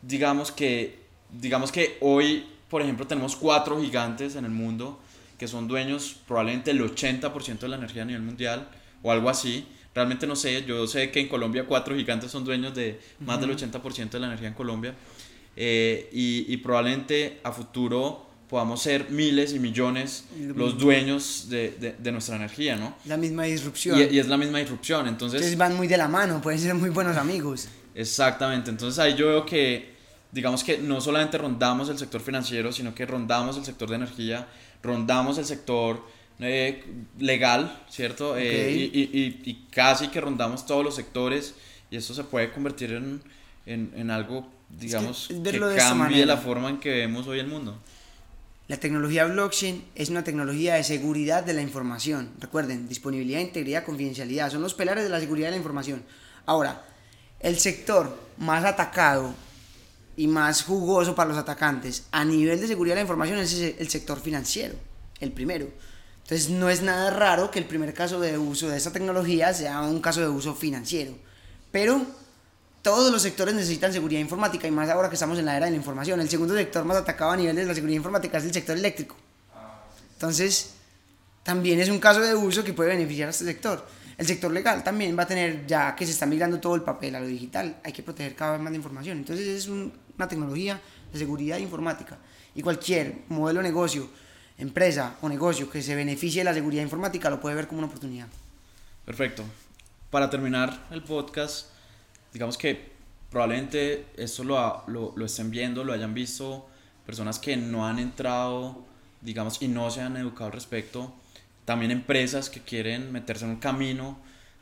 digamos 0.00 0.50
que, 0.50 0.98
digamos 1.30 1.70
que 1.70 1.96
hoy, 2.00 2.44
por 2.68 2.82
ejemplo, 2.82 3.06
tenemos 3.06 3.36
cuatro 3.36 3.80
gigantes 3.80 4.34
en 4.34 4.44
el 4.44 4.50
mundo 4.50 4.98
que 5.42 5.48
son 5.48 5.66
dueños 5.66 6.14
probablemente 6.28 6.72
del 6.72 6.80
80% 6.82 7.58
de 7.58 7.68
la 7.68 7.74
energía 7.74 8.02
a 8.02 8.04
nivel 8.04 8.22
mundial 8.22 8.68
o 9.02 9.10
algo 9.10 9.28
así. 9.28 9.66
Realmente 9.92 10.24
no 10.24 10.36
sé, 10.36 10.64
yo 10.64 10.86
sé 10.86 11.10
que 11.10 11.18
en 11.18 11.26
Colombia 11.26 11.64
cuatro 11.66 11.96
gigantes 11.96 12.30
son 12.30 12.44
dueños 12.44 12.76
de 12.76 13.00
más 13.18 13.40
del 13.40 13.50
80% 13.50 14.10
de 14.10 14.20
la 14.20 14.28
energía 14.28 14.46
en 14.46 14.54
Colombia. 14.54 14.94
Eh, 15.56 16.08
y, 16.12 16.44
y 16.46 16.56
probablemente 16.58 17.40
a 17.42 17.50
futuro 17.50 18.24
podamos 18.48 18.80
ser 18.82 19.10
miles 19.10 19.52
y 19.52 19.58
millones 19.58 20.26
los 20.54 20.78
dueños 20.78 21.48
de, 21.48 21.72
de, 21.72 21.96
de 21.98 22.12
nuestra 22.12 22.36
energía, 22.36 22.76
¿no? 22.76 22.94
La 23.06 23.16
misma 23.16 23.42
disrupción. 23.42 23.98
Y, 23.98 24.14
y 24.14 24.20
es 24.20 24.28
la 24.28 24.36
misma 24.36 24.60
disrupción, 24.60 25.08
entonces... 25.08 25.40
Entonces 25.40 25.58
van 25.58 25.76
muy 25.76 25.88
de 25.88 25.96
la 25.96 26.06
mano, 26.06 26.40
pueden 26.40 26.60
ser 26.60 26.72
muy 26.76 26.90
buenos 26.90 27.16
amigos. 27.16 27.66
Exactamente, 27.96 28.70
entonces 28.70 28.96
ahí 29.00 29.16
yo 29.16 29.26
veo 29.26 29.44
que, 29.44 29.96
digamos 30.30 30.62
que 30.62 30.78
no 30.78 31.00
solamente 31.00 31.36
rondamos 31.36 31.88
el 31.88 31.98
sector 31.98 32.20
financiero, 32.20 32.70
sino 32.70 32.94
que 32.94 33.06
rondamos 33.06 33.56
el 33.56 33.64
sector 33.64 33.88
de 33.88 33.96
energía, 33.96 34.46
rondamos 34.82 35.38
el 35.38 35.44
sector 35.44 36.04
eh, 36.40 36.82
legal, 37.18 37.80
¿cierto? 37.88 38.36
Eh, 38.36 38.88
Ok. 38.88 38.94
y, 38.94 39.00
y- 39.00 39.20
y- 39.44 39.50
y 39.50 39.66
casi 39.70 40.08
que 40.08 40.20
rondamos 40.20 40.66
todos 40.66 40.84
los 40.84 40.94
sectores 40.96 41.54
y 41.90 41.96
esto 41.96 42.14
se 42.14 42.24
puede 42.24 42.50
convertir 42.52 42.92
en, 42.92 43.22
en, 43.66 43.92
en 43.96 44.10
algo, 44.10 44.48
digamos, 44.70 45.30
es 45.30 45.38
que, 45.40 45.56
esta 45.56 45.76
cambie 45.76 46.26
la 46.26 46.36
forma 46.38 46.68
en 46.70 46.80
que 46.80 46.90
vemos 46.90 47.26
hoy 47.28 47.38
el 47.38 47.46
mundo. 47.46 47.78
La 48.68 48.78
tecnología 48.78 49.26
blockchain 49.26 49.84
es 49.94 50.08
una 50.08 50.24
tecnología 50.24 50.74
de 50.74 50.84
seguridad 50.84 51.44
de 51.44 51.52
la 51.52 51.60
información. 51.62 52.30
Recuerden, 52.40 52.88
disponibilidad, 52.88 53.40
integridad, 53.40 53.84
confidencialidad. 53.84 54.50
Son 54.50 54.62
los 54.62 54.72
pilares 54.74 55.04
de 55.04 55.10
la 55.10 55.20
seguridad 55.20 55.48
de 55.48 55.52
la 55.52 55.56
información. 55.58 56.02
Ahora, 56.46 56.82
el 57.40 57.58
sector 57.58 58.18
más 58.38 58.64
atacado 58.64 59.34
y 60.16 60.26
más 60.26 60.62
jugoso 60.62 61.14
para 61.14 61.30
los 61.30 61.38
atacantes 61.38 62.04
a 62.10 62.24
nivel 62.24 62.60
de 62.60 62.66
seguridad 62.66 62.94
de 62.94 63.00
la 63.00 63.02
información 63.02 63.38
es 63.38 63.54
el 63.54 63.88
sector 63.88 64.20
financiero, 64.20 64.74
el 65.20 65.32
primero. 65.32 65.68
Entonces 66.22 66.50
no 66.50 66.70
es 66.70 66.82
nada 66.82 67.10
raro 67.10 67.50
que 67.50 67.58
el 67.58 67.64
primer 67.64 67.92
caso 67.94 68.20
de 68.20 68.38
uso 68.38 68.68
de 68.68 68.76
esta 68.76 68.92
tecnología 68.92 69.52
sea 69.52 69.80
un 69.82 70.00
caso 70.00 70.20
de 70.20 70.28
uso 70.28 70.54
financiero. 70.54 71.14
Pero 71.70 72.06
todos 72.82 73.10
los 73.10 73.22
sectores 73.22 73.54
necesitan 73.54 73.92
seguridad 73.92 74.20
informática 74.20 74.66
y 74.66 74.70
más 74.70 74.88
ahora 74.90 75.08
que 75.08 75.14
estamos 75.14 75.38
en 75.38 75.46
la 75.46 75.56
era 75.56 75.66
de 75.66 75.72
la 75.72 75.76
información. 75.76 76.20
El 76.20 76.28
segundo 76.28 76.54
sector 76.54 76.84
más 76.84 76.96
atacado 76.96 77.32
a 77.32 77.36
nivel 77.36 77.56
de 77.56 77.64
la 77.64 77.74
seguridad 77.74 77.96
informática 77.96 78.38
es 78.38 78.44
el 78.44 78.52
sector 78.52 78.76
eléctrico. 78.76 79.16
Entonces, 80.14 80.74
también 81.42 81.80
es 81.80 81.88
un 81.88 81.98
caso 81.98 82.20
de 82.20 82.34
uso 82.34 82.62
que 82.62 82.72
puede 82.72 82.90
beneficiar 82.90 83.28
a 83.28 83.30
este 83.30 83.44
sector. 83.44 83.84
El 84.18 84.26
sector 84.26 84.52
legal 84.52 84.84
también 84.84 85.16
va 85.18 85.22
a 85.22 85.26
tener, 85.26 85.66
ya 85.66 85.96
que 85.96 86.04
se 86.06 86.12
está 86.12 86.26
migrando 86.26 86.60
todo 86.60 86.74
el 86.74 86.82
papel 86.82 87.14
a 87.14 87.20
lo 87.20 87.26
digital, 87.26 87.76
hay 87.84 87.92
que 87.92 88.02
proteger 88.02 88.34
cada 88.34 88.52
vez 88.52 88.60
más 88.60 88.70
de 88.72 88.76
información. 88.76 89.18
Entonces, 89.18 89.46
es 89.46 89.68
un- 89.68 89.92
una 90.16 90.28
tecnología 90.28 90.80
de 91.12 91.18
seguridad 91.18 91.58
informática. 91.58 92.18
Y 92.54 92.62
cualquier 92.62 93.22
modelo 93.28 93.60
de 93.60 93.68
negocio, 93.68 94.08
empresa 94.58 95.16
o 95.22 95.28
negocio 95.28 95.68
que 95.70 95.82
se 95.82 95.94
beneficie 95.94 96.40
de 96.40 96.44
la 96.44 96.54
seguridad 96.54 96.82
informática 96.82 97.30
lo 97.30 97.40
puede 97.40 97.54
ver 97.56 97.66
como 97.66 97.78
una 97.78 97.88
oportunidad. 97.88 98.28
Perfecto. 99.04 99.44
Para 100.10 100.28
terminar 100.28 100.86
el 100.90 101.02
podcast, 101.02 101.68
digamos 102.32 102.58
que 102.58 102.92
probablemente 103.30 104.06
esto 104.16 104.44
lo, 104.44 104.84
lo, 104.88 105.14
lo 105.16 105.24
estén 105.24 105.50
viendo, 105.50 105.84
lo 105.84 105.92
hayan 105.94 106.12
visto 106.12 106.68
personas 107.06 107.38
que 107.38 107.56
no 107.56 107.86
han 107.86 107.98
entrado, 107.98 108.84
digamos, 109.22 109.60
y 109.62 109.68
no 109.68 109.90
se 109.90 110.02
han 110.02 110.16
educado 110.18 110.46
al 110.46 110.52
respecto. 110.52 111.12
También 111.64 111.90
empresas 111.90 112.50
que 112.50 112.60
quieren 112.60 113.12
meterse 113.12 113.44
en 113.44 113.52
un 113.52 113.56
camino 113.58 114.18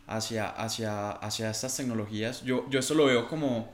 hacia, 0.06 0.48
hacia, 0.48 1.10
hacia 1.10 1.50
estas 1.50 1.76
tecnologías. 1.76 2.42
Yo, 2.42 2.68
yo 2.70 2.80
esto 2.80 2.94
lo 2.94 3.06
veo 3.06 3.28
como 3.28 3.72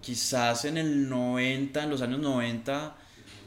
quizás 0.00 0.64
en 0.64 0.78
el 0.78 1.08
90, 1.08 1.84
en 1.84 1.90
los 1.90 2.00
años 2.02 2.20
90, 2.20 2.96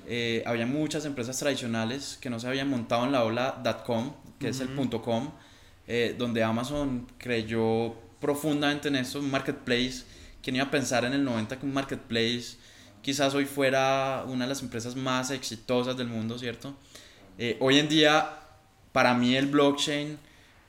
eh, 0.06 0.44
había 0.46 0.66
muchas 0.66 1.06
empresas 1.06 1.38
tradicionales 1.40 2.18
que 2.22 2.30
no 2.30 2.40
se 2.40 2.48
habían 2.48 2.70
montado 2.70 3.06
en 3.06 3.12
la 3.12 3.24
ola 3.24 3.64
.com, 3.86 4.14
que 4.40 4.50
es 4.50 4.60
el 4.60 4.70
punto 4.70 5.02
.com, 5.02 5.32
eh, 5.88 6.16
donde 6.18 6.44
Amazon 6.44 7.08
creyó 7.18 7.96
profundamente 8.20 8.90
en 8.90 8.98
esto, 8.98 9.20
un 9.20 9.32
marketplace. 9.32 10.04
¿Quién 10.42 10.58
iba 10.58 10.66
a 10.66 10.72
pensar 10.72 11.06
en 11.06 11.14
el 11.14 11.24
90 11.24 11.60
que 11.60 11.66
un 11.66 11.74
marketplace 11.74 12.58
quizás 13.02 13.34
hoy 13.34 13.46
fuera 13.46 14.24
una 14.28 14.46
de 14.46 14.50
las 14.50 14.62
empresas 14.62 14.96
más 14.96 15.32
exitosas 15.32 15.96
del 15.96 16.08
mundo, 16.08 16.38
¿cierto? 16.40 16.76
Eh, 17.38 17.58
hoy 17.60 17.80
en 17.80 17.90
día, 17.90 18.30
para 18.94 19.14
mí 19.14 19.36
el 19.36 19.48
blockchain 19.48 20.18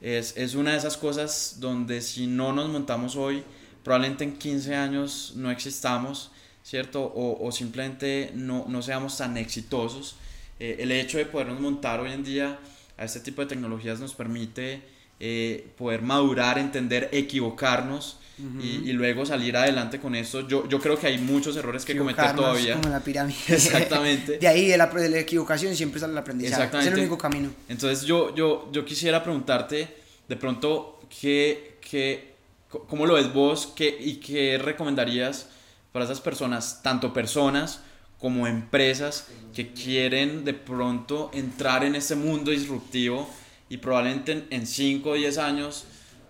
es, 0.01 0.37
es 0.37 0.57
una 0.57 0.73
de 0.73 0.79
esas 0.79 0.97
cosas 0.97 1.59
donde 1.61 2.01
si 2.01 2.27
no 2.27 2.53
nos 2.53 2.69
montamos 2.69 3.15
hoy, 3.15 3.45
probablemente 3.85 4.25
en 4.25 4.37
15 4.37 4.75
años 4.75 5.35
no 5.37 5.51
existamos, 5.51 6.33
¿cierto? 6.65 7.05
O, 7.05 7.47
o 7.47 7.53
simplemente 7.53 8.33
no, 8.35 8.65
no 8.69 8.83
seamos 8.83 9.17
tan 9.17 9.37
exitosos. 9.37 10.17
Eh, 10.59 10.79
el 10.81 10.91
hecho 10.91 11.19
de 11.19 11.27
podernos 11.27 11.61
montar 11.61 12.01
hoy 12.01 12.13
en 12.13 12.25
día 12.25 12.59
a 12.97 13.05
este 13.05 13.21
tipo 13.21 13.43
de 13.43 13.49
tecnologías 13.49 14.01
nos 14.01 14.15
permite 14.15 14.83
eh, 15.21 15.69
poder 15.77 16.03
madurar, 16.03 16.59
entender, 16.59 17.09
equivocarnos 17.13 18.19
y, 18.39 18.91
y, 18.91 18.93
luego 18.93 19.25
salir 19.25 19.57
adelante 19.57 20.01
con 20.01 20.15
esto. 20.17 20.47
Yo, 20.49 20.69
yo 20.69 20.81
creo 20.81 20.99
que 20.99 21.07
hay 21.07 21.19
muchos 21.19 21.57
errores 21.57 21.85
que 21.85 21.97
cometer 21.97 22.35
todavía. 22.35 22.75
Como 22.75 22.89
la 22.89 23.01
pirámide. 23.01 23.39
Exactamente. 23.49 24.39
de 24.39 24.49
ahí, 24.49 24.67
de 24.67 24.77
la, 24.77 24.87
de 24.87 25.09
la, 25.09 25.19
equivocación, 25.21 25.77
siempre 25.77 26.01
sale 26.01 26.13
el 26.13 26.19
aprendizaje. 26.19 26.63
Exactamente. 26.63 26.91
Es 26.91 26.95
el 26.95 27.01
único 27.01 27.17
camino. 27.17 27.51
Entonces, 27.69 28.05
yo, 28.05 28.35
yo, 28.35 28.69
yo 28.73 28.85
quisiera 28.85 29.23
preguntarte, 29.23 29.89
de 30.29 30.37
pronto, 30.37 31.01
¿qué, 31.21 31.79
qué, 31.89 32.35
¿cómo 32.69 33.07
lo 33.07 33.15
ves 33.15 33.33
vos 33.33 33.73
qué, 33.77 33.97
y 34.01 34.17
qué 34.17 34.59
recomendarías 34.59 35.49
para 35.93 36.05
esas 36.05 36.21
personas, 36.21 36.83
tanto 36.83 37.13
personas 37.13 37.83
como 38.19 38.47
empresas 38.47 39.29
que 39.55 39.73
quieren 39.73 40.45
de 40.45 40.55
pronto 40.55 41.31
entrar 41.35 41.85
en 41.85 41.95
este 41.95 42.17
mundo 42.17 42.51
disruptivo 42.51 43.29
y 43.69 43.77
probablemente 43.77 44.47
en 44.51 44.67
5 44.67 45.11
o 45.11 45.15
10 45.15 45.39
años 45.39 45.85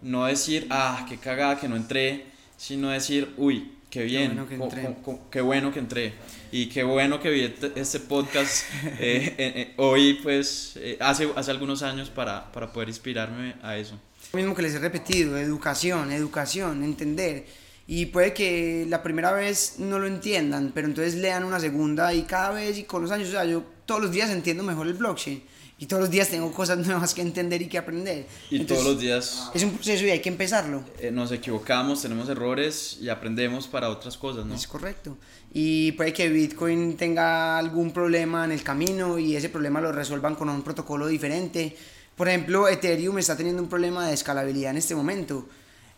no 0.04 0.26
decir, 0.26 0.66
ah, 0.70 1.06
qué 1.08 1.16
cagada 1.16 1.58
que 1.58 1.66
no 1.66 1.76
entré, 1.76 2.26
sino 2.58 2.90
decir, 2.90 3.32
uy, 3.38 3.72
qué 3.88 4.04
bien, 4.04 4.30
qué 4.30 4.34
bueno 4.34 4.48
que 4.48 4.54
entré, 4.54 4.96
qué 5.30 5.40
bueno 5.40 5.72
que 5.72 5.78
entré. 5.78 6.12
y 6.52 6.68
qué 6.68 6.84
bueno 6.84 7.18
que 7.20 7.30
vi 7.30 7.40
este, 7.44 7.72
este 7.74 8.00
podcast 8.00 8.64
eh, 8.84 9.34
eh, 9.38 9.52
eh, 9.56 9.74
hoy, 9.78 10.20
pues, 10.22 10.78
hace, 11.00 11.30
hace 11.34 11.50
algunos 11.50 11.82
años 11.82 12.10
para, 12.10 12.52
para 12.52 12.70
poder 12.70 12.90
inspirarme 12.90 13.54
a 13.62 13.78
eso. 13.78 13.98
Lo 14.34 14.38
mismo 14.38 14.54
que 14.54 14.62
les 14.62 14.74
he 14.74 14.78
repetido, 14.78 15.38
educación, 15.38 16.12
educación, 16.12 16.84
entender. 16.84 17.46
Y 17.86 18.06
puede 18.06 18.34
que 18.34 18.86
la 18.88 19.02
primera 19.02 19.32
vez 19.32 19.76
no 19.78 19.98
lo 19.98 20.06
entiendan, 20.06 20.72
pero 20.74 20.86
entonces 20.86 21.14
lean 21.14 21.44
una 21.44 21.60
segunda 21.60 22.12
y 22.12 22.22
cada 22.22 22.50
vez 22.50 22.78
y 22.78 22.84
con 22.84 23.02
los 23.02 23.10
años, 23.10 23.28
o 23.28 23.32
sea, 23.32 23.44
yo 23.44 23.62
todos 23.86 24.02
los 24.02 24.10
días 24.10 24.30
entiendo 24.30 24.62
mejor 24.62 24.86
el 24.86 24.94
blockchain 24.94 25.42
y 25.76 25.86
todos 25.86 26.02
los 26.02 26.10
días 26.10 26.28
tengo 26.28 26.52
cosas 26.52 26.78
nuevas 26.86 27.14
que 27.14 27.22
entender 27.22 27.60
y 27.62 27.66
que 27.66 27.78
aprender. 27.78 28.26
Y 28.48 28.60
todos 28.60 28.84
los 28.84 28.98
días... 28.98 29.50
Es 29.54 29.64
un 29.64 29.72
proceso 29.72 30.04
y 30.06 30.10
hay 30.10 30.20
que 30.20 30.28
empezarlo. 30.28 30.84
Eh, 31.00 31.10
nos 31.10 31.32
equivocamos, 31.32 32.00
tenemos 32.00 32.28
errores 32.28 32.98
y 33.00 33.08
aprendemos 33.08 33.66
para 33.66 33.90
otras 33.90 34.16
cosas, 34.16 34.46
¿no? 34.46 34.54
Es 34.54 34.68
correcto. 34.68 35.18
Y 35.52 35.92
puede 35.92 36.12
que 36.12 36.28
Bitcoin 36.28 36.96
tenga 36.96 37.58
algún 37.58 37.90
problema 37.90 38.44
en 38.44 38.52
el 38.52 38.62
camino 38.62 39.18
y 39.18 39.34
ese 39.34 39.48
problema 39.48 39.80
lo 39.80 39.90
resuelvan 39.90 40.36
con 40.36 40.48
un 40.48 40.62
protocolo 40.62 41.08
diferente. 41.08 41.76
Por 42.16 42.28
ejemplo, 42.28 42.68
Ethereum 42.68 43.18
está 43.18 43.36
teniendo 43.36 43.60
un 43.60 43.68
problema 43.68 44.06
de 44.06 44.14
escalabilidad 44.14 44.70
en 44.70 44.76
este 44.76 44.94
momento. 44.94 45.48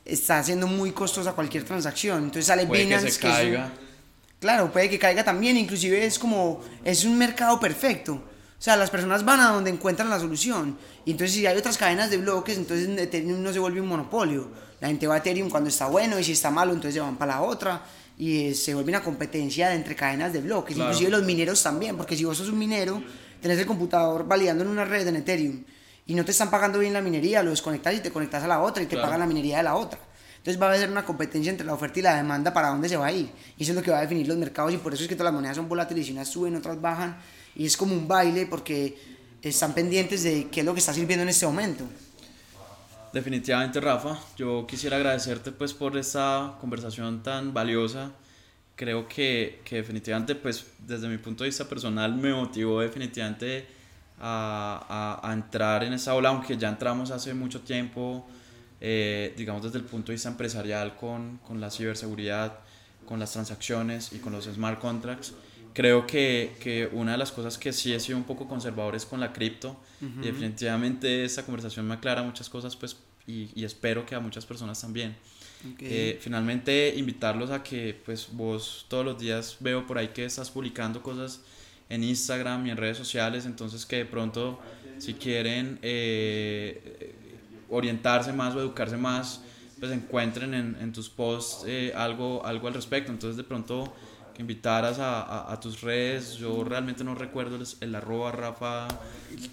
Está 0.07 0.39
haciendo 0.39 0.67
muy 0.67 0.93
costosa 0.93 1.33
cualquier 1.33 1.65
transacción. 1.65 2.25
Entonces 2.25 2.47
sale 2.47 2.67
puede 2.67 2.85
Binance 2.85 3.07
que 3.07 3.13
se 3.13 3.21
caiga. 3.21 3.73
claro, 4.41 4.73
puede 4.73 4.89
que 4.89 4.99
caiga 4.99 5.23
también. 5.23 5.59
Inclusive 5.59 6.07
es 6.07 6.19
como... 6.19 6.63
Es 6.83 7.05
un 7.05 7.19
mercado 7.19 7.61
perfecto 7.61 8.23
o 8.59 8.63
sea, 8.63 8.77
las 8.77 8.91
personas 8.91 9.25
van 9.25 9.41
a 9.41 9.51
donde 9.51 9.71
encuentran 9.71 10.09
la 10.09 10.19
solución. 10.19 10.79
Y 11.05 11.11
entonces 11.13 11.37
si 11.37 11.47
hay 11.47 11.57
otras 11.57 11.77
cadenas 11.77 12.11
de 12.11 12.17
bloques, 12.17 12.57
entonces 12.57 12.89
Ethereum 12.99 13.43
no 13.43 13.53
se 13.53 13.59
vuelve 13.59 13.81
un 13.81 13.89
monopolio. 13.89 14.49
La 14.81 14.89
gente 14.89 15.07
va 15.07 15.17
a 15.17 15.19
Ethereum 15.19 15.51
cuando 15.51 15.69
está 15.69 15.87
bueno 15.87 16.19
y 16.19 16.25
si 16.25 16.33
está 16.33 16.51
malo, 16.51 16.73
entonces 16.73 16.95
se 16.95 17.01
van 17.01 17.17
para 17.17 17.35
la 17.35 17.43
otra. 17.43 17.83
Y 18.19 18.55
se 18.55 18.73
vuelve 18.75 18.91
una 18.91 19.03
competencia 19.03 19.75
entre 19.75 19.95
cadenas 19.95 20.33
de 20.33 20.41
bloques. 20.41 20.77
Inclusive 20.77 21.11
los 21.11 21.23
mineros 21.23 21.63
también, 21.63 21.97
porque 21.99 22.17
si 22.17 22.25
vos 22.25 22.39
sos 22.39 22.49
un 22.49 22.59
minero, 22.59 23.03
tenés 23.43 23.59
el 23.59 23.67
computador 23.67 24.27
validando 24.27 24.65
en 24.65 24.71
una 24.71 24.87
red 24.87 25.07
en 25.07 25.17
Ethereum 25.17 25.63
y 26.07 26.15
no 26.15 26.25
te 26.25 26.31
están 26.31 26.51
pagando 26.51 26.79
bien 26.79 26.93
la 26.93 27.03
minería, 27.03 27.43
lo 27.43 27.51
desconectas 27.51 27.95
y 27.95 28.01
te 28.01 28.13
conectas 28.13 28.45
a 28.45 28.47
la 28.47 28.61
otra 28.61 28.83
y 28.83 28.87
te 28.87 28.97
pagan 28.97 29.21
la 29.21 29.27
minería 29.27 29.59
de 29.59 29.65
la 29.65 29.75
otra. 29.75 29.99
Entonces 30.39 30.63
va 30.63 30.67
a 30.67 30.75
haber 30.75 30.89
una 30.89 31.05
competencia 31.05 31.51
entre 31.51 31.67
la 31.67 31.75
oferta 31.75 31.99
y 31.99 32.03
la 32.03 32.15
demanda 32.15 32.55
para 32.55 32.69
dónde 32.69 32.89
se 32.89 32.97
va 32.97 33.07
a 33.07 33.13
ir. 33.13 33.29
Y 33.59 33.65
eso 33.65 33.73
es 33.73 33.77
lo 33.77 33.83
que 33.83 33.91
va 33.91 33.99
a 33.99 34.03
definir 34.03 34.29
los 34.29 34.37
mercados 34.37 34.73
y 34.73 34.77
por 34.77 34.95
eso 34.95 35.03
es 35.03 35.09
que 35.09 35.17
todas 35.17 35.33
las 35.33 35.35
monedas 35.35 35.57
son 35.57 35.69
volátiles 35.69 36.09
y 36.09 36.13
unas 36.13 36.29
suben, 36.29 36.55
otras 36.55 36.81
bajan 36.81 37.19
y 37.57 37.67
es 37.67 37.77
como 37.77 37.95
un 37.95 38.07
baile 38.07 38.47
porque 38.47 38.97
están 39.43 39.75
pendientes 39.75 40.23
de 40.23 40.49
qué 40.49 40.61
es 40.61 40.67
lo 40.67 40.75
que 40.75 40.81
está 40.81 40.93
sirviendo 40.93 41.23
en 41.23 41.31
este 41.31 41.47
momento. 41.47 41.85
Definitivamente, 43.13 43.81
Rafa, 43.81 44.19
yo 44.37 44.67
quisiera 44.67 44.97
agradecerte 44.97 45.51
pues 45.53 45.73
por 45.73 45.97
esta 45.97 46.57
conversación 46.61 47.23
tan 47.23 47.55
valiosa. 47.55 48.13
Creo 48.75 49.09
que, 49.09 49.63
que 49.65 49.77
definitivamente, 49.77 50.35
pues 50.35 50.67
desde 50.79 51.09
mi 51.09 51.17
punto 51.17 51.45
de 51.45 51.49
vista 51.49 51.67
personal, 51.67 52.15
me 52.15 52.35
motivó 52.35 52.81
definitivamente 52.81 53.67
a, 54.21 55.19
a, 55.23 55.31
a 55.31 55.33
entrar 55.33 55.83
en 55.85 55.95
esa 55.95 56.15
ola, 56.15 56.29
aunque 56.29 56.59
ya 56.59 56.69
entramos 56.69 57.11
hace 57.11 57.33
mucho 57.33 57.63
tiempo, 57.63 58.27
eh, 58.83 59.33
digamos 59.35 59.63
desde 59.63 59.79
el 59.79 59.85
punto 59.85 60.09
de 60.09 60.17
vista 60.17 60.29
empresarial 60.29 60.95
con, 60.97 61.39
con 61.39 61.59
la 61.59 61.71
ciberseguridad, 61.71 62.59
con 63.07 63.19
las 63.19 63.33
transacciones 63.33 64.13
y 64.13 64.19
con 64.19 64.33
los 64.33 64.45
smart 64.45 64.79
contracts 64.79 65.33
creo 65.77 66.07
que, 66.07 66.57
que, 66.59 66.89
una 66.91 67.13
de 67.13 67.19
las 67.19 67.33
cosas 67.33 67.59
que 67.59 67.71
sí 67.71 67.93
he 67.93 68.01
sido 68.01 68.17
un 68.17 68.25
poco 68.25 68.49
conservador 68.49 68.95
es 68.95 69.05
con 69.05 69.21
la 69.21 69.35
cripto. 69.35 69.77
Y 70.01 70.25
definitivamente 70.25 71.23
esta 71.23 71.45
conversación 71.45 71.87
me 71.87 71.93
aclara 71.93 72.23
muchas 72.23 72.49
cosas 72.49 72.75
pues 72.75 72.97
y, 73.27 73.51
y 73.55 73.65
espero 73.65 74.07
que 74.07 74.15
a 74.15 74.21
muchas 74.21 74.47
personas 74.47 74.81
también. 74.81 75.15
Eh, 75.81 76.19
finalmente 76.21 76.95
invitarlos 76.97 77.51
a 77.51 77.63
que 77.63 78.01
pues 78.05 78.29
vos 78.33 78.87
todos 78.89 79.05
los 79.05 79.19
días 79.19 79.57
veo 79.61 79.87
por 79.87 79.99
ahí 79.99 80.09
que 80.09 80.25
estás 80.25 80.51
publicando 80.51 81.03
cosas 81.03 81.43
en 81.91 82.05
Instagram 82.05 82.67
y 82.67 82.71
en 82.71 82.77
redes 82.77 82.97
sociales, 82.97 83.45
entonces 83.45 83.85
que 83.85 83.97
de 83.97 84.05
pronto 84.07 84.59
si 84.99 85.15
quieren 85.15 85.79
eh, 85.83 87.15
orientarse 87.69 88.33
más 88.33 88.55
o 88.55 88.61
educarse 88.61 88.97
más, 88.97 89.43
pues 89.79 89.93
encuentren 89.93 90.55
en, 90.55 90.77
en 90.81 90.93
tus 90.93 91.09
posts 91.11 91.65
eh, 91.67 91.93
algo, 91.95 92.45
algo 92.47 92.69
al 92.69 92.75
respecto, 92.75 93.13
entonces 93.13 93.37
de 93.37 93.45
pronto 93.45 93.93
que 94.37 94.43
invitaras 94.43 94.99
a, 94.99 95.51
a, 95.51 95.59
tus 95.59 95.81
redes. 95.81 96.35
Yo 96.35 96.63
realmente 96.63 97.03
no 97.03 97.15
recuerdo 97.15 97.57
el, 97.57 97.67
el 97.81 97.95
arroba 97.95 98.33
Rafa. 98.33 98.87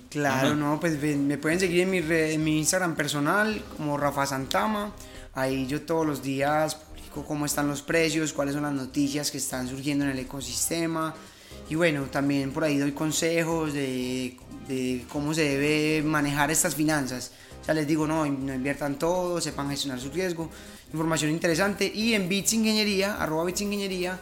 Claro, 0.10 0.56
no, 0.56 0.78
pues 0.78 1.02
me 1.02 1.38
pueden 1.38 1.60
seguir 1.60 1.82
en 1.82 1.90
mi, 1.90 2.00
en 2.00 2.44
mi 2.44 2.60
Instagram 2.60 2.96
personal 2.96 3.62
como 3.78 3.98
Rafa 3.98 4.26
Santama. 4.26 4.92
Ahí 5.36 5.66
yo 5.68 5.84
todos 5.84 6.06
los 6.06 6.22
días 6.22 6.76
publico 6.76 7.26
cómo 7.26 7.46
están 7.46 7.68
los 7.70 7.82
precios, 7.82 8.34
cuáles 8.34 8.56
son 8.56 8.64
las 8.64 8.74
noticias 8.74 9.32
que 9.32 9.38
están 9.38 9.70
surgiendo 9.70 10.04
en 10.04 10.12
el 10.12 10.20
ecosistema. 10.20 11.16
Y 11.70 11.76
bueno, 11.76 12.04
también 12.12 12.52
por 12.52 12.66
ahí 12.66 12.78
doy 12.78 12.92
consejos 12.92 13.74
de, 13.74 14.38
de 14.68 15.06
cómo 15.08 15.34
se 15.34 15.44
debe 15.44 16.04
manejar 16.04 16.52
estas 16.52 16.76
finanzas. 16.76 17.32
O 17.62 17.66
sea, 17.66 17.74
les 17.74 17.88
digo, 17.88 18.06
no, 18.06 18.26
no 18.26 18.54
inviertan 18.54 19.00
todo, 19.00 19.40
sepan 19.40 19.70
gestionar 19.70 19.98
su 19.98 20.10
riesgo. 20.10 20.50
Información 20.92 21.32
interesante. 21.32 21.90
Y 21.96 22.16
en 22.16 22.28
Bits 22.28 22.52
Ingeniería, 22.52 23.16
arroba 23.16 23.46
Bits 23.46 23.62
Ingeniería, 23.62 24.20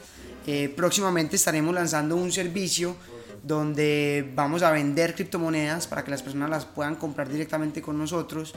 eh, 0.47 0.73
próximamente 0.75 1.35
estaremos 1.35 1.73
lanzando 1.73 2.15
un 2.15 2.31
servicio 2.31 2.95
donde 3.43 4.31
vamos 4.35 4.61
a 4.61 4.71
vender 4.71 5.15
criptomonedas 5.15 5.87
para 5.87 6.03
que 6.03 6.11
las 6.11 6.21
personas 6.21 6.49
las 6.49 6.65
puedan 6.65 6.95
comprar 6.95 7.29
directamente 7.29 7.81
con 7.81 7.97
nosotros. 7.97 8.53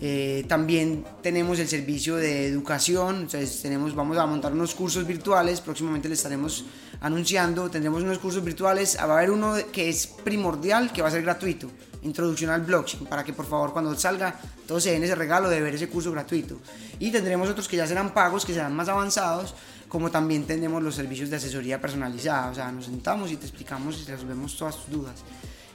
Eh, 0.00 0.44
también 0.48 1.04
tenemos 1.20 1.58
el 1.58 1.68
servicio 1.68 2.16
de 2.16 2.46
educación, 2.46 3.22
entonces 3.22 3.60
tenemos, 3.60 3.94
vamos 3.94 4.16
a 4.18 4.24
montar 4.24 4.52
unos 4.52 4.74
cursos 4.74 5.06
virtuales, 5.06 5.60
próximamente 5.60 6.08
les 6.08 6.18
estaremos 6.18 6.64
anunciando, 7.00 7.68
tendremos 7.68 8.02
unos 8.02 8.18
cursos 8.18 8.42
virtuales, 8.42 8.96
va 8.98 9.14
a 9.14 9.18
haber 9.18 9.30
uno 9.30 9.56
que 9.72 9.88
es 9.88 10.06
primordial, 10.06 10.92
que 10.92 11.02
va 11.02 11.08
a 11.08 11.10
ser 11.10 11.22
gratuito, 11.22 11.70
introducción 12.02 12.50
al 12.50 12.62
blockchain, 12.62 13.06
para 13.06 13.24
que 13.24 13.32
por 13.32 13.46
favor 13.46 13.72
cuando 13.72 13.94
salga 13.98 14.38
todos 14.66 14.84
se 14.84 14.92
den 14.92 15.02
ese 15.02 15.16
regalo 15.16 15.50
de 15.50 15.60
ver 15.60 15.74
ese 15.74 15.88
curso 15.88 16.12
gratuito. 16.12 16.58
Y 16.98 17.10
tendremos 17.10 17.48
otros 17.48 17.68
que 17.68 17.76
ya 17.76 17.86
serán 17.86 18.14
pagos, 18.14 18.46
que 18.46 18.54
serán 18.54 18.74
más 18.74 18.88
avanzados, 18.88 19.54
como 19.90 20.10
también 20.10 20.44
tenemos 20.44 20.82
los 20.82 20.94
servicios 20.94 21.28
de 21.30 21.36
asesoría 21.36 21.80
personalizada, 21.80 22.50
o 22.50 22.54
sea, 22.54 22.70
nos 22.70 22.86
sentamos 22.86 23.30
y 23.32 23.36
te 23.36 23.44
explicamos 23.44 24.00
y 24.00 24.10
resolvemos 24.10 24.56
todas 24.56 24.76
tus 24.76 24.88
dudas. 24.88 25.16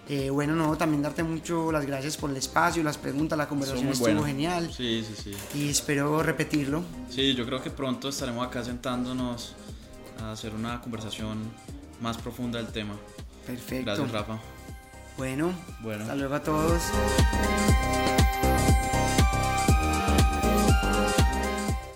Eh, 0.07 0.29
bueno, 0.29 0.55
no, 0.55 0.77
también 0.77 1.01
darte 1.01 1.21
mucho 1.21 1.69
las 1.71 1.85
gracias 1.85 2.15
por 2.15 2.29
el 2.29 2.37
espacio, 2.37 2.81
las 2.81 2.97
preguntas, 2.97 3.37
la 3.37 3.47
conversación 3.47 3.89
estuvo 3.89 4.23
genial. 4.23 4.71
Sí, 4.71 5.05
sí, 5.05 5.15
sí. 5.21 5.59
Y 5.59 5.69
espero 5.69 6.23
repetirlo. 6.23 6.83
Sí, 7.09 7.35
yo 7.35 7.45
creo 7.45 7.61
que 7.61 7.71
pronto 7.71 8.07
estaremos 8.07 8.47
acá 8.47 8.63
sentándonos 8.63 9.53
a 10.21 10.31
hacer 10.31 10.53
una 10.53 10.79
conversación 10.79 11.39
más 12.01 12.17
profunda 12.17 12.59
del 12.59 12.71
tema. 12.71 12.95
Perfecto. 13.45 13.85
Gracias, 13.85 14.11
Rafa. 14.11 14.39
Bueno, 15.17 15.51
bueno. 15.81 16.03
hasta 16.03 16.15
luego 16.15 16.35
a 16.35 16.41
todos. 16.41 16.81